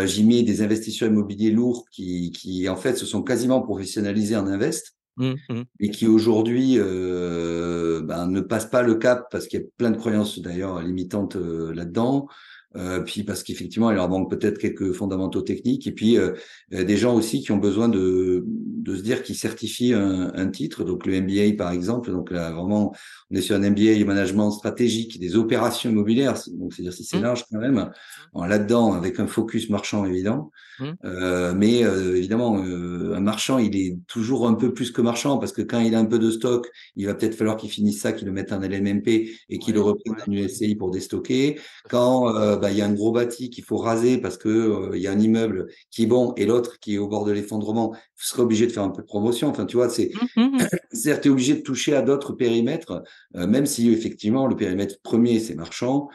J'y 0.05 0.23
mets 0.25 0.43
des 0.43 0.61
investisseurs 0.61 1.09
immobiliers 1.09 1.51
lourds 1.51 1.85
qui, 1.91 2.31
qui 2.31 2.67
en 2.69 2.75
fait 2.75 2.95
se 2.95 3.05
sont 3.05 3.23
quasiment 3.23 3.61
professionnalisés 3.61 4.35
en 4.35 4.47
invest. 4.47 4.95
Mmh, 5.15 5.33
mmh. 5.47 5.61
et 5.79 5.91
qui 5.91 6.07
aujourd'hui 6.07 6.79
ben, 6.79 8.27
ne 8.27 8.41
passent 8.41 8.69
pas 8.71 8.81
le 8.81 8.95
cap 8.95 9.27
parce 9.29 9.45
qu'il 9.45 9.59
y 9.59 9.63
a 9.63 9.65
plein 9.77 9.91
de 9.91 9.97
croyances 9.97 10.39
d'ailleurs 10.39 10.81
limitantes 10.81 11.35
là-dedans. 11.35 12.27
Euh, 12.75 13.01
puis 13.01 13.23
parce 13.23 13.43
qu'effectivement, 13.43 13.91
il 13.91 13.95
leur 13.95 14.09
manque 14.09 14.29
peut-être 14.29 14.57
quelques 14.57 14.93
fondamentaux 14.93 15.41
techniques, 15.41 15.85
et 15.85 15.91
puis 15.91 16.17
euh, 16.17 16.33
des 16.71 16.97
gens 16.97 17.15
aussi 17.15 17.41
qui 17.41 17.51
ont 17.51 17.57
besoin 17.57 17.87
de, 17.87 18.45
de 18.47 18.95
se 18.95 19.01
dire 19.01 19.21
qu'ils 19.21 19.35
certifient 19.35 19.93
un, 19.93 20.31
un, 20.33 20.47
titre, 20.47 20.83
donc 20.83 21.05
le 21.05 21.21
MBA 21.21 21.55
par 21.57 21.71
exemple, 21.71 22.11
donc 22.11 22.31
là 22.31 22.51
vraiment, 22.51 22.93
on 23.29 23.35
est 23.35 23.41
sur 23.41 23.55
un 23.55 23.59
MBA 23.59 24.03
management 24.05 24.51
stratégique 24.51 25.19
des 25.19 25.35
opérations 25.35 25.89
immobilières, 25.89 26.39
donc 26.53 26.73
c'est-à-dire 26.73 26.93
si 26.93 27.03
c'est 27.03 27.19
mmh. 27.19 27.23
large 27.23 27.45
quand 27.51 27.59
même, 27.59 27.91
là-dedans 28.35 28.93
avec 28.93 29.19
un 29.19 29.27
focus 29.27 29.69
marchand 29.69 30.05
évident, 30.05 30.51
mmh. 30.79 30.85
euh, 31.05 31.53
mais 31.55 31.83
euh, 31.83 32.17
évidemment, 32.17 32.57
un 32.57 33.19
marchand, 33.19 33.59
il 33.59 33.75
est 33.75 33.97
toujours 34.07 34.47
un 34.47 34.55
peu 34.55 34.73
plus 34.73 34.91
que 34.91 35.01
marchand, 35.01 35.37
parce 35.37 35.51
que 35.51 35.61
quand 35.61 35.79
il 35.79 35.93
a 35.93 35.99
un 35.99 36.05
peu 36.05 36.17
de 36.17 36.31
stock, 36.31 36.69
il 36.95 37.05
va 37.05 37.13
peut-être 37.13 37.35
falloir 37.35 37.57
qu'il 37.57 37.69
finisse 37.69 38.01
ça, 38.01 38.13
qu'il 38.13 38.25
le 38.25 38.33
mette 38.33 38.51
en 38.51 38.59
LMMP 38.59 39.29
et 39.49 39.59
qu'il 39.59 39.75
le 39.75 39.81
reprenne 39.81 40.15
en 40.27 40.31
USCI 40.31 40.75
pour 40.75 40.89
déstocker. 40.89 41.59
Quand 41.89 42.33
bah, 42.63 42.71
il 42.71 42.77
y 42.77 42.81
a 42.81 42.85
un 42.85 42.93
gros 42.93 43.11
bâti 43.11 43.49
qu'il 43.49 43.65
faut 43.65 43.75
raser 43.75 44.19
parce 44.19 44.37
que 44.37 44.47
euh, 44.47 44.97
y 44.97 45.07
a 45.07 45.11
un 45.11 45.19
immeuble 45.19 45.67
qui 45.91 46.03
est 46.03 46.05
bon 46.05 46.33
et 46.37 46.45
l'autre 46.45 46.79
qui 46.79 46.95
est 46.95 46.97
au 46.97 47.09
bord 47.09 47.25
de 47.25 47.33
l'effondrement, 47.33 47.91
vous 47.91 47.97
serez 48.15 48.41
obligé 48.41 48.67
de 48.67 48.71
faire 48.71 48.83
un 48.83 48.89
peu 48.89 49.01
de 49.01 49.07
promotion. 49.07 49.49
Enfin, 49.49 49.65
tu 49.65 49.75
vois, 49.75 49.89
c'est 49.89 50.11
mmh, 50.37 50.41
mmh, 50.41 50.57
mmh. 50.59 51.19
tu 51.21 51.27
es 51.27 51.29
obligé 51.29 51.55
de 51.55 51.59
toucher 51.59 51.93
à 51.93 52.01
d'autres 52.01 52.31
périmètres, 52.31 53.03
euh, 53.35 53.47
même 53.47 53.65
si 53.65 53.91
effectivement 53.91 54.47
le 54.47 54.55
périmètre 54.55 55.01
premier 55.01 55.41
c'est 55.41 55.55
marchand, 55.55 56.07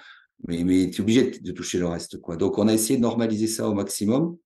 mais, 0.46 0.64
mais 0.64 0.88
tu 0.88 0.96
es 0.96 1.00
obligé 1.02 1.30
de, 1.38 1.52
toucher 1.52 1.76
le 1.76 1.87
reste. 1.87 2.18
quoi. 2.18 2.37
Donc, 2.37 2.56
on 2.56 2.66
a 2.66 2.72
essayé 2.72 2.96
de 2.96 3.02
normaliser 3.02 3.46
ça 3.46 3.68
au 3.68 3.74
maximum. 3.74 4.38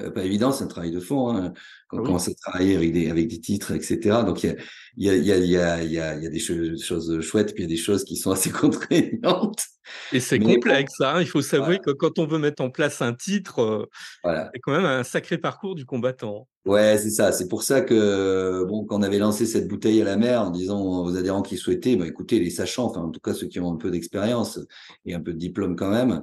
Euh, 0.00 0.10
pas 0.10 0.24
évident, 0.24 0.52
c'est 0.52 0.64
un 0.64 0.68
travail 0.68 0.90
de 0.90 1.00
fond. 1.00 1.36
Hein, 1.36 1.52
quand 1.88 1.98
on 2.00 2.02
commence 2.04 2.28
à 2.28 2.32
travailler 2.34 2.76
avec 2.76 2.92
des, 2.92 3.10
avec 3.10 3.28
des 3.28 3.40
titres, 3.40 3.72
etc. 3.72 4.22
Donc, 4.24 4.42
il 4.42 4.56
y 4.96 5.10
a, 5.10 5.14
y, 5.14 5.32
a, 5.32 5.36
y, 5.36 5.56
a, 5.58 5.82
y, 5.82 5.98
a, 5.98 6.14
y 6.16 6.26
a 6.26 6.30
des 6.30 6.38
choses, 6.38 7.20
chouettes, 7.20 7.54
puis 7.54 7.64
il 7.64 7.70
y 7.70 7.72
a 7.72 7.76
des 7.76 7.80
choses 7.80 8.04
qui 8.04 8.16
sont 8.16 8.30
assez 8.30 8.50
contraignantes. 8.50 9.64
Et 10.12 10.20
c'est 10.20 10.38
complexe, 10.38 11.00
hein. 11.00 11.20
il 11.20 11.26
faut 11.26 11.42
savoir 11.42 11.78
que 11.80 11.90
quand 11.90 12.18
on 12.18 12.26
veut 12.26 12.38
mettre 12.38 12.62
en 12.62 12.70
place 12.70 13.02
un 13.02 13.12
titre, 13.12 13.58
euh, 13.58 13.86
voilà. 14.22 14.48
c'est 14.54 14.60
quand 14.60 14.72
même 14.72 14.84
un 14.84 15.02
sacré 15.02 15.38
parcours 15.38 15.74
du 15.74 15.84
combattant. 15.84 16.48
Ouais, 16.64 16.96
c'est 16.98 17.10
ça. 17.10 17.32
C'est 17.32 17.48
pour 17.48 17.64
ça 17.64 17.80
que 17.80 18.64
bon, 18.68 18.84
quand 18.84 19.00
on 19.00 19.02
avait 19.02 19.18
lancé 19.18 19.44
cette 19.44 19.66
bouteille 19.66 20.00
à 20.00 20.04
la 20.04 20.16
mer 20.16 20.42
en 20.42 20.50
disant 20.50 20.80
aux 20.80 21.16
adhérents 21.16 21.42
qui 21.42 21.56
souhaitaient, 21.56 21.96
bah, 21.96 22.06
écoutez, 22.06 22.38
les 22.38 22.50
sachants, 22.50 22.84
enfin 22.84 23.00
en 23.00 23.10
tout 23.10 23.20
cas 23.20 23.34
ceux 23.34 23.48
qui 23.48 23.58
ont 23.58 23.72
un 23.72 23.76
peu 23.76 23.90
d'expérience 23.90 24.60
et 25.04 25.14
un 25.14 25.20
peu 25.20 25.32
de 25.32 25.38
diplôme 25.38 25.74
quand 25.74 25.90
même, 25.90 26.22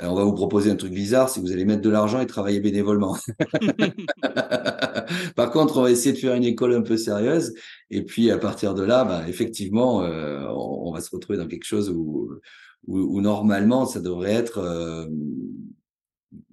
on 0.00 0.14
va 0.14 0.22
vous 0.24 0.34
proposer 0.34 0.70
un 0.70 0.76
truc 0.76 0.92
bizarre, 0.92 1.28
c'est 1.28 1.40
que 1.40 1.46
vous 1.46 1.52
allez 1.52 1.64
mettre 1.64 1.82
de 1.82 1.90
l'argent 1.90 2.20
et 2.20 2.26
travailler 2.26 2.60
bénévolement. 2.60 3.16
Par 5.36 5.50
contre, 5.50 5.78
on 5.78 5.82
va 5.82 5.90
essayer 5.90 6.12
de 6.12 6.18
faire 6.18 6.34
une 6.34 6.44
école 6.44 6.74
un 6.74 6.82
peu 6.82 6.96
sérieuse. 6.96 7.54
Et 7.90 8.04
puis, 8.04 8.30
à 8.30 8.38
partir 8.38 8.74
de 8.74 8.82
là, 8.82 9.04
bah, 9.04 9.24
effectivement, 9.28 10.02
euh, 10.02 10.46
on, 10.50 10.92
va 10.92 11.00
se 11.00 11.10
retrouver 11.10 11.38
dans 11.38 11.48
quelque 11.48 11.64
chose 11.64 11.90
où, 11.90 12.30
où, 12.86 13.20
normalement, 13.20 13.86
ça 13.86 14.00
devrait 14.00 14.34
être 14.34 14.58
euh, 14.58 15.06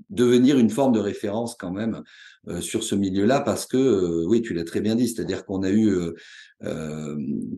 devenir 0.09 0.57
une 0.57 0.71
forme 0.71 0.93
de 0.93 0.99
référence 0.99 1.55
quand 1.55 1.71
même 1.71 2.01
euh, 2.47 2.61
sur 2.61 2.83
ce 2.83 2.95
milieu-là, 2.95 3.41
parce 3.41 3.67
que, 3.67 4.25
oui, 4.25 4.41
tu 4.41 4.55
l'as 4.55 4.63
très 4.63 4.81
bien 4.81 4.95
dit, 4.95 5.07
c'est-à-dire 5.07 5.45
qu'on 5.45 5.61
a 5.61 5.69
eu 5.69 5.95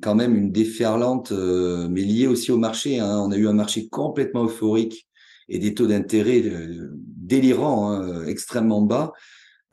quand 0.01 0.15
même 0.15 0.35
une 0.35 0.51
déferlante, 0.51 1.31
mais 1.31 2.01
liée 2.01 2.27
aussi 2.27 2.51
au 2.51 2.57
marché. 2.57 2.99
Hein. 2.99 3.21
On 3.21 3.31
a 3.31 3.37
eu 3.37 3.47
un 3.47 3.53
marché 3.53 3.87
complètement 3.87 4.43
euphorique 4.43 5.06
et 5.49 5.59
des 5.59 5.73
taux 5.73 5.87
d'intérêt 5.87 6.43
délirants, 6.97 7.91
hein, 7.91 8.25
extrêmement 8.25 8.81
bas. 8.81 9.13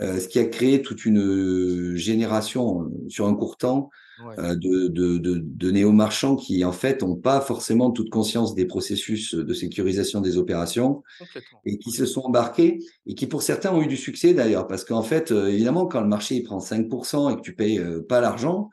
Euh, 0.03 0.19
ce 0.19 0.27
qui 0.27 0.41
a 0.41 0.45
créé 0.45 0.83
toute 0.83 1.05
une 1.05 1.95
génération 1.95 2.83
euh, 2.83 3.09
sur 3.09 3.29
un 3.29 3.35
court 3.37 3.57
temps 3.57 3.91
euh, 4.39 4.57
de, 4.57 4.89
de, 4.89 5.19
de, 5.19 5.41
de 5.41 5.71
néo-marchands 5.71 6.35
qui, 6.35 6.65
en 6.65 6.73
fait, 6.73 7.03
n'ont 7.03 7.15
pas 7.15 7.41
forcément 7.41 7.93
toute 7.93 8.11
conscience 8.11 8.57
des 8.57 8.67
processus 8.67 9.37
de 9.37 9.55
sécurisation 9.55 10.21
des 10.21 10.37
opérations 10.37 11.05
et 11.65 11.79
qui 11.79 11.93
se 11.93 12.07
sont 12.07 12.23
embarqués 12.23 12.81
et 13.07 13.15
qui, 13.15 13.29
pour 13.29 13.43
certains, 13.43 13.73
ont 13.73 13.83
eu 13.83 13.87
du 13.87 13.97
succès 13.97 14.35
d'ailleurs. 14.35 14.67
Parce 14.67 14.85
qu'en 14.85 15.03
fait, 15.03 15.31
évidemment, 15.31 15.87
quand 15.87 16.01
le 16.01 16.09
marché 16.09 16.35
il 16.35 16.43
prend 16.43 16.59
5% 16.59 17.33
et 17.33 17.37
que 17.37 17.43
tu 17.43 17.55
payes 17.55 17.81
pas 18.09 18.21
l'argent, 18.21 18.71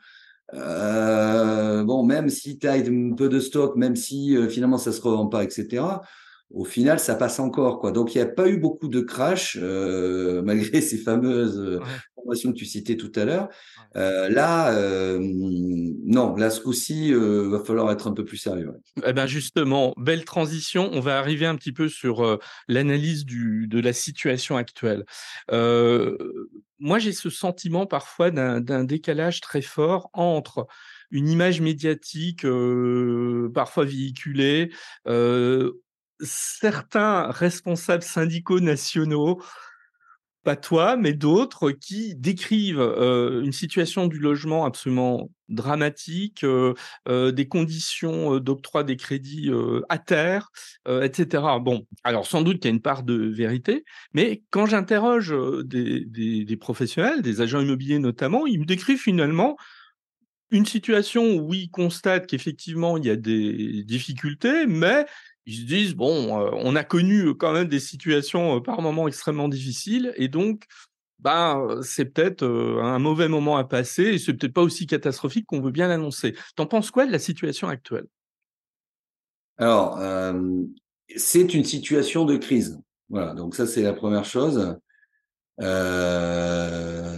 euh, 0.56 1.84
bon, 1.84 2.04
même 2.04 2.30
si 2.30 2.58
tu 2.58 2.68
as 2.68 2.74
un 2.74 3.14
peu 3.16 3.30
de 3.30 3.40
stock, 3.40 3.76
même 3.76 3.96
si 3.96 4.36
finalement 4.50 4.80
ça 4.80 4.92
se 4.92 5.02
revend 5.02 5.28
pas, 5.28 5.44
etc., 5.44 5.84
au 6.54 6.66
final, 6.66 7.00
ça 7.00 7.16
passe 7.16 7.40
encore. 7.40 7.80
Quoi. 7.80 7.92
Donc, 7.92 8.14
il 8.14 8.18
n'y 8.18 8.24
a 8.24 8.28
pas 8.28 8.48
eu 8.48 8.58
beaucoup 8.58 8.88
de 8.88 9.02
crash, 9.02 9.58
euh, 9.60 10.42
malgré 10.46 10.82
ces 10.82 10.98
fameuses 10.98 11.60
euh, 11.60 11.80
formations 12.16 12.52
que 12.52 12.58
tu 12.58 12.66
citais 12.66 12.98
tout 12.98 13.12
à 13.16 13.26
l'heure. 13.26 13.50
Euh, 13.96 14.30
là, 14.30 14.74
non, 15.20 16.36
là, 16.36 16.50
ce 16.50 16.62
coup-ci, 16.62 17.14
va 17.14 17.60
falloir 17.60 17.92
être 17.92 18.08
un 18.08 18.14
peu 18.14 18.26
plus 18.26 18.38
sérieux. 18.38 18.72
Eh 19.06 19.14
ben 19.14 19.26
justement, 19.26 19.94
belle 19.98 20.24
transition. 20.24 20.90
On 20.94 21.00
va 21.00 21.18
arriver 21.18 21.46
un 21.46 21.56
petit 21.56 21.74
peu 21.74 21.90
sur 21.90 22.40
l'analyse 22.68 23.26
de 23.26 23.80
la 23.80 23.94
situation 23.94 24.58
actuelle. 24.58 25.06
moi, 25.50 27.00
j'ai 27.00 27.12
ce 27.12 27.30
sentiment 27.30 27.86
parfois 27.86 28.32
d'un 28.32 28.84
décalage 28.84 29.42
très 29.42 29.62
fort 29.62 30.10
entre 30.14 30.68
une 31.10 31.28
image 31.28 31.60
médiatique 31.60 32.46
parfois 33.54 33.86
véhiculée, 33.86 34.72
certains 36.22 37.32
responsables 37.32 38.04
syndicaux 38.04 38.60
nationaux, 38.60 39.42
pas 40.44 40.56
toi, 40.56 40.98
mais 40.98 41.14
d'autres, 41.14 41.72
qui 41.72 42.16
décrivent 42.16 42.80
euh, 42.80 43.44
une 43.44 43.52
situation 43.52 44.08
du 44.08 44.18
logement 44.18 44.66
absolument 44.66 45.30
dramatique, 45.50 46.44
euh, 46.44 46.74
euh, 47.08 47.32
des 47.32 47.48
conditions 47.48 48.40
d'octroi 48.40 48.84
des 48.84 48.96
crédits 48.96 49.52
à 49.90 49.98
terre, 49.98 50.50
etc. 50.88 51.44
Bon, 51.62 51.86
alors 52.04 52.26
sans 52.26 52.42
doute 52.42 52.58
qu'il 52.58 52.66
y 52.66 52.72
a 52.72 52.76
une 52.76 52.82
part 52.82 53.04
de 53.04 53.16
vérité, 53.16 53.84
mais 54.14 54.44
quand 54.50 54.66
j'interroge 54.66 55.36
des, 55.64 56.06
des, 56.06 56.58
professionnels, 56.58 57.22
des 57.22 57.42
agents 57.42 57.62
immobiliers 57.62 58.00
notamment, 58.00 58.48
ils 58.48 58.60
me 58.60 58.66
décrivent 58.66 59.02
finalement 59.02 59.58
une 60.52 60.66
situation 60.66 61.36
où 61.36 61.54
ils 61.54 61.70
constatent 61.70 62.28
qu'effectivement 62.28 62.98
il 62.98 63.06
y 63.06 63.10
a 63.10 63.16
des 63.16 63.84
difficultés, 63.84 64.66
mais 64.68 65.06
ils 65.46 65.56
se 65.56 65.66
disent 65.66 65.96
bon, 65.96 66.32
on 66.54 66.76
a 66.76 66.84
connu 66.84 67.36
quand 67.36 67.54
même 67.54 67.68
des 67.68 67.80
situations 67.80 68.62
par 68.62 68.82
moments 68.82 69.08
extrêmement 69.08 69.50
difficiles, 69.50 70.14
et 70.16 70.28
donc 70.28 70.66
bah, 71.20 71.60
c'est 71.82 72.06
peut-être 72.06 72.44
un 72.44 73.00
mauvais 73.00 73.28
moment 73.28 73.58
à 73.58 73.64
passer, 73.64 74.04
et 74.04 74.18
c'est 74.18 74.34
peut-être 74.34 74.54
pas 74.54 74.64
aussi 74.64 74.88
catastrophique 74.88 75.46
qu'on 75.46 75.62
veut 75.62 75.72
bien 75.72 75.88
l'annoncer. 75.88 76.36
T'en 76.56 76.66
penses 76.66 76.92
quoi 76.92 77.06
de 77.06 77.12
la 77.12 77.20
situation 77.20 77.68
actuelle? 77.68 78.08
Alors, 79.58 80.00
c'est 81.16 81.54
une 81.54 81.66
situation 81.66 82.26
de 82.26 82.38
crise. 82.38 82.80
Voilà, 83.10 83.34
donc 83.34 83.56
ça 83.56 83.68
c'est 83.68 83.84
la 83.84 83.94
première 83.94 84.26
chose. 84.26 84.76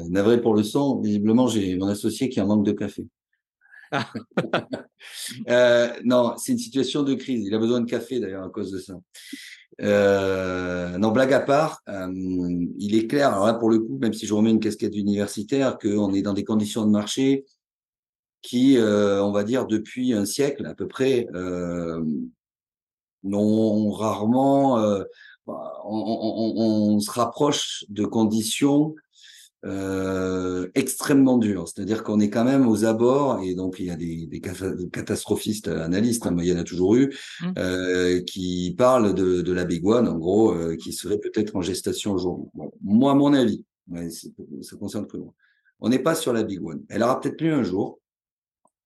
navré 0.09 0.41
pour 0.41 0.55
le 0.55 0.63
son, 0.63 0.99
visiblement 1.01 1.47
j'ai 1.47 1.75
mon 1.77 1.87
associé 1.87 2.29
qui 2.29 2.39
a 2.39 2.43
un 2.43 2.47
manque 2.47 2.65
de 2.65 2.71
café. 2.71 3.05
Euh, 5.49 5.89
non, 6.03 6.35
c'est 6.37 6.53
une 6.53 6.57
situation 6.57 7.03
de 7.03 7.13
crise. 7.13 7.45
Il 7.45 7.53
a 7.53 7.57
besoin 7.57 7.81
de 7.81 7.89
café 7.89 8.19
d'ailleurs 8.19 8.43
à 8.45 8.49
cause 8.49 8.71
de 8.71 8.79
ça. 8.79 8.93
Euh, 9.81 10.97
non, 10.97 11.11
blague 11.11 11.33
à 11.33 11.39
part, 11.39 11.81
euh, 11.89 12.07
il 12.77 12.95
est 12.95 13.07
clair, 13.07 13.33
alors 13.33 13.47
là 13.47 13.53
pour 13.53 13.69
le 13.69 13.79
coup, 13.79 13.97
même 13.99 14.13
si 14.13 14.25
je 14.25 14.33
remets 14.33 14.51
une 14.51 14.59
casquette 14.59 14.95
universitaire, 14.95 15.77
qu'on 15.77 16.13
est 16.13 16.21
dans 16.21 16.33
des 16.33 16.45
conditions 16.45 16.85
de 16.85 16.91
marché 16.91 17.45
qui, 18.41 18.77
on 18.79 19.31
va 19.31 19.43
dire, 19.43 19.65
depuis 19.67 20.13
un 20.13 20.25
siècle 20.25 20.65
à 20.65 20.73
peu 20.73 20.87
près, 20.87 21.27
n'ont 23.23 23.91
rarement, 23.91 25.03
on, 25.47 26.99
se 26.99 27.11
rapproche 27.11 27.83
de 27.89 28.05
conditions 28.05 28.95
euh, 29.65 30.67
extrêmement 30.75 31.37
dur. 31.37 31.67
C'est-à-dire 31.67 32.03
qu'on 32.03 32.19
est 32.19 32.29
quand 32.29 32.43
même 32.43 32.67
aux 32.67 32.85
abords, 32.85 33.41
et 33.41 33.55
donc 33.55 33.77
il 33.79 33.85
y 33.85 33.91
a 33.91 33.95
des, 33.95 34.27
des 34.27 34.41
catastrophistes 34.41 35.67
analystes, 35.69 36.25
hein, 36.25 36.35
il 36.39 36.45
y 36.45 36.53
en 36.53 36.57
a 36.57 36.63
toujours 36.63 36.95
eu, 36.95 37.13
mmh. 37.41 37.51
euh, 37.57 38.21
qui 38.21 38.75
parlent 38.77 39.13
de, 39.13 39.41
de 39.41 39.53
la 39.53 39.63
Big 39.63 39.85
One, 39.85 40.07
en 40.07 40.17
gros, 40.17 40.53
euh, 40.53 40.75
qui 40.75 40.91
serait 40.91 41.17
peut-être 41.17 41.55
en 41.55 41.61
gestation 41.61 42.11
aujourd'hui. 42.11 42.47
moi, 42.83 43.11
à 43.11 43.15
mon 43.15 43.33
avis, 43.33 43.63
ça 44.61 44.77
concerne 44.77 45.07
que 45.07 45.17
moi. 45.17 45.33
On 45.79 45.89
n'est 45.89 45.99
pas 45.99 46.15
sur 46.15 46.33
la 46.33 46.43
Big 46.43 46.63
One. 46.63 46.83
Elle 46.89 47.03
aura 47.03 47.19
peut-être 47.19 47.41
lieu 47.41 47.53
un 47.53 47.63
jour. 47.63 47.99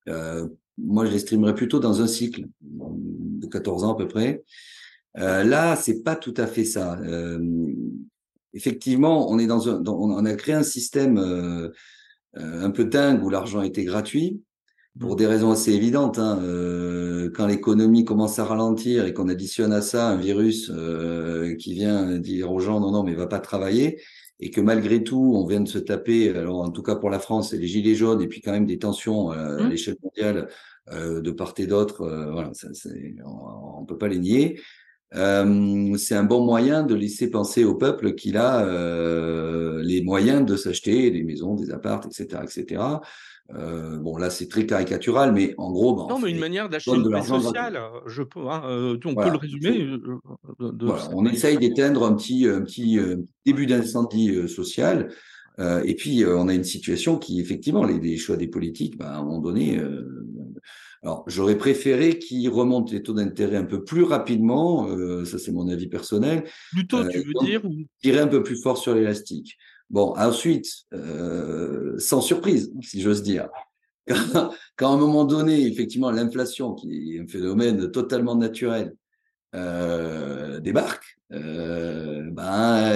Euh, 0.08 0.48
moi, 0.78 1.06
je 1.06 1.12
l'estimerais 1.12 1.56
plutôt 1.56 1.80
dans 1.80 2.02
un 2.02 2.08
cycle 2.08 2.48
de 2.62 3.48
14 3.48 3.84
ans 3.84 3.94
à 3.94 3.98
peu 3.98 4.08
près. 4.08 4.44
Euh, 5.18 5.44
là, 5.44 5.76
c'est 5.76 6.04
pas 6.04 6.16
tout 6.16 6.34
à 6.38 6.46
fait 6.46 6.66
ça. 6.66 7.00
Effectivement, 8.54 9.30
on 9.30 9.40
est 9.40 9.48
dans 9.48 9.70
un, 9.70 9.84
on 9.86 10.26
a 10.26 10.34
créé 10.36 10.56
un 10.56 10.64
système 10.64 11.18
euh, 11.18 11.70
euh, 12.38 12.64
un 12.64 12.72
peu 12.72 12.86
dingue 12.86 13.24
où 13.24 13.30
l'argent 13.30 13.62
était 13.62 13.84
gratuit 13.84 14.42
pour 15.00 15.16
des 15.16 15.28
raisons 15.28 15.52
assez 15.52 15.74
évidentes. 15.74 16.18
Hein. 16.18 16.40
Euh, 16.42 17.30
quand 17.36 17.46
l'économie 17.46 18.06
commence 18.06 18.40
à 18.40 18.46
ralentir 18.46 19.06
et 19.06 19.14
qu'on 19.14 19.28
additionne 19.28 19.74
à 19.74 19.82
ça 19.82 20.08
un 20.08 20.18
virus 20.18 20.72
qui 21.60 21.74
vient 21.74 22.18
dire 22.18 22.52
aux 22.52 22.60
gens 22.60 22.80
non 22.80 22.92
non 22.92 23.04
mais 23.04 23.14
va 23.14 23.28
pas 23.28 23.40
travailler 23.40 24.02
et 24.40 24.50
que 24.50 24.62
malgré 24.62 25.04
tout 25.04 25.34
on 25.36 25.46
vient 25.46 25.60
de 25.60 25.68
se 25.68 25.78
taper 25.78 26.30
alors 26.30 26.62
en 26.62 26.72
tout 26.72 26.84
cas 26.84 26.96
pour 26.96 27.10
la 27.10 27.20
France 27.20 27.52
les 27.52 27.68
gilets 27.68 27.96
jaunes 27.96 28.22
et 28.22 28.28
puis 28.28 28.40
quand 28.40 28.54
même 28.54 28.66
des 28.66 28.80
tensions 28.80 29.30
à 29.32 29.58
mmh. 29.58 29.70
l'échelle 29.70 29.98
mondiale 30.02 30.48
de 30.90 31.32
part 31.32 31.54
et 31.58 31.68
d'autre 31.68 32.08
voilà 32.32 32.52
ça, 32.54 32.70
on, 33.26 33.82
on 33.82 33.86
peut 33.86 33.98
pas 33.98 34.08
les 34.08 34.20
nier 34.20 34.62
euh, 35.16 35.96
c'est 35.98 36.16
un 36.16 36.24
bon 36.24 36.46
moyen 36.46 36.84
de 36.84 36.94
laisser 36.94 37.30
penser 37.30 37.64
au 37.64 37.76
peuple 37.76 38.14
qu'il 38.14 38.38
a 38.38 38.66
euh, 38.66 39.82
les 39.82 40.02
moyens 40.02 40.46
de 40.46 40.56
s'acheter 40.56 41.12
des 41.12 41.24
maisons, 41.24 41.56
des 41.56 41.72
apparts, 41.72 42.02
etc., 42.06 42.42
etc. 42.44 42.82
Euh, 43.56 43.98
bon, 43.98 44.18
là, 44.18 44.30
c'est 44.30 44.50
très 44.50 44.66
caricatural, 44.66 45.32
mais 45.32 45.56
en 45.58 45.72
gros, 45.72 45.96
ben, 45.96 46.08
non, 46.10 46.20
mais 46.20 46.32
une 46.32 46.40
manière 46.40 46.68
d'acheter 46.68 46.92
une 46.92 47.10
paix 47.10 47.22
sociale. 47.22 47.80
Je 48.06 48.22
peux, 48.22 48.50
hein, 48.50 48.62
on 49.06 49.16
peut 49.16 49.32
le 49.32 49.38
résumer. 49.38 49.80
De, 50.60 50.86
voilà, 50.86 51.10
on 51.14 51.26
essaye 51.26 51.58
d'éteindre 51.58 52.06
un 52.06 52.14
petit, 52.14 52.46
un 52.46 52.62
petit 52.62 53.00
début 53.46 53.66
d'incendie 53.66 54.50
social. 54.50 55.10
et 55.58 55.96
puis, 55.96 56.26
on 56.26 56.50
a 56.50 56.54
une 56.54 56.66
situation 56.66 57.18
qui, 57.18 57.40
effectivement, 57.40 57.86
les, 57.86 58.02
les 58.02 58.18
choix 58.18 58.36
des 58.36 58.50
politiques, 58.50 58.98
ben, 58.98 59.06
à 59.06 59.18
un 59.20 59.24
moment 59.24 59.40
donné, 59.40 59.82
alors, 61.08 61.24
j'aurais 61.26 61.58
préféré 61.58 62.20
qu'ils 62.20 62.50
remontent 62.50 62.92
les 62.92 63.02
taux 63.02 63.14
d'intérêt 63.14 63.56
un 63.56 63.64
peu 63.64 63.86
plus 63.86 64.04
rapidement, 64.04 64.90
euh, 64.90 65.24
ça 65.24 65.40
c'est 65.40 65.54
mon 65.54 65.70
avis 65.70 65.88
personnel. 65.88 66.44
Plutôt, 66.74 66.98
euh, 66.98 67.08
tu 67.08 67.20
veux 67.20 67.32
dire 67.46 67.62
Tirer 68.02 68.20
un 68.20 68.28
peu 68.28 68.44
plus 68.44 68.62
fort 68.62 68.78
sur 68.78 68.94
l'élastique. 68.94 69.58
Bon, 69.90 70.14
ensuite, 70.18 70.68
euh, 70.94 71.98
sans 71.98 72.20
surprise, 72.20 72.74
si 72.82 73.00
j'ose 73.00 73.24
dire, 73.24 73.48
quand, 74.76 74.92
à 74.92 74.96
un 74.96 74.98
moment 74.98 75.24
donné, 75.24 75.66
effectivement, 75.66 76.12
l'inflation, 76.12 76.74
qui 76.74 77.16
est 77.16 77.22
un 77.22 77.28
phénomène 77.28 77.90
totalement 77.90 78.36
naturel, 78.36 78.94
débarque, 79.54 81.18
ben, 81.30 82.92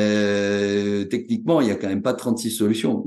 techniquement, 1.10 1.62
il 1.62 1.67
n'y 1.67 1.71
a 1.71 1.76
quand 1.76 1.88
même 1.88 2.02
pas 2.02 2.13
36 2.13 2.52
solutions. 2.52 3.06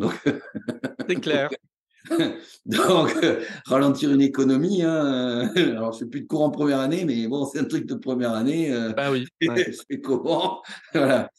C'est 1.07 1.21
clair. 1.21 1.51
Donc, 2.67 3.17
euh, 3.23 3.43
ralentir 3.67 4.13
une 4.13 4.21
économie, 4.21 4.83
hein, 4.83 5.47
euh, 5.57 5.71
alors 5.77 5.95
c'est 5.95 6.07
plus 6.07 6.23
de 6.23 6.27
cours 6.27 6.43
en 6.43 6.51
première 6.51 6.81
année, 6.81 7.05
mais 7.05 7.27
bon, 7.27 7.47
c'est 7.47 7.61
un 7.61 7.65
truc 7.65 7.87
de 7.87 7.95
première 7.95 8.33
année. 8.33 8.73
Euh, 8.73 8.93
bah 8.93 9.11
oui. 9.11 9.27
c'est 9.89 10.01
comment? 10.01 10.63
Voilà. 10.93 11.31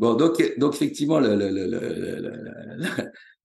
Bon, 0.00 0.14
donc, 0.14 0.42
donc 0.56 0.74
effectivement, 0.74 1.20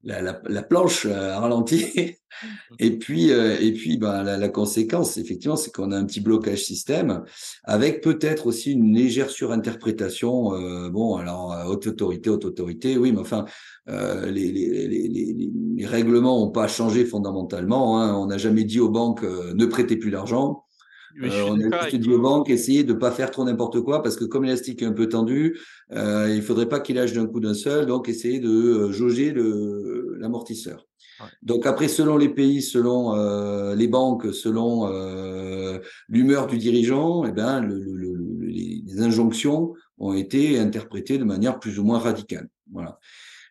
la, 0.05 0.63
planche 0.63 1.05
a 1.05 1.41
ralenti. 1.41 2.15
et 2.79 2.97
puis, 2.97 3.29
et 3.29 3.73
puis 3.73 3.97
ben, 3.97 4.23
la, 4.23 4.47
conséquence, 4.47 5.17
effectivement, 5.17 5.57
c'est 5.57 5.73
qu'on 5.75 5.91
a 5.91 5.97
un 5.97 6.05
petit 6.05 6.21
blocage 6.21 6.63
système 6.63 7.25
avec 7.65 7.99
peut-être 8.01 8.47
aussi 8.47 8.71
une 8.71 8.95
légère 8.95 9.29
surinterprétation. 9.29 10.89
bon, 10.91 11.17
alors, 11.17 11.53
haute 11.67 11.87
autorité, 11.87 12.29
haute 12.29 12.45
autorité, 12.45 12.97
oui, 12.97 13.11
mais 13.11 13.19
enfin, 13.19 13.43
les, 13.87 14.31
les, 14.31 14.87
les, 14.87 15.51
les, 15.75 15.85
règlements 15.85 16.39
n'ont 16.39 16.51
pas 16.51 16.69
changé 16.69 17.03
fondamentalement. 17.03 17.99
Hein. 17.99 18.15
On 18.15 18.27
n'a 18.27 18.37
jamais 18.37 18.63
dit 18.63 18.79
aux 18.79 18.87
banques 18.87 19.23
ne 19.23 19.65
prêtez 19.65 19.97
plus 19.97 20.11
d'argent. 20.11 20.64
Euh, 21.21 21.45
on 21.47 21.71
a 21.71 21.83
juste 21.83 21.95
dit 21.95 22.09
aux 22.09 22.19
banques, 22.19 22.49
essayez 22.49 22.83
de 22.83 22.93
ne 22.93 22.97
pas 22.97 23.11
faire 23.11 23.31
trop 23.31 23.45
n'importe 23.45 23.81
quoi, 23.81 24.03
parce 24.03 24.15
que 24.15 24.25
comme 24.25 24.43
l'élastique 24.43 24.81
est 24.81 24.85
un 24.85 24.91
peu 24.91 25.07
tendu, 25.07 25.57
euh, 25.91 26.27
il 26.29 26.37
ne 26.37 26.41
faudrait 26.41 26.67
pas 26.67 26.79
qu'il 26.79 26.95
lâche 26.95 27.13
d'un 27.13 27.25
coup 27.25 27.39
d'un 27.39 27.53
seul, 27.53 27.85
donc 27.85 28.09
essayez 28.09 28.39
de 28.39 28.49
euh, 28.49 28.91
jauger 28.91 29.33
l'amortisseur. 30.19 30.85
Donc 31.41 31.65
après, 31.65 31.87
selon 31.87 32.17
les 32.17 32.27
pays, 32.27 32.61
selon 32.61 33.13
les 33.73 33.87
banques, 33.87 34.33
selon 34.33 34.89
l'humeur 36.09 36.45
du 36.47 36.57
dirigeant, 36.57 37.23
eh 37.23 37.31
ben, 37.31 37.61
les, 37.61 38.81
les, 38.85 39.01
injonctions 39.01 39.73
ont 39.97 40.13
été 40.13 40.59
interprétées 40.59 41.17
de 41.17 41.23
manière 41.23 41.59
plus 41.59 41.79
ou 41.79 41.85
moins 41.85 41.99
radicale. 41.99 42.49
Voilà. 42.69 42.99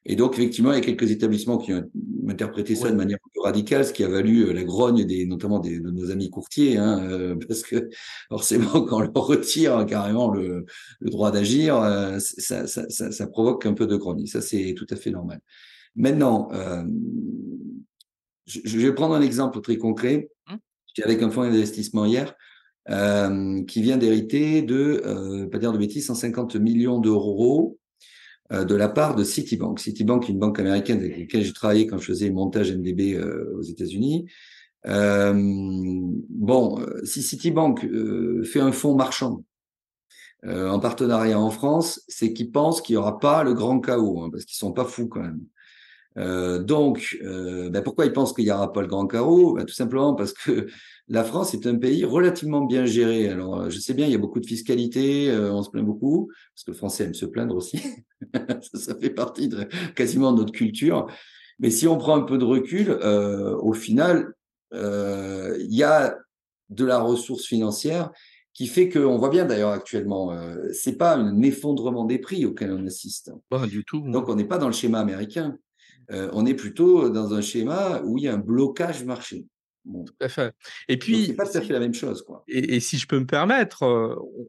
Et 0.07 0.17
donc, 0.17 0.35
effectivement, 0.35 0.73
il 0.73 0.75
y 0.75 0.79
a 0.79 0.85
quelques 0.85 1.11
établissements 1.11 1.57
qui 1.57 1.73
ont 1.73 1.91
interprété 2.29 2.75
ça 2.75 2.91
de 2.91 2.97
manière 2.97 3.19
plus 3.33 3.41
radicale, 3.41 3.87
ce 3.87 3.93
qui 3.93 4.05
a 4.05 4.09
valu 4.09 4.43
euh, 4.43 4.53
la 4.53 4.63
grogne 4.63 5.05
des, 5.05 5.25
notamment 5.25 5.61
des, 5.61 5.81
de 5.81 5.91
nos 5.91 6.11
amis 6.11 6.29
courtiers, 6.29 6.77
hein, 6.77 7.01
euh, 7.11 7.37
parce 7.49 7.63
que 7.63 7.89
forcément, 8.29 8.83
quand 8.83 8.99
on 8.99 9.01
leur 9.01 9.13
retire 9.15 9.87
carrément 9.87 10.31
le, 10.31 10.67
le 11.01 11.11
droit 11.11 11.31
d'agir, 11.31 11.77
euh, 11.77 12.19
ça, 12.19 12.67
ça, 12.67 12.89
ça, 12.91 13.13
ça, 13.13 13.27
provoque 13.27 13.65
un 13.65 13.73
peu 13.73 13.87
de 13.87 13.97
grogne. 13.97 14.27
Ça, 14.27 14.43
c'est 14.43 14.75
tout 14.77 14.87
à 14.91 14.97
fait 14.97 15.11
normal. 15.11 15.41
Maintenant, 15.97 16.49
je, 18.47 18.61
je, 18.65 18.79
vais 18.79 18.93
prendre 18.93 19.15
un 19.15 19.23
exemple 19.23 19.61
très 19.61 19.77
concret. 19.79 20.29
Mmh. 20.49 20.55
J'étais 20.89 21.09
avec 21.09 21.23
un 21.23 21.31
fonds 21.31 21.45
d'investissement 21.45 22.05
hier. 22.05 22.35
qui 22.89 23.83
vient 23.83 23.97
d'hériter 23.97 24.63
de, 24.63 25.49
pas 25.51 25.59
dire 25.59 25.73
de 25.73 25.79
bêtises, 25.79 26.07
150 26.07 26.57
millions 26.57 26.99
d'euros 26.99 27.79
euh, 27.79 27.84
de 28.51 28.75
la 28.75 28.89
part 28.89 29.15
de 29.15 29.25
Citibank. 29.25 29.81
Citibank, 29.81 30.29
une 30.29 30.39
banque 30.39 30.61
américaine 30.61 30.99
avec 30.99 31.19
laquelle 31.19 31.43
j'ai 31.43 31.53
travaillé 31.53 31.87
quand 31.87 31.99
je 31.99 32.07
faisais 32.07 32.31
montage 32.31 32.73
MDB 32.73 33.15
euh, 33.15 33.57
aux 33.57 33.63
États-Unis. 33.63 34.27
Euh, 34.87 35.33
bon, 35.35 36.85
si 37.05 37.23
Citibank 37.23 37.87
fait 38.45 38.61
un 38.61 38.73
fonds 38.73 38.95
marchand 38.95 39.43
en 40.47 40.79
partenariat 40.79 41.41
en 41.41 41.49
France, 41.49 42.03
c'est 42.07 42.35
qu'ils 42.35 42.53
pensent 42.53 42.83
qu'il 42.83 42.95
n'y 42.95 42.99
aura 42.99 43.19
pas 43.19 43.45
le 43.45 43.55
grand 43.55 43.81
chaos, 43.81 44.21
hein, 44.21 44.29
parce 44.31 44.45
qu'ils 44.45 44.59
sont 44.59 44.73
pas 44.73 44.85
fous 44.85 45.09
quand 45.09 45.23
même. 45.23 46.67
donc, 46.67 47.17
ben 47.23 47.83
pourquoi 47.83 48.05
ils 48.05 48.13
pensent 48.13 48.35
qu'il 48.35 48.45
n'y 48.45 48.51
aura 48.51 48.71
pas 48.71 48.83
le 48.83 48.89
grand 48.89 49.07
chaos? 49.07 49.55
Ben 49.55 49.65
Tout 49.65 49.73
simplement 49.73 50.15
parce 50.15 50.35
que 50.35 50.67
la 51.09 51.25
France 51.25 51.53
est 51.55 51.67
un 51.67 51.77
pays 51.77 52.05
relativement 52.05 52.65
bien 52.65 52.87
géré. 52.87 53.29
Alors, 53.29 53.61
euh, 53.61 53.71
je 53.71 53.79
sais 53.79 53.95
bien, 53.95 54.07
il 54.07 54.13
y 54.13 54.15
a 54.15 54.19
beaucoup 54.19 54.41
de 54.41 54.47
fiscalité, 54.47 55.31
euh, 55.31 55.53
on 55.53 55.63
se 55.63 55.71
plaint 55.71 55.85
beaucoup, 55.85 56.31
parce 56.55 56.65
que 56.65 56.71
le 56.71 56.77
français 56.77 57.05
aime 57.05 57.15
se 57.15 57.27
plaindre 57.27 57.57
aussi. 57.57 57.79
ça, 58.75 58.95
fait 58.95 59.11
partie 59.11 59.49
de 59.49 59.69
quasiment 59.95 60.33
de 60.33 60.39
notre 60.39 60.53
culture. 60.53 61.07
Mais 61.59 61.71
si 61.71 61.87
on 61.87 61.99
prend 61.99 62.17
un 62.17 62.23
peu 62.23 62.39
de 62.39 62.45
recul, 62.45 62.91
euh, 62.91 63.57
au 63.59 63.73
final, 63.73 64.33
il 64.73 65.73
y 65.73 65.85
a 65.85 66.19
de 66.69 66.85
la 66.85 66.99
ressource 66.99 67.45
financière 67.45 68.11
qui 68.53 68.67
fait 68.67 68.89
qu'on 68.89 69.19
voit 69.19 69.29
bien 69.29 69.45
d'ailleurs 69.45 69.71
actuellement, 69.71 70.37
c'est 70.73 70.97
pas 70.97 71.15
un 71.15 71.43
effondrement 71.43 72.05
des 72.05 72.19
prix 72.19 72.45
auquel 72.45 72.73
on 72.73 72.85
assiste. 72.85 73.31
Pas 73.51 73.69
du 73.69 73.85
tout. 73.85 74.01
Donc 74.01 74.29
on 74.29 74.35
n'est 74.35 74.47
pas 74.47 74.59
dans 74.59 74.67
le 74.67 74.73
schéma 74.73 74.99
américain. 74.99 75.57
on 76.11 76.45
est 76.45 76.55
plutôt 76.55 77.09
dans 77.09 77.35
un 77.35 77.41
schéma 77.41 78.03
où 78.05 78.19
il 78.19 78.25
y 78.25 78.29
a 78.29 78.35
un 78.35 78.39
blocage 78.39 79.05
marché. 79.05 79.47
Tout 79.85 80.15
à 80.21 80.29
fait. 80.29 80.55
Et 80.89 80.99
puis, 80.99 81.27
c'est 81.27 81.35
pas 81.35 81.47
tout 81.47 81.59
à 81.59 81.61
fait 81.61 81.73
la 81.73 81.81
même 81.81 81.95
chose, 81.95 82.23
quoi. 82.23 82.45
Et, 82.49 82.81
si 82.81 82.97
je 82.99 83.07
peux 83.07 83.19
me 83.19 83.27
permettre, 83.27 83.83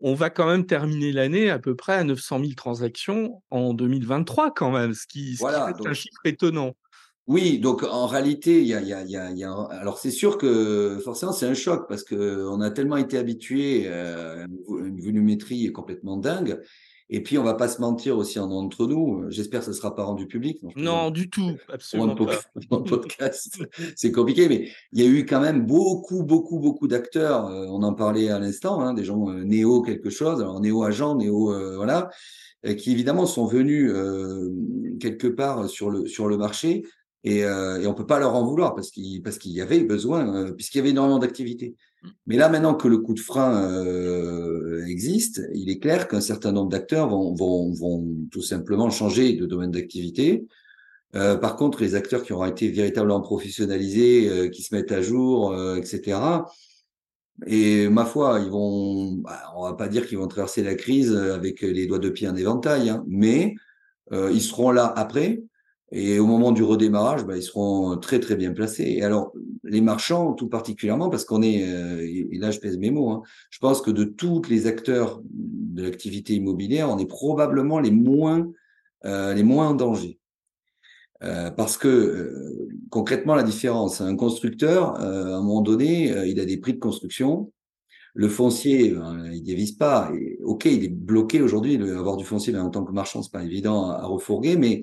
on 0.01 0.13
va 0.13 0.29
quand 0.29 0.47
même 0.47 0.65
terminer 0.65 1.11
l'année 1.11 1.49
à 1.49 1.59
peu 1.59 1.75
près 1.75 1.93
à 1.93 2.03
900 2.03 2.39
000 2.39 2.51
transactions 2.53 3.41
en 3.49 3.73
2023, 3.73 4.53
quand 4.53 4.71
même, 4.71 4.93
ce 4.93 5.05
qui, 5.07 5.35
voilà, 5.35 5.73
est 5.77 5.87
un 5.87 5.93
chiffre 5.93 6.21
étonnant. 6.25 6.75
Oui, 7.27 7.57
donc 7.57 7.81
en 7.81 8.05
réalité, 8.05 8.61
il 8.61 8.67
y 8.67 8.75
a, 8.75 8.81
y 8.81 8.93
a, 8.93 9.03
y 9.03 9.43
a 9.43 9.53
alors 9.71 9.97
c'est 9.97 10.11
sûr 10.11 10.37
que 10.37 10.99
forcément 11.03 11.31
c'est 11.31 11.47
un 11.47 11.55
choc 11.55 11.87
parce 11.89 12.03
que 12.03 12.45
on 12.47 12.61
a 12.61 12.69
tellement 12.69 12.97
été 12.97 13.17
habitué 13.17 13.87
à 13.87 14.45
une 14.69 15.01
volumétrie 15.01 15.71
complètement 15.71 16.17
dingue 16.17 16.61
et 17.09 17.21
puis, 17.21 17.37
on 17.37 17.43
va 17.43 17.53
pas 17.53 17.67
se 17.67 17.79
mentir 17.81 18.17
aussi 18.17 18.39
en 18.39 18.49
entre 18.49 18.87
nous. 18.87 19.25
J'espère 19.29 19.59
que 19.59 19.67
ce 19.67 19.73
sera 19.73 19.95
pas 19.95 20.03
rendu 20.03 20.25
public. 20.25 20.59
Non, 20.75 21.11
du 21.11 21.29
tout, 21.29 21.51
absolument 21.71 22.15
pas. 22.15 22.41
podcast, 22.81 23.59
c'est 23.95 24.11
compliqué, 24.11 24.49
mais 24.49 24.69
il 24.91 25.03
y 25.03 25.05
a 25.05 25.09
eu 25.09 25.25
quand 25.25 25.39
même 25.39 25.65
beaucoup, 25.65 26.23
beaucoup, 26.23 26.59
beaucoup 26.59 26.87
d'acteurs. 26.87 27.45
Euh, 27.47 27.67
on 27.69 27.83
en 27.83 27.93
parlait 27.93 28.29
à 28.29 28.39
l'instant, 28.39 28.81
hein, 28.81 28.93
des 28.93 29.03
gens 29.03 29.29
euh, 29.29 29.43
néo 29.43 29.83
quelque 29.83 30.09
chose, 30.09 30.41
alors 30.41 30.59
néo 30.59 30.83
agents, 30.83 31.15
néo 31.15 31.53
euh, 31.53 31.75
voilà, 31.77 32.09
qui 32.77 32.91
évidemment 32.91 33.27
sont 33.27 33.45
venus 33.45 33.93
quelque 34.99 35.27
part 35.27 35.69
sur 35.69 35.91
le 35.91 36.07
sur 36.07 36.27
le 36.27 36.35
marché 36.35 36.83
et, 37.25 37.43
euh, 37.43 37.81
et 37.81 37.87
on 37.87 37.95
peut 37.95 38.05
pas 38.05 38.19
leur 38.19 38.35
en 38.35 38.45
vouloir 38.45 38.75
parce 38.75 38.91
qu'il 38.91 39.21
parce 39.23 39.39
qu'il 39.39 39.51
y 39.51 39.59
avait 39.59 39.83
besoin, 39.83 40.51
puisqu'il 40.53 40.77
y 40.77 40.81
avait 40.81 40.91
énormément 40.91 41.17
d'activités. 41.17 41.75
Mmh. 42.05 42.09
Mais 42.27 42.37
là, 42.37 42.49
maintenant 42.49 42.75
que 42.75 42.87
le 42.87 42.99
coup 42.99 43.13
de 43.13 43.19
frein 43.19 43.71
euh, 43.71 44.85
existe, 44.85 45.41
il 45.53 45.69
est 45.69 45.79
clair 45.79 46.07
qu'un 46.07 46.21
certain 46.21 46.51
nombre 46.51 46.69
d'acteurs 46.69 47.09
vont, 47.09 47.33
vont, 47.33 47.71
vont 47.73 48.07
tout 48.31 48.41
simplement 48.41 48.89
changer 48.89 49.33
de 49.33 49.45
domaine 49.45 49.71
d'activité. 49.71 50.45
Euh, 51.15 51.37
par 51.37 51.55
contre, 51.55 51.81
les 51.81 51.95
acteurs 51.95 52.23
qui 52.23 52.33
auront 52.33 52.45
été 52.45 52.69
véritablement 52.69 53.21
professionnalisés, 53.21 54.29
euh, 54.29 54.49
qui 54.49 54.63
se 54.63 54.75
mettent 54.75 54.91
à 54.91 55.01
jour, 55.01 55.53
euh, 55.53 55.77
etc. 55.77 56.19
Et 57.47 57.89
ma 57.89 58.05
foi, 58.05 58.39
ils 58.43 58.49
vont, 58.49 59.13
bah, 59.13 59.53
on 59.55 59.63
va 59.63 59.73
pas 59.73 59.87
dire 59.87 60.07
qu'ils 60.07 60.17
vont 60.17 60.27
traverser 60.27 60.63
la 60.63 60.75
crise 60.75 61.15
avec 61.15 61.61
les 61.61 61.87
doigts 61.87 61.99
de 61.99 62.09
pied 62.09 62.27
en 62.27 62.35
éventail, 62.35 62.89
hein, 62.89 63.03
mais 63.07 63.55
ils 64.11 64.41
seront 64.41 64.71
là 64.71 64.85
après. 64.95 65.41
Et 65.97 66.19
au 66.19 66.25
moment 66.25 66.51
du 66.51 66.61
redémarrage, 66.61 67.25
bah, 67.25 67.37
ils 67.37 67.41
seront 67.41 67.95
très 67.95 68.19
très 68.19 68.35
bien 68.35 68.51
placés. 68.51 68.83
Et 68.83 69.01
alors, 69.01 69.31
les 69.63 69.79
marchands, 69.79 70.33
tout 70.33 70.49
particulièrement, 70.49 71.09
parce 71.09 71.23
qu'on 71.23 71.41
est, 71.41 71.63
euh, 71.65 72.01
et 72.01 72.37
là 72.37 72.51
je 72.51 72.59
pèse 72.59 72.77
mes 72.77 72.91
mots, 72.91 73.11
hein, 73.11 73.23
je 73.49 73.59
pense 73.59 73.81
que 73.81 73.91
de 73.91 74.03
tous 74.03 74.41
les 74.49 74.67
acteurs 74.67 75.21
de 75.23 75.83
l'activité 75.83 76.33
immobilière, 76.33 76.89
on 76.89 76.97
est 76.97 77.05
probablement 77.05 77.79
les 77.79 77.91
moins, 77.91 78.45
euh, 79.05 79.33
les 79.33 79.43
moins 79.43 79.69
en 79.69 79.73
danger. 79.73 80.19
Euh, 81.23 81.49
parce 81.49 81.77
que 81.77 81.87
euh, 81.87 82.67
concrètement, 82.89 83.35
la 83.35 83.43
différence, 83.43 84.01
un 84.01 84.17
constructeur, 84.17 85.01
euh, 85.01 85.33
à 85.33 85.37
un 85.37 85.41
moment 85.41 85.61
donné, 85.61 86.09
il 86.27 86.41
a 86.41 86.45
des 86.45 86.57
prix 86.57 86.73
de 86.73 86.79
construction. 86.79 87.53
Le 88.13 88.27
foncier, 88.27 88.91
ben, 88.91 89.29
il 89.33 89.43
dévise 89.43 89.73
pas. 89.73 90.11
Ok, 90.43 90.65
il 90.65 90.83
est 90.83 90.89
bloqué 90.89 91.41
aujourd'hui. 91.41 91.75
Avoir 91.75 92.17
du 92.17 92.25
foncier 92.25 92.51
ben, 92.51 92.63
en 92.63 92.69
tant 92.69 92.83
que 92.83 92.91
marchand, 92.91 93.21
c'est 93.21 93.31
pas 93.31 93.43
évident 93.45 93.91
à, 93.91 93.99
à 93.99 94.05
refourguer, 94.05 94.57
mais 94.57 94.81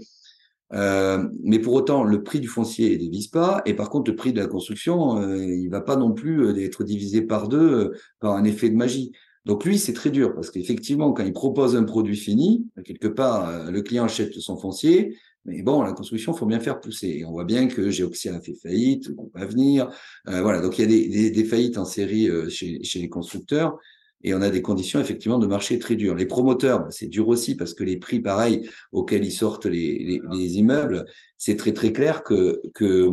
euh, 0.75 1.29
mais 1.43 1.59
pour 1.59 1.75
autant, 1.75 2.03
le 2.03 2.23
prix 2.23 2.41
du 2.41 2.49
foncier 2.49 2.91
ne 2.93 2.97
dévise 2.97 3.29
pas, 3.29 3.63
et 3.67 3.75
par 3.75 3.91
contre, 3.91 4.11
le 4.11 4.17
prix 4.17 4.33
de 4.33 4.41
la 4.41 4.47
construction, 4.47 5.21
euh, 5.21 5.37
il 5.37 5.69
va 5.69 5.83
pas 5.83 5.97
non 5.97 6.13
plus 6.13 6.45
euh, 6.45 6.57
être 6.57 6.83
divisé 6.85 7.23
par 7.23 7.49
deux 7.49 7.59
euh, 7.59 7.91
par 8.21 8.35
un 8.35 8.45
effet 8.45 8.71
de 8.71 8.77
magie. 8.77 9.13
Donc 9.45 9.65
lui, 9.65 9.79
c'est 9.79 9.93
très 9.93 10.11
dur 10.11 10.35
parce 10.35 10.51
qu'effectivement, 10.51 11.13
quand 11.13 11.25
il 11.25 11.33
propose 11.33 11.77
un 11.77 11.83
produit 11.83 12.17
fini, 12.17 12.65
quelque 12.85 13.09
part, 13.09 13.71
le 13.73 13.83
client 13.83 14.05
achète 14.05 14.33
son 14.35 14.57
foncier, 14.57 15.17
mais 15.45 15.63
bon, 15.63 15.83
la 15.83 15.93
construction, 15.93 16.33
faut 16.33 16.47
bien 16.47 16.61
faire 16.61 16.79
pousser. 16.81 17.09
Et 17.09 17.25
on 17.25 17.33
voit 17.33 17.45
bien 17.45 17.67
que 17.67 17.91
Geoxia 17.91 18.37
a 18.37 18.41
fait 18.41 18.55
faillite, 18.55 19.11
on 19.19 19.37
va 19.37 19.45
venir. 19.45 19.91
voilà, 20.27 20.61
donc 20.61 20.79
il 20.79 20.83
y 20.83 20.85
a 20.85 20.87
des, 20.87 21.09
des, 21.09 21.31
des 21.33 21.45
faillites 21.45 21.77
en 21.77 21.85
série 21.85 22.31
chez, 22.51 22.85
chez 22.85 23.01
les 23.01 23.09
constructeurs. 23.09 23.77
Et 24.25 24.35
on 24.35 24.43
a 24.43 24.51
des 24.51 24.63
conditions 24.63 25.01
effectivement 25.01 25.39
de 25.39 25.47
marché 25.47 25.79
très 25.79 25.97
dures. 25.97 26.15
Les 26.15 26.27
promoteurs, 26.27 26.87
c'est 26.91 27.09
dur 27.09 27.29
aussi 27.29 27.57
parce 27.57 27.75
que 27.75 27.85
les 27.85 27.97
prix, 27.97 28.21
pareils 28.21 28.69
auxquels 28.93 29.25
ils 29.25 29.33
sortent 29.33 29.67
les, 29.67 30.21
les, 30.31 30.59
immeubles, 30.59 31.07
c'est 31.39 31.57
très 31.57 31.73
très 31.73 31.93
clair 31.93 32.23
que, 32.23 32.61
que 32.75 33.11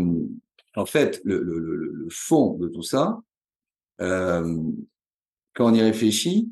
en 0.76 0.86
fait, 0.86 1.22
le, 1.24 1.42
le, 1.42 1.60
le, 1.60 2.08
fond 2.10 2.56
de 2.58 2.68
tout 2.68 2.84
ça, 2.84 3.20
euh, 4.02 4.56
quand 5.54 5.72
on 5.72 5.74
y 5.74 5.82
réfléchit, 5.82 6.50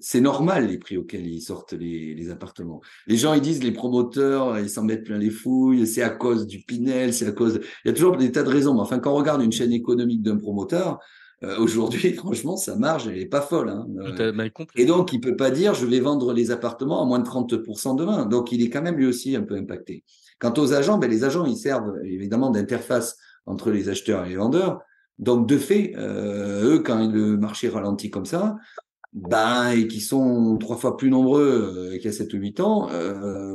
c'est 0.00 0.20
normal 0.20 0.68
les 0.68 0.78
prix 0.78 0.96
auxquels 0.96 1.26
ils 1.26 1.42
sortent 1.42 1.74
les, 1.74 2.14
les, 2.14 2.30
appartements. 2.30 2.80
Les 3.06 3.16
gens 3.16 3.34
ils 3.34 3.42
disent 3.42 3.62
les 3.62 3.72
promoteurs 3.72 4.58
ils 4.58 4.70
s'en 4.70 4.82
mettent 4.82 5.04
plein 5.04 5.18
les 5.18 5.30
fouilles, 5.30 5.86
c'est 5.86 6.02
à 6.02 6.08
cause 6.08 6.46
du 6.46 6.60
Pinel, 6.60 7.12
c'est 7.12 7.26
à 7.26 7.32
cause. 7.32 7.60
Il 7.84 7.88
y 7.88 7.90
a 7.90 7.94
toujours 7.94 8.16
des 8.16 8.32
tas 8.32 8.42
de 8.42 8.48
raisons. 8.48 8.74
Mais 8.74 8.80
enfin, 8.80 8.98
quand 8.98 9.12
on 9.12 9.16
regarde 9.16 9.42
une 9.42 9.52
chaîne 9.52 9.72
économique 9.72 10.22
d'un 10.22 10.38
promoteur, 10.38 11.00
euh, 11.42 11.58
aujourd'hui, 11.58 12.12
franchement, 12.14 12.56
sa 12.56 12.76
marge, 12.76 13.08
elle 13.08 13.18
est 13.18 13.26
pas 13.26 13.40
folle. 13.40 13.70
Hein. 13.70 13.86
Euh, 14.18 14.48
et 14.76 14.84
donc, 14.84 15.12
il 15.12 15.20
peut 15.20 15.36
pas 15.36 15.50
dire, 15.50 15.74
je 15.74 15.86
vais 15.86 16.00
vendre 16.00 16.32
les 16.32 16.50
appartements 16.50 17.02
à 17.02 17.06
moins 17.06 17.18
de 17.18 17.26
30% 17.26 17.96
demain. 17.96 18.26
Donc, 18.26 18.52
il 18.52 18.62
est 18.62 18.70
quand 18.70 18.82
même 18.82 18.96
lui 18.96 19.06
aussi 19.06 19.34
un 19.36 19.42
peu 19.42 19.54
impacté. 19.56 20.04
Quant 20.38 20.52
aux 20.56 20.72
agents, 20.72 20.98
ben, 20.98 21.10
les 21.10 21.24
agents, 21.24 21.46
ils 21.46 21.56
servent 21.56 21.94
évidemment 22.04 22.50
d'interface 22.50 23.16
entre 23.46 23.70
les 23.70 23.88
acheteurs 23.88 24.26
et 24.26 24.30
les 24.30 24.36
vendeurs. 24.36 24.80
Donc, 25.18 25.46
de 25.46 25.58
fait, 25.58 25.94
euh, 25.96 26.74
eux, 26.74 26.78
quand 26.80 27.10
le 27.10 27.36
marché 27.36 27.68
ralentit 27.68 28.10
comme 28.10 28.26
ça, 28.26 28.56
ben, 29.12 29.70
et 29.70 29.88
qui 29.88 30.00
sont 30.00 30.56
trois 30.58 30.76
fois 30.76 30.96
plus 30.96 31.10
nombreux 31.10 31.90
qu'il 31.94 32.04
y 32.04 32.08
a 32.08 32.12
7 32.12 32.32
ou 32.34 32.36
8 32.36 32.60
ans, 32.60 32.88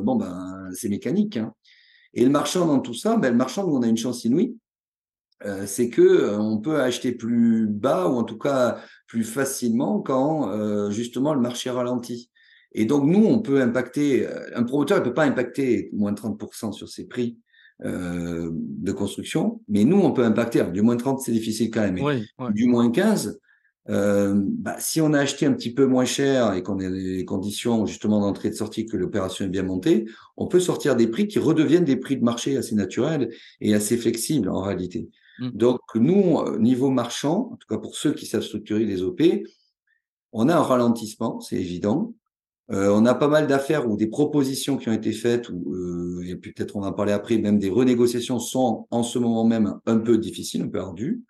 bon, 0.03 0.15
ben, 0.15 0.69
c'est 0.73 0.89
mécanique. 0.89 1.37
Hein. 1.37 1.53
Et 2.13 2.23
le 2.23 2.31
marchand 2.31 2.65
dans 2.65 2.79
tout 2.79 2.93
ça, 2.93 3.17
ben, 3.17 3.29
le 3.29 3.37
marchand, 3.37 3.65
on 3.67 3.81
a 3.81 3.87
une 3.87 3.97
chance 3.97 4.25
inouïe, 4.25 4.57
euh, 5.45 5.65
c'est 5.67 5.89
que 5.89 6.01
euh, 6.01 6.39
on 6.39 6.58
peut 6.58 6.81
acheter 6.81 7.12
plus 7.12 7.67
bas 7.67 8.08
ou 8.08 8.15
en 8.15 8.23
tout 8.23 8.38
cas 8.38 8.79
plus 9.08 9.23
facilement 9.23 10.01
quand 10.01 10.49
euh, 10.49 10.89
justement 10.89 11.34
le 11.34 11.41
marché 11.41 11.69
ralentit. 11.69 12.31
Et 12.71 12.86
donc 12.86 13.05
nous, 13.05 13.25
on 13.25 13.39
peut 13.39 13.62
impacter. 13.62 14.27
Un 14.53 14.63
promoteur 14.63 14.99
ne 14.99 15.03
peut 15.03 15.13
pas 15.13 15.23
impacter 15.23 15.89
moins 15.93 16.12
de 16.12 16.19
30% 16.19 16.73
sur 16.73 16.89
ses 16.89 17.08
prix 17.08 17.38
de 17.81 18.91
construction, 18.93 19.62
mais 19.69 19.84
nous, 19.84 19.99
on 19.99 20.12
peut 20.12 20.23
impacter. 20.23 20.63
du 20.71 20.81
moins 20.81 20.97
30, 20.97 21.21
c'est 21.21 21.31
difficile 21.31 21.71
quand 21.71 21.89
même. 21.89 21.97
Du 22.51 22.65
moins 22.67 22.91
15, 22.91 23.39
bah, 23.88 24.75
si 24.77 24.99
on 24.99 25.13
a 25.13 25.19
acheté 25.19 25.45
un 25.45 25.53
petit 25.53 25.73
peu 25.73 25.86
moins 25.86 26.03
cher 26.03 26.53
et 26.53 26.63
qu'on 26.63 26.79
a 26.79 26.89
les 26.89 27.23
conditions 27.23 27.86
justement 27.86 28.19
d'entrée 28.19 28.49
et 28.49 28.51
de 28.51 28.55
sortie 28.58 28.86
que 28.86 28.97
l'opération 28.97 29.45
est 29.45 29.49
bien 29.49 29.63
montée, 29.63 30.05
on 30.36 30.47
peut 30.47 30.60
sortir 30.60 30.97
des 30.97 31.08
prix 31.08 31.29
qui 31.29 31.39
redeviennent 31.39 31.86
des 31.86 31.97
prix 31.97 32.17
de 32.17 32.25
marché 32.25 32.58
assez 32.58 32.75
naturels 32.75 33.29
et 33.62 33.73
assez 33.73 33.95
flexibles 33.95 34.49
en 34.49 34.62
réalité. 34.62 35.10
Mmh. 35.39 35.49
Donc, 35.49 35.79
nous, 35.95 36.39
euh, 36.39 36.57
niveau 36.59 36.89
marchand, 36.89 37.49
en 37.51 37.55
tout 37.55 37.67
cas 37.67 37.77
pour 37.77 37.95
ceux 37.95 38.13
qui 38.13 38.25
savent 38.25 38.41
structurer 38.41 38.85
les 38.85 39.01
OP, 39.01 39.21
on 40.31 40.49
a 40.49 40.55
un 40.55 40.61
ralentissement, 40.61 41.39
c'est 41.39 41.55
évident. 41.55 42.13
Euh, 42.71 42.89
on 42.89 43.05
a 43.05 43.13
pas 43.13 43.27
mal 43.27 43.47
d'affaires 43.47 43.89
ou 43.89 43.95
des 43.95 44.07
propositions 44.07 44.77
qui 44.77 44.89
ont 44.89 44.93
été 44.93 45.11
faites, 45.11 45.49
ou, 45.49 45.73
euh, 45.75 46.23
et 46.27 46.35
peut-être 46.35 46.75
on 46.75 46.81
va 46.81 46.87
en 46.87 46.93
parler 46.93 47.11
après, 47.11 47.37
même 47.37 47.59
des 47.59 47.69
renégociations 47.69 48.39
sont 48.39 48.87
en 48.89 49.03
ce 49.03 49.19
moment 49.19 49.45
même 49.45 49.79
un 49.85 49.97
peu 49.97 50.17
difficiles, 50.17 50.63
un 50.63 50.67
peu 50.67 50.79
ardues, 50.79 51.23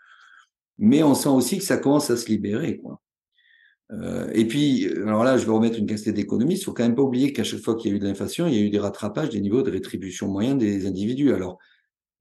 mais 0.78 1.04
on 1.04 1.14
sent 1.14 1.30
aussi 1.30 1.58
que 1.58 1.64
ça 1.64 1.78
commence 1.78 2.10
à 2.10 2.18
se 2.18 2.28
libérer. 2.28 2.82
Euh, 3.92 4.30
et 4.34 4.48
puis, 4.48 4.88
alors 4.88 5.24
là, 5.24 5.38
je 5.38 5.46
vais 5.46 5.52
remettre 5.52 5.78
une 5.78 5.86
casquette 5.86 6.16
d'économiste. 6.16 6.64
Il 6.64 6.66
faut 6.66 6.74
quand 6.74 6.84
même 6.84 6.96
pas 6.96 7.02
oublier 7.04 7.34
qu'à 7.34 7.44
chaque 7.44 7.60
fois 7.60 7.76
qu'il 7.76 7.92
y 7.92 7.94
a 7.94 7.98
eu 7.98 8.00
de 8.00 8.08
l'inflation, 8.08 8.48
il 8.48 8.54
y 8.54 8.58
a 8.58 8.62
eu 8.62 8.70
des 8.70 8.80
rattrapages 8.80 9.30
des 9.30 9.42
niveaux 9.42 9.62
de 9.62 9.72
rétribution 9.72 10.28
moyens 10.28 10.58
des 10.58 10.88
individus. 10.88 11.34
Alors, 11.34 11.60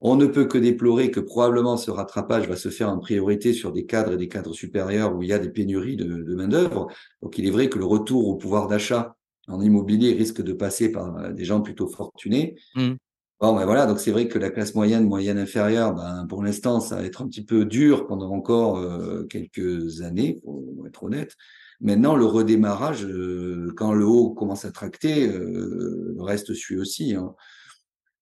on 0.07 0.17
ne 0.17 0.27
peut 0.27 0.45
que 0.45 0.59
déplorer 0.59 1.11
que 1.11 1.19
probablement 1.19 1.79
ce 1.79 1.91
rattrapage 1.91 2.47
va 2.47 2.57
se 2.57 2.69
faire 2.69 2.91
en 2.91 2.99
priorité 2.99 3.55
sur 3.55 3.73
des 3.73 3.87
cadres 3.87 4.13
et 4.13 4.17
des 4.19 4.29
cadres 4.29 4.53
supérieurs 4.53 5.17
où 5.17 5.23
il 5.23 5.31
y 5.31 5.33
a 5.33 5.39
des 5.39 5.49
pénuries 5.49 5.97
de, 5.97 6.35
main-d'œuvre. 6.35 6.89
Donc 7.23 7.39
il 7.39 7.47
est 7.47 7.51
vrai 7.51 7.71
que 7.71 7.79
le 7.79 7.87
retour 7.87 8.29
au 8.29 8.37
pouvoir 8.37 8.69
d'achat 8.69 9.17
en 9.49 9.63
immobilier 9.63 10.13
risque 10.13 10.43
de 10.43 10.53
passer 10.53 10.93
par 10.93 11.17
euh, 11.17 11.33
des 11.33 11.47
gens 11.47 11.63
plutôt 11.63 11.89
fortunés. 11.89 12.55
Mmh. 12.75 12.93
Bon, 13.41 13.57
ben 13.57 13.65
voilà, 13.65 13.87
donc 13.87 13.99
c'est 13.99 14.11
vrai 14.11 14.29
que 14.29 14.39
la 14.39 14.51
classe 14.51 14.75
moyenne, 14.75 15.09
moyenne 15.09 15.39
inférieure, 15.39 15.95
ben, 15.95 16.27
pour 16.29 16.43
l'instant, 16.43 16.81
ça 16.81 16.97
va 16.97 17.05
être 17.05 17.23
un 17.23 17.27
petit 17.27 17.45
peu 17.45 17.65
dur 17.65 18.07
pendant 18.07 18.31
encore 18.31 18.77
euh, 18.77 19.25
quelques 19.25 20.03
années, 20.03 20.39
pour 20.45 20.87
être 20.87 21.03
honnête. 21.03 21.35
Maintenant, 21.81 22.15
le 22.15 22.27
redémarrage, 22.27 23.07
euh, 23.07 23.73
quand 23.75 23.95
le 23.95 24.05
haut 24.05 24.31
commence 24.35 24.67
à 24.67 24.71
tracter, 24.71 25.27
le 25.27 26.23
reste 26.23 26.53
suit 26.53 26.77
aussi. 26.77 27.15
Hein. 27.15 27.35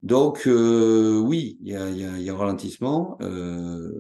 Donc, 0.03 0.47
euh, 0.47 1.19
oui, 1.19 1.59
il 1.63 1.73
y 1.73 1.77
a, 1.77 1.89
y, 1.91 2.05
a, 2.05 2.19
y 2.19 2.29
a, 2.29 2.33
un 2.33 2.37
ralentissement. 2.37 3.17
Euh, 3.23 3.91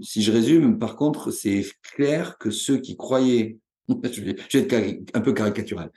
si 0.00 0.22
je 0.22 0.32
résume, 0.32 0.78
par 0.78 0.96
contre, 0.96 1.30
c'est 1.30 1.64
clair 1.82 2.38
que 2.38 2.50
ceux 2.50 2.78
qui 2.78 2.96
croyaient, 2.96 3.58
je, 3.88 4.22
vais, 4.22 4.36
être 4.52 5.14
un 5.14 5.20
peu 5.20 5.32
caricatural, 5.32 5.90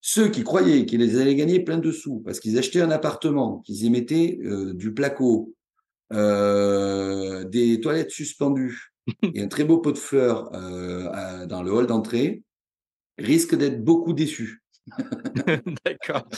ceux 0.00 0.28
qui 0.28 0.42
croyaient 0.42 0.84
qu'ils 0.84 1.20
allaient 1.20 1.34
gagner 1.34 1.60
plein 1.60 1.78
de 1.78 1.92
sous 1.92 2.20
parce 2.20 2.40
qu'ils 2.40 2.58
achetaient 2.58 2.80
un 2.80 2.90
appartement, 2.90 3.58
qu'ils 3.60 3.84
y 3.84 3.90
mettaient 3.90 4.38
euh, 4.44 4.74
du 4.74 4.92
placo, 4.92 5.54
euh, 6.12 7.44
des 7.44 7.80
toilettes 7.80 8.10
suspendues 8.10 8.92
et 9.34 9.40
un 9.40 9.48
très 9.48 9.64
beau 9.64 9.78
pot 9.78 9.92
de 9.92 9.98
fleurs 9.98 10.50
euh, 10.54 11.46
dans 11.46 11.62
le 11.62 11.72
hall 11.72 11.86
d'entrée, 11.86 12.42
risquent 13.18 13.56
d'être 13.56 13.84
beaucoup 13.84 14.12
déçus. 14.12 14.61
D'accord. 15.84 16.28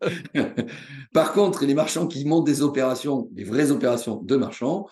Par 1.12 1.32
contre, 1.32 1.64
les 1.64 1.74
marchands 1.74 2.06
qui 2.06 2.24
montent 2.24 2.46
des 2.46 2.62
opérations, 2.62 3.28
des 3.32 3.44
vraies 3.44 3.70
opérations 3.70 4.22
de 4.22 4.36
marchands, 4.36 4.86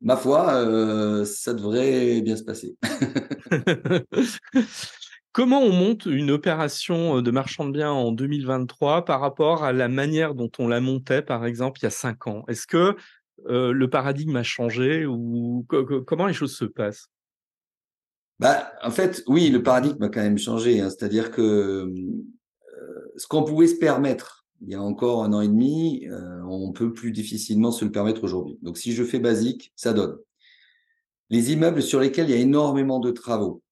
ma 0.00 0.16
foi, 0.16 0.54
euh, 0.54 1.24
ça 1.24 1.54
devrait 1.54 2.20
bien 2.22 2.36
se 2.36 2.44
passer. 2.44 2.76
Comment 5.32 5.62
on 5.62 5.72
monte 5.72 6.06
une 6.06 6.32
opération 6.32 7.18
euh, 7.18 7.22
de 7.22 7.30
marchand 7.30 7.64
de 7.64 7.72
biens 7.72 7.92
en 7.92 8.10
2023 8.10 9.04
par 9.04 9.20
rapport 9.20 9.62
à 9.62 9.72
la 9.72 9.88
manière 9.88 10.34
dont 10.34 10.50
on 10.58 10.66
la 10.66 10.80
montait, 10.80 11.22
par 11.22 11.46
exemple, 11.46 11.78
il 11.80 11.84
y 11.84 11.86
a 11.86 11.90
cinq 11.90 12.26
ans? 12.26 12.44
Est-ce 12.48 12.66
que 12.66 12.96
euh, 13.48 13.72
le 13.72 13.88
paradigme 13.88 14.36
a 14.36 14.42
changé 14.42 15.06
ou 15.06 15.64
comment 16.06 16.26
les 16.26 16.34
choses 16.34 16.56
se 16.56 16.64
passent? 16.64 17.06
Bah, 18.40 18.72
en 18.82 18.90
fait, 18.90 19.22
oui, 19.26 19.50
le 19.50 19.62
paradigme 19.62 20.02
a 20.02 20.08
quand 20.08 20.22
même 20.22 20.38
changé. 20.38 20.80
Hein. 20.80 20.88
C'est-à-dire 20.88 21.30
que 21.30 21.42
euh, 21.42 23.12
ce 23.16 23.26
qu'on 23.26 23.44
pouvait 23.44 23.66
se 23.66 23.76
permettre 23.76 24.46
il 24.62 24.70
y 24.70 24.74
a 24.74 24.82
encore 24.82 25.24
un 25.24 25.32
an 25.32 25.40
et 25.40 25.48
demi, 25.48 26.06
euh, 26.08 26.42
on 26.44 26.72
peut 26.72 26.92
plus 26.92 27.12
difficilement 27.12 27.70
se 27.70 27.84
le 27.84 27.90
permettre 27.90 28.24
aujourd'hui. 28.24 28.58
Donc, 28.62 28.78
si 28.78 28.92
je 28.92 29.04
fais 29.04 29.18
basique, 29.18 29.72
ça 29.76 29.92
donne. 29.92 30.16
Les 31.28 31.52
immeubles 31.52 31.82
sur 31.82 32.00
lesquels 32.00 32.28
il 32.28 32.34
y 32.34 32.38
a 32.38 32.40
énormément 32.40 32.98
de 32.98 33.10
travaux, 33.10 33.62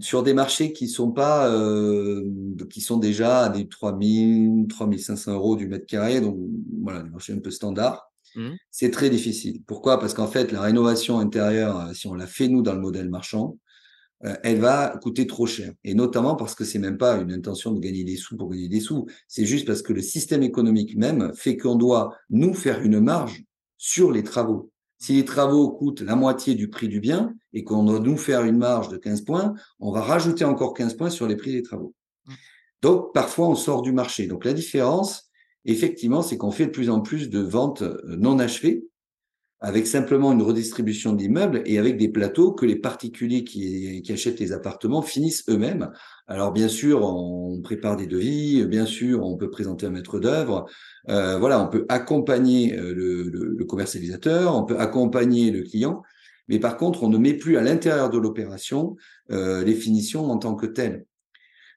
sur 0.00 0.22
des 0.22 0.34
marchés 0.34 0.72
qui 0.72 0.88
sont 0.88 1.10
pas, 1.10 1.48
euh, 1.48 2.24
qui 2.70 2.80
sont 2.80 2.98
déjà 2.98 3.44
à 3.44 3.48
des 3.48 3.68
3000, 3.68 4.66
3500 4.68 5.34
euros 5.34 5.56
du 5.56 5.68
mètre 5.68 5.86
carré, 5.86 6.20
donc 6.20 6.36
voilà, 6.82 7.02
des 7.02 7.10
marchés 7.10 7.32
un 7.32 7.40
peu 7.40 7.50
standards. 7.50 8.10
Mmh. 8.34 8.50
C'est 8.70 8.90
très 8.90 9.10
difficile. 9.10 9.62
Pourquoi? 9.66 9.98
Parce 10.00 10.14
qu'en 10.14 10.28
fait, 10.28 10.50
la 10.52 10.62
rénovation 10.62 11.18
intérieure, 11.18 11.94
si 11.94 12.06
on 12.06 12.14
la 12.14 12.26
fait 12.26 12.48
nous 12.48 12.62
dans 12.62 12.74
le 12.74 12.80
modèle 12.80 13.08
marchand, 13.08 13.56
euh, 14.24 14.34
elle 14.42 14.58
va 14.58 14.98
coûter 15.02 15.26
trop 15.26 15.46
cher. 15.46 15.72
Et 15.84 15.94
notamment 15.94 16.34
parce 16.34 16.54
que 16.54 16.64
c'est 16.64 16.78
même 16.78 16.98
pas 16.98 17.16
une 17.18 17.32
intention 17.32 17.72
de 17.72 17.80
gagner 17.80 18.04
des 18.04 18.16
sous 18.16 18.36
pour 18.36 18.50
gagner 18.50 18.68
des 18.68 18.80
sous. 18.80 19.06
C'est 19.28 19.46
juste 19.46 19.66
parce 19.66 19.82
que 19.82 19.92
le 19.92 20.02
système 20.02 20.42
économique 20.42 20.96
même 20.96 21.32
fait 21.34 21.56
qu'on 21.56 21.76
doit 21.76 22.16
nous 22.30 22.54
faire 22.54 22.82
une 22.82 23.00
marge 23.00 23.44
sur 23.76 24.10
les 24.10 24.24
travaux. 24.24 24.70
Si 24.98 25.14
les 25.14 25.24
travaux 25.24 25.70
coûtent 25.70 26.00
la 26.00 26.16
moitié 26.16 26.56
du 26.56 26.68
prix 26.68 26.88
du 26.88 26.98
bien 26.98 27.32
et 27.52 27.62
qu'on 27.62 27.84
doit 27.84 28.00
nous 28.00 28.16
faire 28.16 28.42
une 28.42 28.58
marge 28.58 28.88
de 28.88 28.96
15 28.96 29.22
points, 29.22 29.54
on 29.78 29.92
va 29.92 30.00
rajouter 30.00 30.44
encore 30.44 30.74
15 30.74 30.94
points 30.94 31.10
sur 31.10 31.28
les 31.28 31.36
prix 31.36 31.52
des 31.52 31.62
travaux. 31.62 31.94
Mmh. 32.26 32.32
Donc, 32.82 33.14
parfois, 33.14 33.48
on 33.48 33.54
sort 33.54 33.82
du 33.82 33.92
marché. 33.92 34.26
Donc, 34.26 34.44
la 34.44 34.52
différence, 34.52 35.30
effectivement, 35.64 36.22
c'est 36.22 36.36
qu'on 36.36 36.50
fait 36.50 36.66
de 36.66 36.72
plus 36.72 36.90
en 36.90 37.00
plus 37.00 37.30
de 37.30 37.38
ventes 37.38 37.82
euh, 37.82 38.16
non 38.18 38.40
achevées 38.40 38.88
avec 39.60 39.86
simplement 39.86 40.32
une 40.32 40.42
redistribution 40.42 41.12
d'immeubles 41.12 41.62
et 41.66 41.78
avec 41.78 41.96
des 41.96 42.08
plateaux 42.08 42.52
que 42.52 42.64
les 42.64 42.76
particuliers 42.76 43.42
qui, 43.44 44.02
achètent 44.10 44.38
les 44.38 44.52
appartements 44.52 45.02
finissent 45.02 45.44
eux-mêmes. 45.48 45.90
Alors 46.26 46.52
bien 46.52 46.68
sûr, 46.68 47.02
on 47.02 47.60
prépare 47.60 47.96
des 47.96 48.06
devis, 48.06 48.64
bien 48.66 48.86
sûr, 48.86 49.24
on 49.24 49.36
peut 49.36 49.50
présenter 49.50 49.86
un 49.86 49.90
maître 49.90 50.20
d'œuvre. 50.20 50.66
Euh, 51.08 51.38
voilà, 51.38 51.60
on 51.60 51.68
peut 51.68 51.86
accompagner 51.88 52.78
euh, 52.78 52.94
le, 52.94 53.64
commercialisateur, 53.64 54.54
on 54.54 54.64
peut 54.64 54.78
accompagner 54.78 55.50
le 55.50 55.62
client, 55.62 56.02
mais 56.48 56.58
par 56.58 56.76
contre, 56.76 57.02
on 57.02 57.08
ne 57.08 57.18
met 57.18 57.34
plus 57.34 57.56
à 57.56 57.62
l'intérieur 57.62 58.10
de 58.10 58.18
l'opération 58.18 58.96
euh, 59.30 59.64
les 59.64 59.74
finitions 59.74 60.30
en 60.30 60.38
tant 60.38 60.54
que 60.54 60.66
telles. 60.66 61.04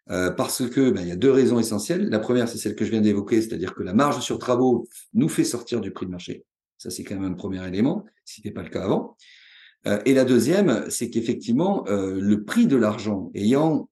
Euh, 0.10 0.32
parce 0.32 0.68
que 0.68 0.90
ben, 0.90 1.02
il 1.02 1.08
y 1.08 1.12
a 1.12 1.16
deux 1.16 1.32
raisons 1.32 1.60
essentielles. 1.60 2.10
La 2.10 2.20
première, 2.20 2.48
c'est 2.48 2.58
celle 2.58 2.76
que 2.76 2.86
je 2.86 2.92
viens 2.92 3.02
d'évoquer, 3.02 3.42
c'est-à-dire 3.42 3.74
que 3.74 3.84
la 3.84 3.94
marge 3.94 4.20
sur 4.22 4.40
travaux 4.40 4.88
nous 5.14 5.30
fait 5.30 5.44
sortir 5.44 5.80
du 5.80 5.92
prix 5.92 6.06
de 6.06 6.12
marché. 6.12 6.46
Ça, 6.82 6.90
c'est 6.90 7.04
quand 7.04 7.14
même 7.14 7.32
un 7.34 7.36
premier 7.36 7.64
élément, 7.68 8.06
ce 8.26 8.40
n'était 8.40 8.50
pas 8.50 8.64
le 8.64 8.70
cas 8.70 8.84
avant. 8.84 9.16
Euh, 9.86 10.02
et 10.06 10.16
la 10.16 10.26
deuxième, 10.26 10.90
c'est 10.90 11.12
qu'effectivement, 11.12 11.86
euh, 11.88 12.20
le 12.20 12.44
prix 12.44 12.66
de 12.66 12.76
l'argent 12.76 13.30
ayant 13.36 13.88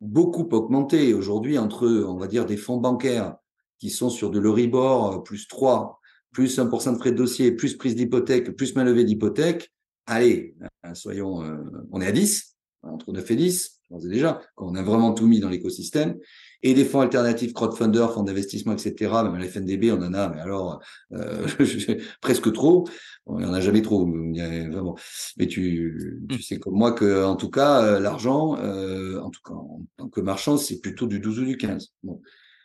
beaucoup 0.00 0.48
augmenté 0.52 1.12
aujourd'hui 1.12 1.58
entre, 1.58 1.88
on 1.88 2.16
va 2.16 2.28
dire, 2.28 2.46
des 2.46 2.56
fonds 2.56 2.76
bancaires 2.76 3.34
qui 3.80 3.90
sont 3.90 4.10
sur 4.10 4.30
de 4.30 4.38
l'Euribor 4.38 5.12
euh, 5.12 5.18
plus 5.18 5.48
3, 5.48 5.98
plus 6.30 6.56
1% 6.56 6.92
de 6.92 6.98
frais 6.98 7.10
de 7.10 7.16
dossier, 7.16 7.50
plus 7.50 7.76
prise 7.76 7.96
d'hypothèque, 7.96 8.56
plus 8.56 8.76
main 8.76 8.84
levée 8.84 9.02
d'hypothèque, 9.02 9.72
allez, 10.06 10.54
hein, 10.84 10.94
soyons, 10.94 11.42
on 11.90 12.00
est 12.00 12.06
à 12.06 12.12
10, 12.12 12.56
entre 12.82 13.10
9 13.10 13.28
et 13.28 13.36
10, 13.36 13.80
on 13.90 13.98
déjà, 13.98 14.40
quand 14.54 14.68
on 14.68 14.76
a 14.76 14.84
vraiment 14.84 15.14
tout 15.14 15.26
mis 15.26 15.40
dans 15.40 15.48
l'écosystème, 15.48 16.16
et 16.62 16.74
des 16.74 16.84
fonds 16.84 17.00
alternatifs, 17.00 17.52
crowdfunder, 17.52 18.06
fonds 18.12 18.22
d'investissement, 18.22 18.72
etc. 18.72 18.94
Même 19.24 19.36
la 19.36 19.46
FNDB, 19.46 19.92
on 19.92 20.02
en 20.02 20.12
a, 20.14 20.28
mais 20.28 20.40
alors 20.40 20.80
euh, 21.12 21.46
presque 22.20 22.52
trop. 22.52 22.86
On 23.26 23.38
il 23.38 23.44
n'y 23.44 23.50
en 23.50 23.54
a 23.54 23.60
jamais 23.60 23.82
trop. 23.82 24.06
Mais 24.06 25.46
tu, 25.46 26.22
tu 26.28 26.42
sais 26.42 26.58
comme 26.58 26.74
moi 26.74 26.92
que, 26.92 27.24
en 27.24 27.36
tout 27.36 27.50
cas, 27.50 27.82
euh, 27.82 28.00
l'argent, 28.00 28.56
euh, 28.58 29.20
en 29.20 29.30
tout 29.30 29.40
cas 29.44 29.54
en 29.54 29.82
tant 29.96 30.08
que 30.08 30.20
marchand, 30.20 30.56
c'est 30.56 30.80
plutôt 30.80 31.06
du 31.06 31.20
12 31.20 31.40
ou 31.40 31.44
du 31.44 31.56
15. 31.56 31.92
Bon. 32.02 32.20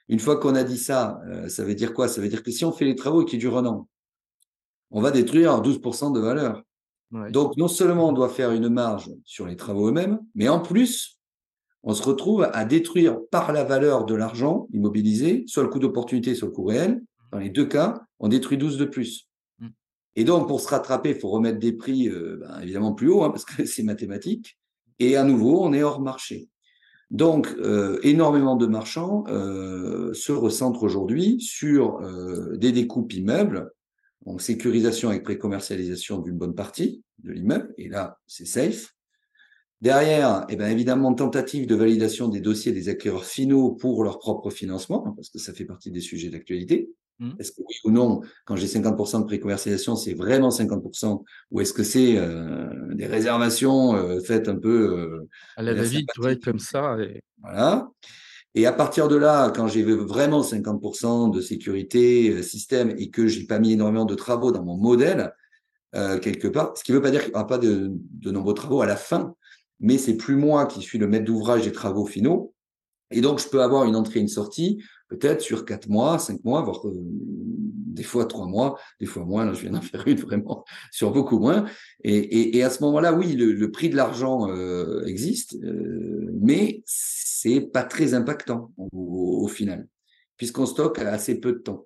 Une 0.07 0.19
fois 0.19 0.37
qu'on 0.37 0.55
a 0.55 0.63
dit 0.63 0.77
ça, 0.77 1.19
euh, 1.27 1.49
ça 1.49 1.63
veut 1.63 1.75
dire 1.75 1.93
quoi? 1.93 2.07
Ça 2.07 2.21
veut 2.21 2.29
dire 2.29 2.43
que 2.43 2.51
si 2.51 2.65
on 2.65 2.71
fait 2.71 2.85
les 2.85 2.95
travaux 2.95 3.25
qui 3.25 3.37
durent 3.37 3.57
un 3.57 3.65
an, 3.65 3.87
on 4.91 5.01
va 5.01 5.11
détruire 5.11 5.61
12% 5.61 6.13
de 6.13 6.19
valeur. 6.19 6.63
Donc, 7.31 7.55
non 7.55 7.67
seulement 7.67 8.09
on 8.09 8.13
doit 8.13 8.29
faire 8.29 8.51
une 8.51 8.67
marge 8.67 9.09
sur 9.23 9.45
les 9.45 9.55
travaux 9.55 9.87
eux-mêmes, 9.87 10.19
mais 10.33 10.49
en 10.49 10.59
plus, 10.59 11.14
on 11.85 11.93
se 11.93 12.01
retrouve 12.01 12.49
à 12.51 12.65
détruire 12.65 13.19
par 13.29 13.53
la 13.53 13.63
valeur 13.63 14.05
de 14.05 14.15
l'argent 14.15 14.67
immobilisé, 14.73 15.43
soit 15.47 15.61
le 15.61 15.69
coût 15.69 15.77
d'opportunité, 15.77 16.33
soit 16.33 16.47
le 16.47 16.53
coût 16.53 16.65
réel. 16.65 17.01
Dans 17.31 17.37
les 17.37 17.51
deux 17.51 17.67
cas, 17.67 18.01
on 18.19 18.27
détruit 18.27 18.57
12 18.57 18.79
de 18.79 18.85
plus. 18.85 19.29
Mm. 19.59 19.67
Et 20.15 20.23
donc, 20.23 20.47
pour 20.47 20.59
se 20.59 20.67
rattraper, 20.67 21.11
il 21.11 21.19
faut 21.19 21.29
remettre 21.29 21.59
des 21.59 21.73
prix 21.73 22.09
euh, 22.09 22.39
ben, 22.41 22.59
évidemment 22.61 22.93
plus 22.93 23.09
hauts, 23.09 23.23
hein, 23.23 23.29
parce 23.29 23.45
que 23.45 23.65
c'est 23.67 23.83
mathématique. 23.83 24.57
Et 24.97 25.15
à 25.15 25.23
nouveau, 25.23 25.63
on 25.63 25.73
est 25.73 25.83
hors 25.83 26.01
marché. 26.01 26.49
Donc, 27.11 27.53
euh, 27.59 27.99
énormément 28.01 28.55
de 28.55 28.65
marchands 28.65 29.23
euh, 29.27 30.11
se 30.15 30.31
recentrent 30.31 30.81
aujourd'hui 30.81 31.39
sur 31.39 31.99
des 32.57 32.71
découpes 32.71 33.13
immeubles, 33.13 33.71
donc 34.25 34.41
sécurisation 34.41 35.09
avec 35.09 35.21
précommercialisation 35.21 36.17
d'une 36.17 36.35
bonne 36.35 36.55
partie 36.55 37.03
de 37.19 37.31
l'immeuble, 37.31 37.75
et 37.77 37.89
là, 37.89 38.17
c'est 38.25 38.47
safe. 38.47 38.95
Derrière, 39.85 40.47
eh 40.49 40.55
bien, 40.55 40.67
évidemment, 40.67 41.13
tentative 41.13 41.67
de 41.67 41.75
validation 41.75 42.27
des 42.27 42.41
dossiers 42.41 42.71
des 42.71 42.89
acquéreurs 42.89 43.23
finaux 43.23 43.69
pour 43.69 44.03
leur 44.03 44.17
propre 44.17 44.49
financement, 44.49 45.05
hein, 45.05 45.13
parce 45.15 45.29
que 45.29 45.37
ça 45.37 45.53
fait 45.53 45.63
partie 45.63 45.91
des 45.91 46.01
sujets 46.01 46.29
d'actualité. 46.29 46.89
Mmh. 47.19 47.33
Est-ce 47.37 47.51
que 47.51 47.61
oui 47.61 47.75
ou 47.83 47.91
non, 47.91 48.21
quand 48.45 48.55
j'ai 48.55 48.65
50% 48.65 49.19
de 49.19 49.25
précommercialisation, 49.25 49.95
c'est 49.95 50.15
vraiment 50.15 50.49
50% 50.49 51.23
ou 51.51 51.61
est-ce 51.61 51.71
que 51.71 51.83
c'est 51.83 52.17
euh, 52.17 52.95
des 52.95 53.05
réservations 53.05 53.95
euh, 53.95 54.19
faites 54.21 54.49
un 54.49 54.55
peu 54.55 54.97
euh, 54.97 55.29
à 55.55 55.61
la 55.61 55.75
va-vite, 55.75 56.09
ouais, 56.17 56.39
comme 56.39 56.57
ça 56.57 56.97
et... 56.99 57.21
Voilà. 57.43 57.87
Et 58.55 58.65
à 58.65 58.73
partir 58.73 59.07
de 59.07 59.15
là, 59.15 59.51
quand 59.51 59.67
j'ai 59.67 59.83
vraiment 59.83 60.41
50% 60.41 61.31
de 61.31 61.41
sécurité 61.41 62.41
système 62.41 62.95
et 62.97 63.11
que 63.11 63.27
j'ai 63.27 63.45
pas 63.45 63.59
mis 63.59 63.73
énormément 63.73 64.05
de 64.05 64.15
travaux 64.15 64.51
dans 64.51 64.63
mon 64.63 64.77
modèle 64.77 65.31
quelque 66.21 66.49
part, 66.49 66.77
ce 66.77 66.83
qui 66.83 66.91
ne 66.91 66.97
veut 66.97 67.01
pas 67.01 67.11
dire 67.11 67.21
qu'il 67.21 67.29
n'y 67.29 67.35
aura 67.35 67.47
pas 67.47 67.57
de, 67.57 67.89
de 67.89 68.31
nombreux 68.31 68.53
travaux 68.53 68.81
à 68.81 68.85
la 68.85 68.97
fin, 68.97 69.33
mais 69.79 69.97
c'est 69.97 70.17
plus 70.17 70.35
moi 70.35 70.65
qui 70.65 70.81
suis 70.81 70.97
le 70.97 71.07
maître 71.07 71.25
d'ouvrage 71.25 71.63
des 71.63 71.71
travaux 71.71 72.05
finaux. 72.05 72.53
Et 73.11 73.21
donc, 73.21 73.39
je 73.39 73.47
peux 73.47 73.61
avoir 73.61 73.85
une 73.85 73.95
entrée 73.95 74.19
et 74.19 74.21
une 74.21 74.27
sortie 74.27 74.83
peut-être 75.09 75.41
sur 75.41 75.65
quatre 75.65 75.87
mois, 75.89 76.17
cinq 76.17 76.43
mois, 76.43 76.61
voire 76.63 76.87
euh, 76.87 76.93
des 77.95 78.03
fois 78.03 78.25
trois 78.25 78.47
mois, 78.47 78.79
des 78.99 79.05
fois 79.05 79.23
moins. 79.25 79.45
Là, 79.45 79.53
je 79.53 79.61
viens 79.61 79.71
d'en 79.71 79.81
faire 79.81 80.07
une 80.07 80.17
vraiment 80.17 80.63
sur 80.91 81.11
beaucoup 81.11 81.39
moins. 81.39 81.65
Et, 82.03 82.63
à 82.63 82.69
ce 82.69 82.83
moment-là, 82.83 83.13
oui, 83.13 83.33
le, 83.33 83.71
prix 83.71 83.89
de 83.89 83.95
l'argent 83.95 84.49
euh, 84.49 85.05
existe, 85.05 85.55
euh, 85.63 86.29
mais 86.41 86.83
c'est 86.85 87.61
pas 87.61 87.83
très 87.83 88.13
impactant 88.13 88.71
au, 88.77 89.41
au 89.43 89.47
final, 89.47 89.87
puisqu'on 90.37 90.65
stocke 90.65 90.99
assez 90.99 91.39
peu 91.39 91.53
de 91.53 91.59
temps. 91.59 91.85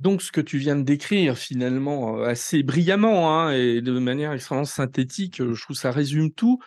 Donc, 0.00 0.22
ce 0.22 0.32
que 0.32 0.40
tu 0.40 0.56
viens 0.56 0.76
de 0.76 0.82
décrire 0.82 1.36
finalement 1.36 2.18
euh, 2.18 2.24
assez 2.24 2.62
brillamment 2.62 3.38
hein, 3.38 3.52
et 3.52 3.82
de 3.82 3.98
manière 3.98 4.32
extrêmement 4.32 4.64
synthétique, 4.64 5.42
je 5.44 5.62
trouve 5.62 5.76
ça 5.76 5.90
résume 5.90 6.32
tout 6.32 6.58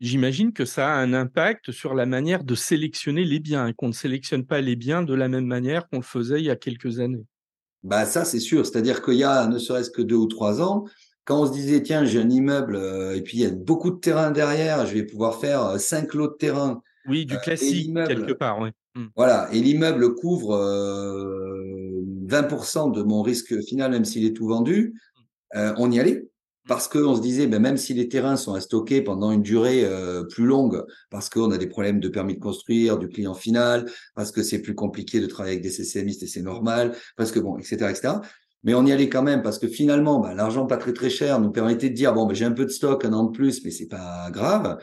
j'imagine 0.00 0.52
que 0.52 0.64
ça 0.64 0.88
a 0.88 0.96
un 0.96 1.12
impact 1.12 1.72
sur 1.72 1.94
la 1.94 2.06
manière 2.06 2.44
de 2.44 2.54
sélectionner 2.54 3.24
les 3.24 3.40
biens 3.40 3.68
et 3.68 3.74
qu'on 3.74 3.88
ne 3.88 3.92
sélectionne 3.92 4.44
pas 4.44 4.60
les 4.60 4.76
biens 4.76 5.02
de 5.02 5.14
la 5.14 5.28
même 5.28 5.46
manière 5.46 5.88
qu'on 5.88 5.96
le 5.98 6.02
faisait 6.02 6.40
il 6.40 6.46
y 6.46 6.50
a 6.50 6.56
quelques 6.56 7.00
années. 7.00 7.24
Bah 7.82 8.06
ça 8.06 8.24
c'est 8.24 8.40
sûr, 8.40 8.66
c'est-à-dire 8.66 9.02
qu'il 9.02 9.14
y 9.14 9.24
a 9.24 9.46
ne 9.46 9.58
serait-ce 9.58 9.90
que 9.90 10.02
deux 10.02 10.16
ou 10.16 10.26
trois 10.26 10.60
ans, 10.60 10.84
quand 11.24 11.42
on 11.42 11.46
se 11.46 11.52
disait 11.52 11.82
tiens 11.82 12.04
j'ai 12.04 12.20
un 12.20 12.30
immeuble 12.30 12.76
euh, 12.76 13.14
et 13.14 13.22
puis 13.22 13.38
il 13.38 13.42
y 13.42 13.46
a 13.46 13.50
beaucoup 13.50 13.90
de 13.90 13.98
terrain 13.98 14.30
derrière, 14.30 14.86
je 14.86 14.94
vais 14.94 15.04
pouvoir 15.04 15.40
faire 15.40 15.64
euh, 15.64 15.78
cinq 15.78 16.14
lots 16.14 16.28
de 16.28 16.36
terrain. 16.36 16.82
Oui, 17.06 17.24
du 17.24 17.34
euh, 17.34 17.38
classique 17.38 17.94
quelque 17.94 18.32
part, 18.32 18.60
oui. 18.60 18.70
Mmh. 18.94 19.06
Voilà, 19.16 19.48
et 19.52 19.60
l'immeuble 19.60 20.14
couvre 20.14 20.56
20% 22.26 22.92
de 22.92 23.02
mon 23.02 23.22
risque 23.22 23.62
final 23.62 23.92
même 23.92 24.04
s'il 24.04 24.24
est 24.26 24.32
tout 24.32 24.48
vendu. 24.48 24.94
On 25.54 25.90
y 25.90 26.00
allait 26.00 26.28
parce 26.68 26.86
qu'on 26.86 27.16
se 27.16 27.20
disait, 27.22 27.46
ben, 27.46 27.60
même 27.60 27.78
si 27.78 27.94
les 27.94 28.08
terrains 28.08 28.36
sont 28.36 28.54
à 28.54 28.60
stocker 28.60 29.00
pendant 29.00 29.32
une 29.32 29.42
durée 29.42 29.84
euh, 29.84 30.22
plus 30.24 30.44
longue, 30.44 30.84
parce 31.10 31.30
qu'on 31.30 31.50
a 31.50 31.58
des 31.58 31.66
problèmes 31.66 31.98
de 31.98 32.08
permis 32.08 32.34
de 32.34 32.40
construire, 32.40 32.98
du 32.98 33.08
client 33.08 33.34
final, 33.34 33.90
parce 34.14 34.30
que 34.30 34.42
c'est 34.42 34.60
plus 34.60 34.74
compliqué 34.74 35.20
de 35.20 35.26
travailler 35.26 35.56
avec 35.56 35.64
des 35.64 35.70
CCMistes 35.70 36.22
et 36.22 36.26
c'est 36.26 36.42
normal, 36.42 36.94
parce 37.16 37.32
que 37.32 37.40
bon, 37.40 37.58
etc., 37.58 37.76
etc. 37.88 38.14
Mais 38.64 38.74
on 38.74 38.84
y 38.84 38.92
allait 38.92 39.08
quand 39.08 39.22
même 39.22 39.42
parce 39.42 39.58
que 39.58 39.66
finalement, 39.66 40.20
ben, 40.20 40.34
l'argent 40.34 40.66
pas 40.66 40.76
très 40.76 40.92
très 40.92 41.10
cher 41.10 41.40
nous 41.40 41.50
permettait 41.50 41.88
de 41.88 41.94
dire 41.94 42.12
bon, 42.12 42.26
ben, 42.26 42.34
j'ai 42.34 42.44
un 42.44 42.52
peu 42.52 42.66
de 42.66 42.70
stock, 42.70 43.04
un 43.04 43.14
an 43.14 43.24
de 43.24 43.32
plus, 43.32 43.64
mais 43.64 43.70
c'est 43.70 43.88
pas 43.88 44.28
grave. 44.30 44.78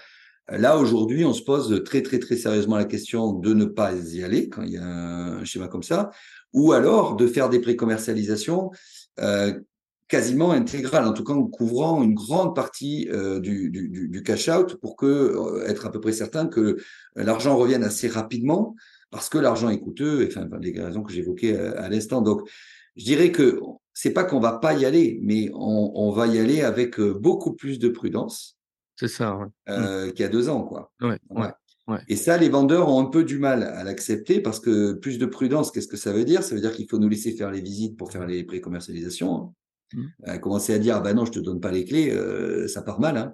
Là 0.50 0.78
aujourd'hui, 0.78 1.24
on 1.26 1.34
se 1.34 1.42
pose 1.44 1.84
très 1.84 2.02
très 2.02 2.20
très 2.20 2.38
sérieusement 2.38 2.78
la 2.78 2.86
question 2.86 3.34
de 3.34 3.54
ne 3.54 3.66
pas 3.66 3.94
y 3.94 4.24
aller 4.24 4.50
quand 4.50 4.62
il 4.62 4.72
y 4.72 4.78
a 4.78 4.86
un 4.86 5.44
schéma 5.44 5.68
comme 5.68 5.84
ça, 5.84 6.12
ou 6.54 6.72
alors 6.72 7.16
de 7.16 7.28
faire 7.28 7.50
des 7.50 7.60
précommercialisations 7.60 8.72
euh, 9.20 9.60
quasiment 10.08 10.51
intégrale, 10.51 11.06
en 11.08 11.14
tout 11.14 11.24
cas 11.24 11.34
en 11.34 11.45
couvrant 11.45 12.03
une 12.03 12.14
grande 12.14 12.56
partie 12.56 13.10
euh, 13.12 13.39
du, 13.39 13.72
du, 13.72 14.08
du, 14.08 14.24
cash 14.24 14.49
out 14.49 14.76
pour 14.76 14.95
que 14.95 15.06
euh, 15.06 15.66
être 15.68 15.86
à 15.86 15.91
peu 15.91 15.99
près 15.99 16.12
certain 16.12 16.45
que 16.47 16.78
l'argent 17.16 17.58
revienne 17.58 17.84
assez 17.84 18.08
rapidement 18.08 18.76
parce 19.10 19.30
que 19.30 19.38
l'argent 19.38 19.70
est 19.70 19.80
coûteux, 19.80 20.24
et, 20.24 20.28
enfin 20.28 20.47
les 20.62 20.80
raisons 20.80 21.01
que 21.01 21.12
j'évoquais 21.12 21.58
à, 21.58 21.84
à 21.84 21.89
l'instant. 21.89 22.22
Donc, 22.22 22.47
je 22.95 23.03
dirais 23.03 23.32
que 23.32 23.60
c'est 23.93 24.12
pas 24.12 24.24
qu'on 24.24 24.39
va 24.39 24.60
pas 24.60 24.74
y 24.74 24.86
aller, 24.86 25.20
mais 25.22 25.49
on, 25.53 25.91
on, 25.95 26.12
va 26.12 26.28
y 26.28 26.38
aller 26.38 26.62
avec 26.62 26.99
euh, 26.99 27.14
beaucoup 27.14 27.53
plus 27.53 27.80
de 27.80 27.89
prudence. 27.89 28.58
C'est 28.97 29.08
ça. 29.08 29.38
Ouais. 29.38 29.47
Euh, 29.70 30.12
Qu'il 30.12 30.22
y 30.22 30.24
a 30.24 30.30
deux 30.30 30.49
ans, 30.49 30.64
quoi. 30.64 30.91
Ouais, 31.01 31.18
ouais. 31.30 31.49
Ouais. 31.88 31.99
Et 32.08 32.16
ça, 32.16 32.38
les 32.38 32.49
vendeurs 32.49 32.89
ont 32.89 32.99
un 32.99 33.06
peu 33.06 33.24
du 33.24 33.38
mal 33.38 33.64
à 33.64 33.84
l'accepter 33.84 34.41
parce 34.41 34.60
que 34.60 34.93
plus 34.93 35.20
de 35.20 35.26
prudence, 35.26 35.72
qu'est-ce 35.72 35.88
que 35.88 35.97
ça 35.97 36.12
veut 36.12 36.26
dire? 36.26 36.41
Ça 36.43 36.56
veut 36.56 36.62
dire 36.62 36.74
qu'il 36.74 36.89
faut 36.89 36.97
nous 36.97 37.10
laisser 37.10 37.32
faire 37.32 37.51
les 37.51 37.62
visites 37.62 37.95
pour 37.95 38.12
faire 38.12 38.26
les 38.26 38.43
pré-commercialisations. 38.43 39.53
Mmh. 39.96 40.39
commencer 40.39 40.74
à 40.74 40.80
dire, 40.80 40.98
ah 40.98 41.00
ben 41.00 41.14
non, 41.14 41.26
je 41.26 41.32
te 41.32 41.39
donne 41.39 41.60
pas 41.60 41.72
les 41.72 41.86
clés, 41.86 42.12
euh, 42.12 42.68
ça 42.68 42.82
part 42.82 43.00
mal. 43.00 43.18
Hein 43.18 43.34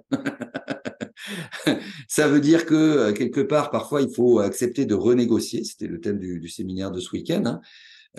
ça 2.08 2.28
veut 2.28 2.40
dire 2.40 2.66
que 2.66 2.74
euh, 2.74 3.12
quelque 3.12 3.40
part, 3.40 3.70
parfois, 3.70 4.02
il 4.02 4.14
faut 4.14 4.38
accepter 4.38 4.86
de 4.86 4.94
renégocier. 4.94 5.64
C'était 5.64 5.86
le 5.86 6.00
thème 6.00 6.18
du, 6.18 6.48
séminaire 6.48 6.90
de 6.90 7.00
ce 7.00 7.10
week-end. 7.12 7.42
Hein. 7.46 7.60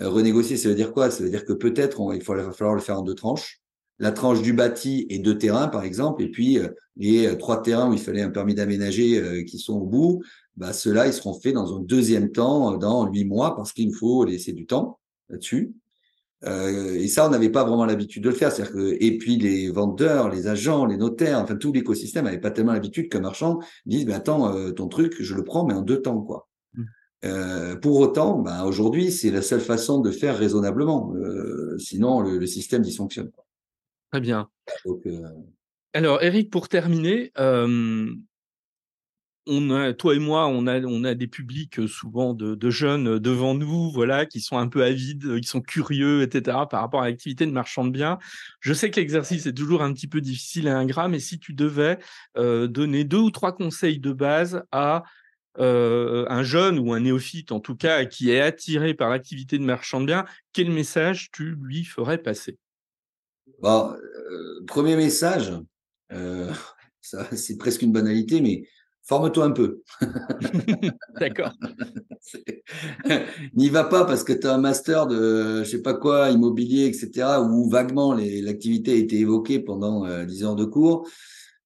Euh, 0.00 0.08
renégocier, 0.08 0.56
ça 0.56 0.68
veut 0.68 0.74
dire 0.74 0.92
quoi? 0.92 1.10
Ça 1.10 1.22
veut 1.22 1.30
dire 1.30 1.44
que 1.44 1.52
peut-être 1.52 2.00
il, 2.12 2.22
va 2.22 2.52
falloir 2.52 2.74
le 2.74 2.80
faire 2.80 2.98
en 2.98 3.02
deux 3.02 3.14
tranches. 3.14 3.60
La 4.00 4.10
tranche 4.10 4.42
du 4.42 4.52
bâti 4.52 5.06
et 5.08 5.20
deux 5.20 5.38
terrains, 5.38 5.68
par 5.68 5.84
exemple, 5.84 6.20
et 6.20 6.28
puis 6.28 6.58
les 6.96 7.38
trois 7.38 7.62
terrains 7.62 7.88
où 7.88 7.92
il 7.92 8.00
fallait 8.00 8.22
un 8.22 8.30
permis 8.30 8.56
d'aménager 8.56 9.44
qui 9.46 9.60
sont 9.60 9.74
au 9.74 9.86
bout, 9.86 10.20
bah, 10.56 10.72
ceux-là, 10.72 11.06
ils 11.06 11.12
seront 11.12 11.32
faits 11.32 11.54
dans 11.54 11.76
un 11.76 11.80
deuxième 11.80 12.32
temps, 12.32 12.76
dans 12.76 13.06
huit 13.06 13.24
mois, 13.24 13.54
parce 13.54 13.72
qu'il 13.72 13.94
faut 13.94 14.24
laisser 14.24 14.52
du 14.52 14.66
temps 14.66 14.98
là-dessus. 15.28 15.74
Euh, 16.46 16.94
et 16.94 17.08
ça, 17.08 17.26
on 17.26 17.30
n'avait 17.30 17.50
pas 17.50 17.64
vraiment 17.64 17.86
l'habitude 17.86 18.22
de 18.22 18.28
le 18.28 18.34
faire. 18.34 18.52
C'est-à-dire 18.52 18.74
que, 18.74 18.96
et 19.00 19.16
puis 19.18 19.36
les 19.36 19.70
vendeurs, 19.70 20.28
les 20.28 20.46
agents, 20.46 20.84
les 20.84 20.96
notaires, 20.96 21.38
enfin 21.38 21.56
tout 21.56 21.72
l'écosystème 21.72 22.24
n'avait 22.24 22.40
pas 22.40 22.50
tellement 22.50 22.72
l'habitude 22.72 23.08
qu'un 23.08 23.20
marchand 23.20 23.60
dise, 23.86 24.04
ben 24.04 24.14
attends, 24.14 24.54
euh, 24.54 24.70
ton 24.72 24.88
truc, 24.88 25.16
je 25.20 25.34
le 25.34 25.44
prends, 25.44 25.64
mais 25.64 25.74
en 25.74 25.82
deux 25.82 26.02
temps, 26.02 26.20
quoi. 26.20 26.48
Mmh. 26.74 26.82
Euh, 27.24 27.76
pour 27.76 27.98
autant, 27.98 28.40
ben, 28.40 28.64
aujourd'hui, 28.64 29.10
c'est 29.10 29.30
la 29.30 29.40
seule 29.40 29.60
façon 29.60 30.00
de 30.00 30.10
faire 30.10 30.36
raisonnablement. 30.36 31.14
Sinon, 31.78 32.20
le, 32.20 32.38
le, 32.38 32.46
système 32.46 32.82
dysfonctionne. 32.82 33.30
Très 34.12 34.20
bien. 34.20 34.50
Donc, 34.84 35.08
Alors, 35.94 36.22
Eric, 36.22 36.50
pour 36.50 36.68
terminer, 36.68 37.32
on 39.46 39.70
a, 39.70 39.92
toi 39.92 40.14
et 40.14 40.18
moi, 40.18 40.46
on 40.46 40.66
a, 40.66 41.14
des 41.14 41.26
publics 41.26 41.78
euh, 41.78 41.86
souvent 41.86 42.32
de, 42.34 42.70
jeunes 42.70 43.08
euh, 43.08 43.20
devant 43.20 43.54
nous, 43.54 43.90
voilà, 43.90 44.26
qui 44.26 44.40
sont 44.40 44.56
un 44.56 44.68
peu 44.68 44.82
avides, 44.82 45.24
euh, 45.26 45.40
qui 45.40 45.46
sont 45.46 45.60
curieux, 45.60 46.22
etc., 46.22 46.58
par 46.70 46.80
rapport 46.80 47.02
à 47.02 47.08
l'activité 47.08 47.44
de 47.44 47.50
marchand 47.50 47.84
de 47.84 47.90
biens. 47.90 48.18
Je 48.60 48.72
sais 48.72 48.90
que 48.90 48.98
l'exercice 48.98 49.46
est 49.46 49.52
toujours 49.52 49.82
un 49.82 49.92
petit 49.92 50.08
peu 50.08 50.20
difficile 50.20 50.66
et 50.66 50.70
ingrat, 50.70 51.08
mais 51.08 51.18
si 51.18 51.38
tu 51.38 51.52
devais 51.52 51.98
donner 52.36 53.04
deux 53.04 53.18
ou 53.18 53.30
trois 53.30 53.54
conseils 53.54 53.98
de 53.98 54.12
base 54.12 54.62
à 54.72 55.04
un 55.58 56.42
jeune 56.42 56.78
ou 56.78 56.92
un 56.92 57.00
néophyte, 57.00 57.52
en 57.52 57.60
tout 57.60 57.76
cas, 57.76 58.04
qui 58.04 58.30
est 58.30 58.40
attiré 58.40 58.94
par 58.94 59.10
l'activité 59.10 59.58
de 59.58 59.64
marchand 59.64 60.00
de 60.00 60.06
biens, 60.06 60.24
quel 60.52 60.70
message 60.70 61.30
tu 61.32 61.56
lui 61.62 61.84
ferais 61.84 62.18
passer? 62.18 62.58
Bon, 63.60 63.94
Premier 64.66 64.96
message, 64.96 65.52
c'est 67.00 67.58
presque 67.58 67.82
une 67.82 67.92
banalité, 67.92 68.40
mais 68.40 68.64
forme-toi 69.04 69.44
un 69.44 69.50
peu. 69.50 69.82
D'accord. 71.20 71.52
N'y 73.54 73.68
va 73.68 73.84
pas 73.84 74.04
parce 74.04 74.24
que 74.24 74.32
tu 74.32 74.46
as 74.46 74.54
un 74.54 74.58
master 74.58 75.06
de 75.06 75.62
je 75.62 75.70
sais 75.70 75.82
pas 75.82 75.94
quoi, 75.94 76.30
immobilier, 76.30 76.86
etc., 76.86 77.38
où 77.40 77.68
vaguement 77.68 78.14
l'activité 78.14 78.92
a 78.92 78.96
été 78.96 79.18
évoquée 79.20 79.60
pendant 79.60 80.04
euh, 80.06 80.24
10 80.24 80.44
heures 80.44 80.56
de 80.56 80.64
cours. 80.64 81.08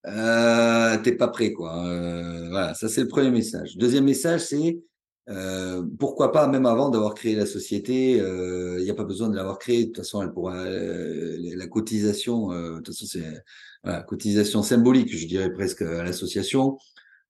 Euh, 0.07 0.97
T'es 1.03 1.12
pas 1.12 1.28
prêt, 1.28 1.53
quoi. 1.53 1.86
Euh, 1.86 2.49
voilà, 2.51 2.74
ça 2.74 2.89
c'est 2.89 3.03
le 3.03 3.09
premier 3.09 3.30
message. 3.30 3.76
Deuxième 3.76 4.05
message, 4.05 4.41
c'est 4.41 4.80
euh, 5.28 5.84
pourquoi 5.99 6.32
pas, 6.32 6.47
même 6.49 6.64
avant 6.64 6.89
d'avoir 6.89 7.14
créé 7.14 7.34
la 7.34 7.45
société, 7.45 8.12
il 8.12 8.20
euh, 8.20 8.82
n'y 8.82 8.91
a 8.91 8.95
pas 8.95 9.05
besoin 9.05 9.28
de 9.28 9.36
l'avoir 9.36 9.59
créée. 9.59 9.82
De 9.82 9.86
toute 9.89 9.99
façon, 9.99 10.22
elle 10.22 10.32
pourra, 10.32 10.57
euh, 10.57 11.36
la 11.55 11.66
cotisation, 11.66 12.49
de 12.49 12.76
toute 12.76 12.89
façon, 12.89 13.07
c'est 13.07 13.43
voilà, 13.84 14.03
cotisation 14.03 14.62
symbolique, 14.62 15.14
je 15.14 15.26
dirais 15.26 15.53
presque 15.53 15.82
à 15.82 16.03
l'association 16.03 16.78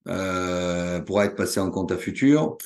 euh, 0.06 1.00
pourra 1.00 1.24
être 1.26 1.36
passé 1.36 1.60
en 1.60 1.70
compte 1.70 1.92
à 1.92 1.96
futur, 1.96 2.56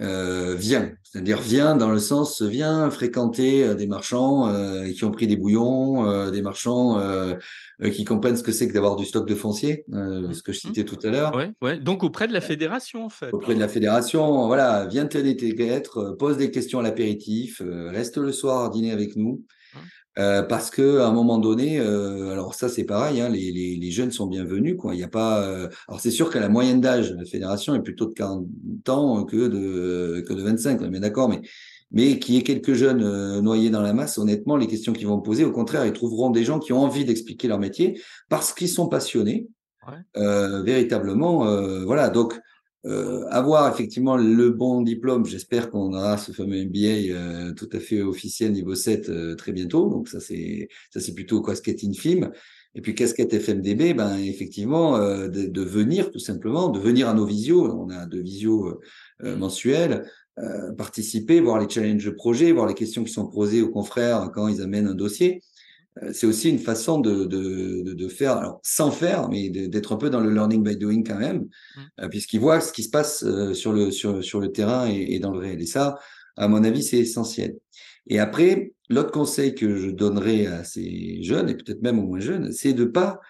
euh, 0.00 0.54
vient. 0.54 0.92
C'est-à-dire 1.02 1.40
vient 1.40 1.74
dans 1.74 1.90
le 1.90 1.98
sens 1.98 2.42
vient 2.42 2.90
fréquenter 2.90 3.64
euh, 3.64 3.74
des 3.74 3.86
marchands 3.86 4.46
euh, 4.48 4.90
qui 4.90 5.04
ont 5.04 5.10
pris 5.10 5.26
des 5.26 5.36
bouillons, 5.36 6.06
euh, 6.06 6.30
des 6.30 6.42
marchands 6.42 6.98
euh, 6.98 7.34
qui 7.92 8.04
comprennent 8.04 8.36
ce 8.36 8.42
que 8.42 8.52
c'est 8.52 8.68
que 8.68 8.74
d'avoir 8.74 8.96
du 8.96 9.06
stock 9.06 9.26
de 9.26 9.34
foncier, 9.34 9.84
ce 9.90 10.42
que 10.42 10.52
je 10.52 10.58
citais 10.60 10.84
tout 10.84 10.98
à 11.02 11.08
l'heure. 11.08 11.34
Ouais, 11.34 11.50
ouais. 11.62 11.78
Donc 11.78 12.02
auprès 12.02 12.28
de 12.28 12.34
la 12.34 12.42
fédération 12.42 13.04
en 13.04 13.08
fait. 13.08 13.32
Auprès 13.32 13.54
de 13.54 13.60
la 13.60 13.68
fédération, 13.68 14.46
voilà, 14.46 14.86
viens 14.86 15.06
t'aider 15.06 15.36
tes 15.36 15.54
pose 16.18 16.36
des 16.36 16.50
questions 16.50 16.80
à 16.80 16.82
l'apéritif, 16.82 17.62
reste 17.64 18.18
le 18.18 18.32
soir 18.32 18.70
dîner 18.70 18.92
avec 18.92 19.16
nous. 19.16 19.44
Euh, 20.18 20.42
parce 20.42 20.70
que 20.70 21.00
à 21.00 21.08
un 21.08 21.12
moment 21.12 21.36
donné, 21.38 21.78
euh, 21.78 22.30
alors 22.32 22.54
ça 22.54 22.70
c'est 22.70 22.84
pareil, 22.84 23.20
hein, 23.20 23.28
les, 23.28 23.52
les, 23.52 23.76
les, 23.76 23.90
jeunes 23.90 24.12
sont 24.12 24.26
bienvenus. 24.26 24.76
Quoi. 24.78 24.94
Il 24.94 25.00
y 25.00 25.04
a 25.04 25.08
pas. 25.08 25.42
Euh, 25.42 25.68
alors 25.88 26.00
c'est 26.00 26.10
sûr 26.10 26.30
que 26.30 26.38
la 26.38 26.48
moyenne 26.48 26.80
d'âge 26.80 27.12
la 27.12 27.26
fédération 27.26 27.74
est 27.74 27.82
plutôt 27.82 28.06
de 28.06 28.14
40 28.14 28.46
ans 28.88 29.24
que 29.24 29.48
de 29.48 30.24
que 30.26 30.32
de 30.32 30.42
25. 30.42 30.80
On 30.80 30.86
est 30.86 30.90
bien 30.90 31.00
d'accord, 31.00 31.28
mais 31.28 31.42
mais 31.90 32.18
qu'il 32.18 32.34
y 32.34 32.38
ait 32.38 32.42
quelques 32.42 32.72
jeunes 32.72 33.02
euh, 33.02 33.42
noyés 33.42 33.68
dans 33.68 33.82
la 33.82 33.92
masse, 33.92 34.16
honnêtement, 34.16 34.56
les 34.56 34.66
questions 34.66 34.94
qu'ils 34.94 35.06
vont 35.06 35.20
poser, 35.20 35.44
au 35.44 35.52
contraire, 35.52 35.84
ils 35.84 35.92
trouveront 35.92 36.30
des 36.30 36.44
gens 36.44 36.58
qui 36.58 36.72
ont 36.72 36.82
envie 36.82 37.04
d'expliquer 37.04 37.46
leur 37.46 37.58
métier 37.58 38.00
parce 38.30 38.54
qu'ils 38.54 38.70
sont 38.70 38.88
passionnés, 38.88 39.46
ouais. 39.86 40.62
véritablement. 40.64 41.44
voilà, 41.84 42.08
donc 42.08 42.40
euh, 42.86 43.26
avoir 43.30 43.72
effectivement 43.72 44.16
le 44.16 44.50
bon 44.50 44.82
diplôme, 44.82 45.26
j'espère 45.26 45.70
qu'on 45.70 45.92
aura 45.92 46.18
ce 46.18 46.30
fameux 46.30 46.64
MBA 46.64 47.12
euh, 47.12 47.52
tout 47.52 47.68
à 47.72 47.80
fait 47.80 48.00
officiel 48.00 48.52
niveau 48.52 48.76
7 48.76 49.08
euh, 49.08 49.34
très 49.34 49.52
bientôt. 49.52 49.88
Donc 49.90 50.08
ça 50.08 50.20
c'est 50.20 50.68
ça 50.90 51.00
c'est 51.00 51.14
plutôt 51.14 51.42
casquette 51.42 51.82
infime. 51.84 52.30
Et 52.76 52.82
puis 52.82 52.94
casquette 52.94 53.34
FMDB, 53.34 53.94
ben 53.94 54.18
effectivement 54.18 54.96
euh, 54.98 55.28
de, 55.28 55.46
de, 55.46 55.62
venir 55.62 56.12
tout 56.12 56.20
simplement, 56.20 56.68
de 56.68 56.78
venir 56.78 57.08
à 57.08 57.14
nos 57.14 57.26
visios. 57.26 57.72
On 57.72 57.90
a 57.90 58.06
deux 58.06 58.22
visios 58.22 58.80
mensuels. 59.20 60.04
participer, 60.76 61.40
voir 61.40 61.58
les 61.58 61.68
challenges 61.68 62.04
de 62.04 62.10
projet, 62.10 62.52
voir 62.52 62.66
les 62.66 62.74
questions 62.74 63.04
qui 63.04 63.12
sont 63.12 63.26
posées 63.26 63.62
aux 63.62 63.70
confrères 63.70 64.30
quand 64.34 64.48
ils 64.48 64.60
amènent 64.60 64.88
un 64.88 64.94
dossier. 64.94 65.40
Euh, 66.02 66.12
c'est 66.12 66.26
aussi 66.26 66.50
une 66.50 66.58
façon 66.58 67.00
de, 67.00 67.24
de, 67.24 67.94
de, 67.94 68.08
faire, 68.08 68.36
alors 68.36 68.60
sans 68.62 68.90
faire, 68.90 69.28
mais 69.28 69.48
d'être 69.48 69.92
un 69.92 69.96
peu 69.96 70.10
dans 70.10 70.20
le 70.20 70.32
learning 70.32 70.62
by 70.62 70.76
doing 70.76 71.02
quand 71.02 71.18
même, 71.18 71.42
mmh. 71.42 71.80
Euh, 72.00 72.08
puisqu'ils 72.08 72.40
voient 72.40 72.60
ce 72.60 72.72
qui 72.72 72.82
se 72.82 72.90
passe 72.90 73.24
euh, 73.24 73.54
sur 73.54 73.72
le, 73.72 73.90
sur, 73.90 74.22
sur 74.22 74.40
le 74.40 74.52
terrain 74.52 74.88
et, 74.88 75.14
et, 75.14 75.18
dans 75.18 75.32
le 75.32 75.38
réel. 75.38 75.60
Et 75.60 75.66
ça, 75.66 75.98
à 76.36 76.48
mon 76.48 76.64
avis, 76.64 76.82
c'est 76.82 76.98
essentiel. 76.98 77.56
Et 78.08 78.18
après, 78.18 78.72
l'autre 78.88 79.10
conseil 79.10 79.54
que 79.54 79.76
je 79.76 79.90
donnerais 79.90 80.46
à 80.46 80.64
ces 80.64 81.22
jeunes, 81.22 81.48
et 81.48 81.54
peut-être 81.54 81.82
même 81.82 81.98
aux 81.98 82.06
moins 82.06 82.20
jeunes, 82.20 82.52
c'est 82.52 82.72
de 82.72 82.84
pas 82.84 83.20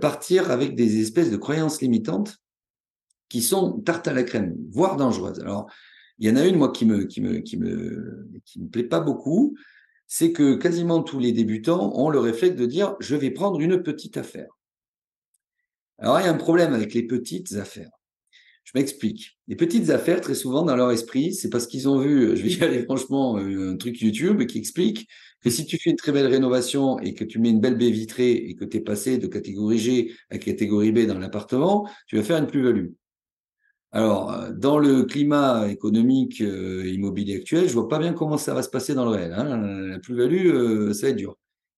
partir 0.00 0.50
avec 0.50 0.74
des 0.76 1.00
espèces 1.00 1.30
de 1.30 1.36
croyances 1.36 1.80
limitantes 1.80 2.36
qui 3.28 3.42
sont 3.42 3.80
tarte 3.80 4.06
à 4.06 4.12
la 4.12 4.22
crème, 4.22 4.54
voire 4.70 4.96
dangereuses. 4.96 5.40
Alors, 5.40 5.66
il 6.18 6.28
y 6.28 6.30
en 6.30 6.36
a 6.36 6.46
une, 6.46 6.56
moi, 6.56 6.70
qui 6.70 6.84
me, 6.84 7.04
qui 7.04 7.22
me, 7.22 7.38
qui 7.38 7.56
me, 7.56 8.28
qui 8.44 8.60
me 8.60 8.68
plaît 8.68 8.84
pas 8.84 9.00
beaucoup, 9.00 9.56
c'est 10.14 10.32
que 10.32 10.56
quasiment 10.56 11.02
tous 11.02 11.18
les 11.18 11.32
débutants 11.32 11.90
ont 11.98 12.10
le 12.10 12.18
réflexe 12.18 12.54
de 12.54 12.66
dire 12.66 12.96
je 13.00 13.16
vais 13.16 13.30
prendre 13.30 13.58
une 13.62 13.82
petite 13.82 14.18
affaire. 14.18 14.58
Alors 15.96 16.20
il 16.20 16.24
y 16.24 16.26
a 16.26 16.30
un 16.30 16.36
problème 16.36 16.74
avec 16.74 16.92
les 16.92 17.04
petites 17.04 17.54
affaires. 17.54 17.88
Je 18.64 18.72
m'explique. 18.74 19.38
Les 19.48 19.56
petites 19.56 19.88
affaires, 19.88 20.20
très 20.20 20.34
souvent 20.34 20.64
dans 20.64 20.76
leur 20.76 20.90
esprit, 20.90 21.32
c'est 21.32 21.48
parce 21.48 21.66
qu'ils 21.66 21.88
ont 21.88 21.98
vu, 21.98 22.36
je 22.36 22.42
vais 22.42 22.50
y 22.50 22.62
aller 22.62 22.84
franchement, 22.84 23.38
euh, 23.38 23.72
un 23.72 23.76
truc 23.78 24.02
YouTube 24.02 24.44
qui 24.44 24.58
explique 24.58 25.08
que 25.40 25.48
si 25.48 25.64
tu 25.64 25.78
fais 25.78 25.88
une 25.88 25.96
très 25.96 26.12
belle 26.12 26.26
rénovation 26.26 26.98
et 26.98 27.14
que 27.14 27.24
tu 27.24 27.38
mets 27.38 27.48
une 27.48 27.60
belle 27.60 27.78
baie 27.78 27.90
vitrée 27.90 28.32
et 28.32 28.54
que 28.54 28.66
tu 28.66 28.76
es 28.76 28.80
passé 28.80 29.16
de 29.16 29.26
catégorie 29.28 29.78
G 29.78 30.12
à 30.28 30.36
catégorie 30.36 30.92
B 30.92 31.06
dans 31.06 31.18
l'appartement, 31.18 31.88
tu 32.06 32.16
vas 32.16 32.22
faire 32.22 32.36
une 32.36 32.48
plus-value. 32.48 32.88
Alors, 33.92 34.32
euh, 34.32 34.52
dans 34.52 34.78
le 34.78 35.04
climat 35.04 35.68
économique 35.68 36.40
euh, 36.40 36.88
immobilier 36.88 37.36
actuel, 37.36 37.68
je 37.68 37.74
vois 37.74 37.88
pas 37.88 37.98
bien 37.98 38.14
comment 38.14 38.38
ça 38.38 38.54
va 38.54 38.62
se 38.62 38.70
passer 38.70 38.94
dans 38.94 39.04
le 39.04 39.10
réel. 39.10 39.32
Hein. 39.34 39.56
La 39.88 39.98
plus-value, 39.98 40.46
euh, 40.46 40.94
ça 40.94 41.06
va 41.06 41.10
être 41.10 41.16
dur. 41.16 41.36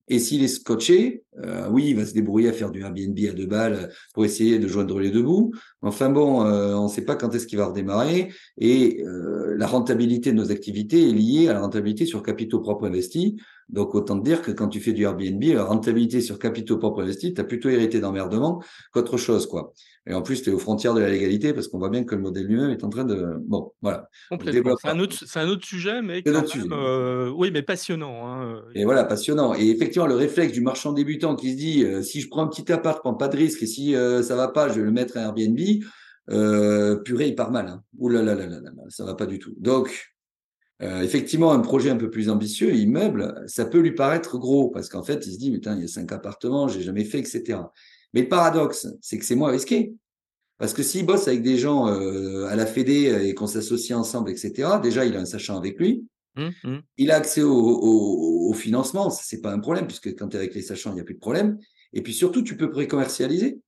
Et 0.08 0.18
s'il 0.18 0.44
est 0.44 0.48
scotché, 0.48 1.24
euh, 1.42 1.66
oui, 1.70 1.86
il 1.88 1.96
va 1.96 2.04
se 2.04 2.12
débrouiller 2.12 2.50
à 2.50 2.52
faire 2.52 2.70
du 2.70 2.82
Airbnb 2.82 3.18
à 3.28 3.32
deux 3.32 3.46
balles 3.46 3.90
pour 4.12 4.24
essayer 4.24 4.58
de 4.58 4.68
joindre 4.68 5.00
les 5.00 5.10
deux 5.10 5.22
bouts. 5.22 5.52
Enfin 5.80 6.10
bon, 6.10 6.42
on 6.42 6.84
ne 6.84 6.88
sait 6.88 7.06
pas 7.06 7.16
quand 7.16 7.34
est-ce 7.34 7.46
qu'il 7.46 7.56
va 7.56 7.68
redémarrer. 7.68 8.30
Et 8.58 9.02
la 9.02 9.66
rentabilité 9.66 10.30
de 10.30 10.36
nos 10.36 10.52
activités 10.52 11.08
est 11.08 11.12
liée 11.12 11.48
à 11.48 11.54
la 11.54 11.62
rentabilité 11.62 12.04
sur 12.04 12.22
capitaux 12.22 12.60
propres 12.60 12.86
investis. 12.86 13.32
Donc 13.68 13.94
autant 13.94 14.18
te 14.18 14.24
dire 14.24 14.42
que 14.42 14.50
quand 14.50 14.68
tu 14.68 14.80
fais 14.80 14.92
du 14.92 15.04
Airbnb, 15.04 15.42
la 15.42 15.64
rentabilité 15.64 16.20
sur 16.20 16.38
capitaux 16.38 16.78
propres 16.78 17.02
investis, 17.02 17.34
tu 17.34 17.40
as 17.40 17.44
plutôt 17.44 17.68
hérité 17.68 18.00
d'emmerdement 18.00 18.62
qu'autre 18.92 19.16
chose. 19.16 19.46
quoi. 19.46 19.72
Et 20.06 20.12
en 20.12 20.20
plus, 20.20 20.42
tu 20.42 20.50
es 20.50 20.52
aux 20.52 20.58
frontières 20.58 20.92
de 20.92 21.00
la 21.00 21.08
légalité 21.08 21.54
parce 21.54 21.68
qu'on 21.68 21.78
voit 21.78 21.88
bien 21.88 22.04
que 22.04 22.14
le 22.14 22.20
modèle 22.20 22.46
lui-même 22.46 22.70
est 22.70 22.84
en 22.84 22.90
train 22.90 23.04
de... 23.04 23.36
Bon, 23.46 23.72
voilà. 23.80 24.10
C'est 24.30 24.86
un, 24.86 24.98
autre, 25.00 25.24
un 25.34 25.48
autre 25.48 25.64
sujet, 25.64 26.02
mais 26.02 26.22
quand 26.22 26.32
même, 26.32 26.72
euh, 26.72 27.30
oui, 27.34 27.50
mais 27.50 27.62
passionnant. 27.62 28.28
Hein. 28.28 28.62
Et 28.74 28.84
voilà, 28.84 29.04
passionnant. 29.04 29.54
Et 29.54 29.70
effectivement, 29.70 30.06
le 30.06 30.14
réflexe 30.14 30.52
du 30.52 30.60
marchand 30.60 30.92
débutant 30.92 31.36
qui 31.36 31.52
se 31.52 31.56
dit, 31.56 31.84
euh, 31.84 32.02
si 32.02 32.20
je 32.20 32.28
prends 32.28 32.42
un 32.42 32.48
petit 32.48 32.70
appart, 32.70 32.98
je 32.98 33.00
prends 33.00 33.14
pas 33.14 33.28
de 33.28 33.36
risque, 33.36 33.62
et 33.62 33.66
si 33.66 33.96
euh, 33.96 34.22
ça 34.22 34.36
va 34.36 34.48
pas, 34.48 34.68
je 34.68 34.74
vais 34.74 34.82
le 34.82 34.92
mettre 34.92 35.16
à 35.16 35.22
Airbnb, 35.22 35.58
euh, 36.30 36.96
purée, 36.96 37.28
il 37.28 37.34
part 37.34 37.50
mal. 37.50 37.68
Hein. 37.68 37.82
Ouh 37.98 38.10
là 38.10 38.22
là 38.22 38.34
là 38.34 38.46
là 38.46 38.60
là, 38.60 38.70
ça 38.88 39.04
va 39.04 39.14
pas 39.14 39.26
du 39.26 39.38
tout. 39.38 39.54
Donc, 39.58 40.13
euh, 40.82 41.02
effectivement, 41.02 41.52
un 41.52 41.60
projet 41.60 41.90
un 41.90 41.96
peu 41.96 42.10
plus 42.10 42.28
ambitieux, 42.28 42.74
immeuble, 42.74 43.44
ça 43.46 43.64
peut 43.64 43.78
lui 43.78 43.92
paraître 43.92 44.38
gros 44.38 44.70
parce 44.70 44.88
qu'en 44.88 45.02
fait, 45.02 45.24
il 45.26 45.32
se 45.32 45.38
dit, 45.38 45.52
putain, 45.52 45.76
il 45.76 45.82
y 45.82 45.84
a 45.84 45.88
cinq 45.88 46.10
appartements, 46.12 46.68
j'ai 46.68 46.82
jamais 46.82 47.04
fait, 47.04 47.18
etc. 47.18 47.60
Mais 48.12 48.22
le 48.22 48.28
paradoxe, 48.28 48.88
c'est 49.00 49.18
que 49.18 49.24
c'est 49.24 49.36
moins 49.36 49.50
risqué. 49.50 49.94
Parce 50.58 50.72
que 50.72 50.82
s'il 50.82 51.06
bosse 51.06 51.28
avec 51.28 51.42
des 51.42 51.58
gens 51.58 51.88
euh, 51.88 52.46
à 52.46 52.56
la 52.56 52.66
Fédé 52.66 53.26
et 53.26 53.34
qu'on 53.34 53.46
s'associe 53.46 53.96
ensemble, 53.96 54.30
etc., 54.30 54.78
déjà, 54.82 55.04
il 55.04 55.16
a 55.16 55.20
un 55.20 55.24
sachant 55.24 55.56
avec 55.56 55.78
lui. 55.78 56.06
Mmh, 56.36 56.48
mmh. 56.64 56.78
Il 56.96 57.10
a 57.12 57.16
accès 57.16 57.42
au, 57.42 57.52
au, 57.52 58.50
au 58.50 58.52
financement, 58.52 59.10
c'est 59.10 59.40
pas 59.40 59.52
un 59.52 59.60
problème, 59.60 59.86
puisque 59.86 60.16
quand 60.16 60.28
tu 60.28 60.36
es 60.36 60.40
avec 60.40 60.54
les 60.54 60.62
sachants, 60.62 60.90
il 60.90 60.94
n'y 60.94 61.00
a 61.00 61.04
plus 61.04 61.14
de 61.14 61.20
problème. 61.20 61.58
Et 61.92 62.02
puis 62.02 62.12
surtout, 62.12 62.42
tu 62.42 62.56
peux 62.56 62.70
pré-commercialiser. 62.70 63.60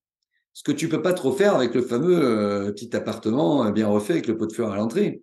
Ce 0.53 0.63
que 0.63 0.73
tu 0.73 0.89
peux 0.89 1.03
pas 1.03 1.13
trop 1.13 1.33
faire 1.33 1.55
avec 1.55 1.75
le 1.75 1.83
fameux 1.83 2.19
euh, 2.19 2.73
petit 2.73 2.95
appartement 2.97 3.71
bien 3.71 3.89
refait 3.89 4.15
avec 4.15 4.27
le 4.27 4.37
pot 4.37 4.47
de 4.47 4.53
fleurs 4.53 4.73
à 4.73 4.77
l'entrée. 4.77 5.23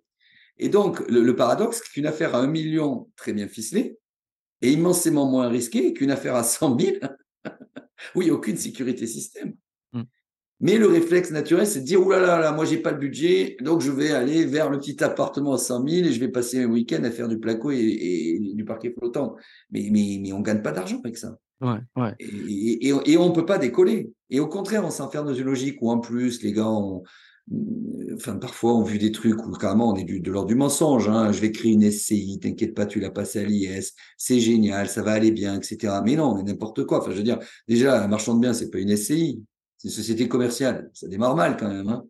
Et 0.58 0.68
donc, 0.68 1.00
le, 1.08 1.34
paradoxe, 1.34 1.80
c'est 1.82 1.92
qu'une 1.92 2.06
affaire 2.06 2.34
à 2.34 2.38
un 2.38 2.46
million 2.46 3.10
très 3.16 3.32
bien 3.32 3.48
ficelée 3.48 3.98
est 4.62 4.72
immensément 4.72 5.26
moins 5.30 5.48
risquée 5.48 5.92
qu'une 5.92 6.10
affaire 6.10 6.36
à 6.36 6.44
100 6.44 6.78
000 6.78 6.96
où 8.14 8.22
il 8.22 8.26
n'y 8.26 8.30
a 8.30 8.34
aucune 8.34 8.56
sécurité 8.56 9.06
système. 9.06 9.54
Mmh. 9.92 10.02
Mais 10.60 10.78
le 10.78 10.86
réflexe 10.86 11.32
naturel, 11.32 11.66
c'est 11.66 11.80
de 11.80 11.84
dire, 11.84 12.04
oulala, 12.04 12.26
là 12.26 12.38
là, 12.38 12.52
moi, 12.52 12.64
j'ai 12.64 12.78
pas 12.78 12.92
le 12.92 12.98
budget, 12.98 13.56
donc 13.60 13.80
je 13.80 13.90
vais 13.90 14.12
aller 14.12 14.44
vers 14.44 14.70
le 14.70 14.78
petit 14.78 15.02
appartement 15.02 15.54
à 15.54 15.58
100 15.58 15.88
000 15.88 16.06
et 16.06 16.12
je 16.12 16.20
vais 16.20 16.28
passer 16.28 16.62
un 16.62 16.66
week-end 16.66 17.02
à 17.02 17.10
faire 17.10 17.28
du 17.28 17.38
placo 17.38 17.70
et, 17.72 18.38
du 18.54 18.64
parquet 18.64 18.94
flottant. 18.96 19.36
Mais, 19.70 19.88
mais, 19.90 20.18
mais 20.22 20.32
on 20.32 20.40
gagne 20.40 20.62
pas 20.62 20.72
d'argent 20.72 21.00
avec 21.02 21.18
ça. 21.18 21.36
Ouais, 21.60 21.78
ouais. 21.96 22.14
Et, 22.20 22.88
et, 22.88 22.94
et 23.12 23.16
on 23.16 23.32
peut 23.32 23.46
pas 23.46 23.58
décoller. 23.58 24.12
Et 24.30 24.38
au 24.38 24.46
contraire, 24.46 24.84
on 24.84 24.90
s'enferme 24.90 25.26
dans 25.26 25.34
une 25.34 25.46
logique 25.46 25.78
où 25.80 25.90
en 25.90 25.98
plus, 25.98 26.42
les 26.42 26.52
gars 26.52 26.68
ont, 26.68 27.02
enfin 28.14 28.36
parfois 28.36 28.74
on 28.74 28.82
vu 28.82 28.98
des 28.98 29.12
trucs 29.12 29.44
où 29.46 29.50
carrément 29.52 29.92
on 29.92 29.96
est 29.96 30.04
du, 30.04 30.20
de 30.20 30.30
l'ordre 30.30 30.48
du 30.48 30.54
mensonge. 30.54 31.08
Hein. 31.08 31.32
Je 31.32 31.40
vais 31.40 31.52
créer 31.52 31.72
une 31.72 31.90
SCI, 31.90 32.38
t'inquiète 32.40 32.74
pas, 32.74 32.86
tu 32.86 33.00
l'as 33.00 33.10
passé 33.10 33.40
à 33.40 33.44
l'IS, 33.44 33.94
c'est 34.16 34.40
génial, 34.40 34.88
ça 34.88 35.02
va 35.02 35.12
aller 35.12 35.30
bien, 35.30 35.56
etc. 35.56 36.00
Mais 36.04 36.16
non, 36.16 36.34
mais 36.34 36.42
n'importe 36.42 36.84
quoi. 36.84 36.98
Enfin, 36.98 37.10
je 37.10 37.16
veux 37.18 37.22
dire, 37.22 37.38
déjà, 37.68 38.02
un 38.02 38.08
marchand 38.08 38.34
de 38.34 38.40
biens, 38.40 38.54
c'est 38.54 38.70
pas 38.70 38.78
une 38.78 38.96
SCI, 38.96 39.42
c'est 39.78 39.88
une 39.88 39.94
société 39.94 40.28
commerciale. 40.28 40.90
Ça 40.94 41.08
démarre 41.08 41.36
mal 41.36 41.56
quand 41.58 41.68
même. 41.68 41.88
Hein. 41.88 42.04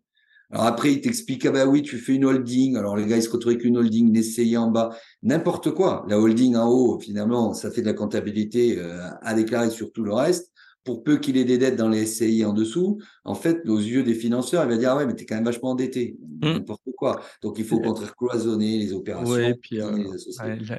Alors 0.51 0.65
après, 0.65 0.93
il 0.93 1.01
t'explique, 1.01 1.45
ah 1.45 1.51
bah 1.51 1.65
oui, 1.65 1.81
tu 1.81 1.97
fais 1.97 2.13
une 2.13 2.25
holding. 2.25 2.77
Alors 2.77 2.95
les 2.95 3.05
gars, 3.05 3.17
ils 3.17 3.23
se 3.23 3.29
retrouvent 3.29 3.53
avec 3.53 3.65
une 3.65 3.77
holding, 3.77 4.09
une 4.09 4.23
SCI 4.23 4.57
en 4.57 4.69
bas, 4.69 4.95
n'importe 5.23 5.71
quoi. 5.71 6.05
La 6.07 6.19
holding 6.19 6.55
en 6.55 6.69
haut, 6.69 6.99
finalement, 6.99 7.53
ça 7.53 7.71
fait 7.71 7.81
de 7.81 7.87
la 7.87 7.93
comptabilité 7.93 8.77
euh, 8.77 9.09
à 9.21 9.33
déclarer 9.33 9.69
sur 9.69 9.91
tout 9.91 10.03
le 10.03 10.13
reste 10.13 10.51
pour 10.85 11.03
peu 11.03 11.17
qu'il 11.17 11.35
ait 11.35 11.43
des 11.43 11.57
dettes 11.57 11.75
dans 11.75 11.89
les 11.89 12.05
SCI 12.05 12.45
en 12.45 12.53
dessous, 12.53 13.01
en 13.25 13.33
fait, 13.33 13.67
aux 13.67 13.79
yeux 13.79 14.03
des 14.03 14.13
financeurs, 14.13 14.63
il 14.63 14.69
va 14.69 14.77
dire 14.77 14.91
ah 14.91 14.97
ouais, 14.97 15.05
mais 15.07 15.15
t'es 15.15 15.25
quand 15.25 15.35
même 15.35 15.43
vachement 15.43 15.71
endetté, 15.71 16.15
mmh. 16.41 16.53
n'importe 16.53 16.83
quoi. 16.95 17.21
Donc 17.41 17.57
il 17.57 17.65
faut 17.65 17.77
au 17.77 17.81
contraire 17.81 18.15
cloisonner 18.15 18.77
les 18.77 18.93
opérations. 18.93 19.33
Ouais, 19.33 19.59
euh, 19.73 20.69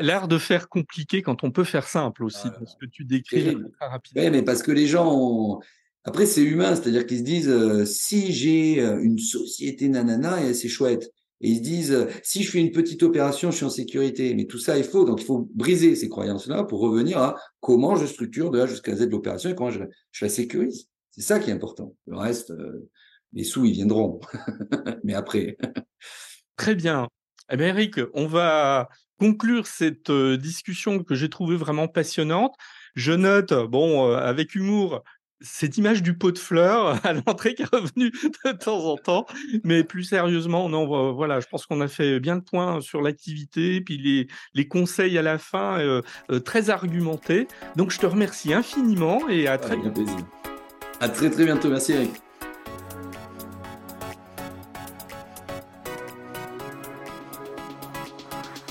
l'art 0.00 0.28
de 0.28 0.38
faire 0.38 0.68
compliqué 0.68 1.22
quand 1.22 1.42
on 1.42 1.50
peut 1.50 1.64
faire 1.64 1.88
simple 1.88 2.22
aussi, 2.24 2.48
parce 2.58 2.76
que 2.76 2.86
tu 2.86 3.04
décris 3.04 3.56
très 3.78 3.88
rapidement. 3.88 4.22
Oui, 4.22 4.30
mais 4.30 4.42
parce 4.42 4.62
que 4.62 4.72
les 4.72 4.86
gens 4.86 5.12
ont... 5.12 5.60
Après, 6.04 6.24
c'est 6.24 6.42
humain, 6.42 6.74
c'est-à-dire 6.74 7.04
qu'ils 7.04 7.18
se 7.18 7.24
disent 7.24 7.48
euh, 7.50 7.84
si 7.84 8.32
j'ai 8.32 8.80
euh, 8.80 9.02
une 9.02 9.18
société 9.18 9.88
nanana, 9.88 10.42
et 10.42 10.54
c'est 10.54 10.68
chouette. 10.68 11.12
Et 11.40 11.50
ils 11.50 11.58
se 11.58 11.62
disent, 11.62 11.92
euh, 11.92 12.06
si 12.22 12.42
je 12.42 12.50
fais 12.50 12.58
une 12.58 12.72
petite 12.72 13.02
opération, 13.02 13.50
je 13.50 13.56
suis 13.56 13.64
en 13.64 13.70
sécurité. 13.70 14.34
Mais 14.34 14.46
tout 14.46 14.58
ça 14.58 14.78
est 14.78 14.82
faux. 14.82 15.04
Donc, 15.04 15.20
il 15.20 15.24
faut 15.24 15.48
briser 15.54 15.94
ces 15.94 16.08
croyances-là 16.08 16.64
pour 16.64 16.80
revenir 16.80 17.18
à 17.18 17.36
comment 17.60 17.96
je 17.96 18.06
structure 18.06 18.50
de 18.50 18.60
A 18.60 18.66
jusqu'à 18.66 18.94
Z 18.96 19.08
l'opération 19.10 19.50
et 19.50 19.54
comment 19.54 19.70
je, 19.70 19.80
la 20.20 20.28
sécurise. 20.28 20.88
C'est 21.10 21.22
ça 21.22 21.38
qui 21.38 21.50
est 21.50 21.52
important. 21.52 21.94
Le 22.06 22.16
reste, 22.16 22.50
euh, 22.50 22.88
les 23.32 23.44
sous, 23.44 23.64
ils 23.64 23.72
viendront. 23.72 24.20
Mais 25.04 25.14
après. 25.14 25.56
Très 26.56 26.74
bien. 26.74 27.08
Eh 27.50 27.56
bien, 27.56 27.68
Eric, 27.68 28.00
on 28.14 28.26
va 28.26 28.88
conclure 29.18 29.66
cette 29.66 30.10
euh, 30.10 30.36
discussion 30.36 31.02
que 31.02 31.14
j'ai 31.14 31.28
trouvée 31.28 31.56
vraiment 31.56 31.88
passionnante. 31.88 32.54
Je 32.94 33.12
note, 33.12 33.52
bon, 33.68 34.12
avec 34.12 34.56
humour, 34.56 35.04
cette 35.40 35.78
image 35.78 36.02
du 36.02 36.16
pot 36.16 36.32
de 36.32 36.38
fleurs 36.38 36.98
à 37.06 37.12
l'entrée 37.12 37.54
qui 37.54 37.62
est 37.62 37.74
revenue 37.74 38.10
de 38.44 38.52
temps 38.52 38.84
en 38.84 38.96
temps. 38.96 39.26
Mais 39.64 39.84
plus 39.84 40.04
sérieusement, 40.04 40.68
non, 40.68 41.12
voilà, 41.14 41.40
je 41.40 41.46
pense 41.46 41.66
qu'on 41.66 41.80
a 41.80 41.88
fait 41.88 42.20
bien 42.20 42.36
le 42.36 42.42
point 42.42 42.80
sur 42.80 43.02
l'activité, 43.02 43.80
puis 43.80 43.98
les, 43.98 44.28
les 44.54 44.68
conseils 44.68 45.16
à 45.18 45.22
la 45.22 45.38
fin 45.38 45.78
euh, 45.78 46.02
euh, 46.30 46.40
très 46.40 46.70
argumentés. 46.70 47.48
Donc 47.76 47.90
je 47.90 47.98
te 47.98 48.06
remercie 48.06 48.52
infiniment 48.52 49.28
et 49.28 49.48
à 49.48 49.58
très 49.58 49.76
bientôt. 49.76 50.04
À 51.00 51.08
très 51.08 51.30
très 51.30 51.44
bientôt, 51.44 51.68
merci 51.68 51.92
Eric. 51.92 52.27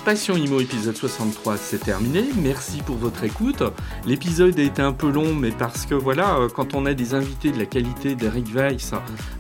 Passion 0.07 0.37
Imo 0.37 0.61
épisode 0.61 0.95
63, 0.95 1.57
c'est 1.57 1.79
terminé. 1.79 2.23
Merci 2.41 2.77
pour 2.81 2.95
votre 2.95 3.25
écoute. 3.25 3.61
L'épisode 4.05 4.57
a 4.57 4.63
été 4.63 4.81
un 4.81 4.93
peu 4.93 5.11
long, 5.11 5.33
mais 5.33 5.51
parce 5.51 5.85
que 5.85 5.95
voilà, 5.95 6.37
euh, 6.37 6.47
quand 6.47 6.75
on 6.75 6.85
a 6.85 6.93
des 6.93 7.13
invités 7.13 7.51
de 7.51 7.59
la 7.59 7.65
qualité 7.65 8.15
d'Eric 8.15 8.55
Weiss, 8.55 8.93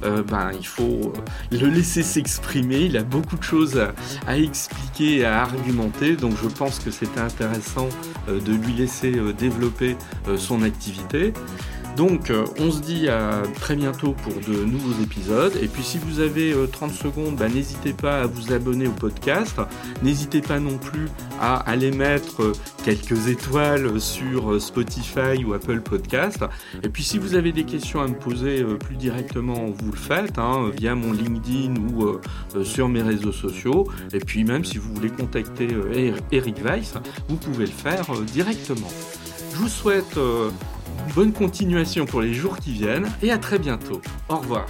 euh, 0.03 0.23
ben, 0.23 0.51
il 0.59 0.67
faut 0.67 0.83
euh, 0.83 1.57
le 1.57 1.67
laisser 1.67 2.03
s'exprimer. 2.03 2.79
Il 2.79 2.97
a 2.97 3.03
beaucoup 3.03 3.37
de 3.37 3.43
choses 3.43 3.81
à, 4.27 4.37
expliquer 4.37 5.19
et 5.19 5.25
à 5.25 5.43
argumenter, 5.43 6.17
donc 6.17 6.33
je 6.43 6.49
pense 6.49 6.79
que 6.79 6.91
c'était 6.91 7.21
intéressant 7.21 7.87
de 8.27 8.51
lui 8.51 8.73
laisser 8.73 9.13
développer 9.37 9.95
son 10.35 10.63
activité. 10.63 11.31
Donc, 11.97 12.29
euh, 12.29 12.45
on 12.59 12.69
se 12.69 12.79
dit 12.79 13.09
à 13.09 13.41
très 13.59 13.75
bientôt 13.75 14.13
pour 14.13 14.33
de 14.33 14.63
nouveaux 14.63 15.01
épisodes. 15.01 15.53
Et 15.59 15.67
puis, 15.67 15.81
si 15.81 15.97
vous 15.97 16.19
avez 16.19 16.53
30 16.71 16.91
euh, 16.91 16.93
secondes, 16.93 17.35
bah, 17.37 17.49
n'hésitez 17.49 17.91
pas 17.91 18.21
à 18.21 18.27
vous 18.27 18.53
abonner 18.53 18.85
au 18.85 18.91
podcast. 18.91 19.59
N'hésitez 20.03 20.41
pas 20.41 20.59
non 20.59 20.77
plus 20.77 21.07
à 21.41 21.57
aller 21.57 21.89
mettre 21.89 22.43
euh, 22.43 22.53
quelques 22.85 23.29
étoiles 23.29 23.99
sur 23.99 24.61
Spotify 24.61 25.43
ou 25.43 25.55
Apple 25.55 25.81
Podcast. 25.81 26.45
Et 26.83 26.89
puis, 26.89 27.01
si 27.01 27.17
vous 27.17 27.33
avez 27.33 27.51
des 27.51 27.63
questions 27.63 27.99
à 27.99 28.07
me 28.07 28.13
poser 28.13 28.63
plus 28.79 28.95
directement, 28.95 29.65
vous 29.65 29.91
le 29.91 29.97
faites 29.97 30.37
hein, 30.37 30.69
via 30.77 30.93
mon 30.93 31.13
LinkedIn 31.13 31.81
ou 31.81 32.19
sur 32.63 32.89
mes 32.89 33.01
réseaux 33.01 33.31
sociaux. 33.31 33.87
Et 34.13 34.19
puis, 34.19 34.43
même 34.43 34.63
si 34.63 34.77
vous 34.77 34.93
voulez 34.93 35.09
contacter 35.09 35.67
Eric 36.31 36.63
Weiss, 36.63 36.93
vous 37.27 37.37
pouvez 37.37 37.65
le 37.65 37.71
faire 37.71 38.05
directement. 38.31 38.91
Je 39.51 39.57
vous 39.57 39.67
souhaite 39.67 40.17
Bonne 41.15 41.33
continuation 41.33 42.05
pour 42.05 42.21
les 42.21 42.33
jours 42.33 42.57
qui 42.57 42.71
viennent 42.71 43.09
et 43.21 43.31
à 43.31 43.37
très 43.37 43.59
bientôt. 43.59 44.01
Au 44.29 44.37
revoir. 44.37 44.67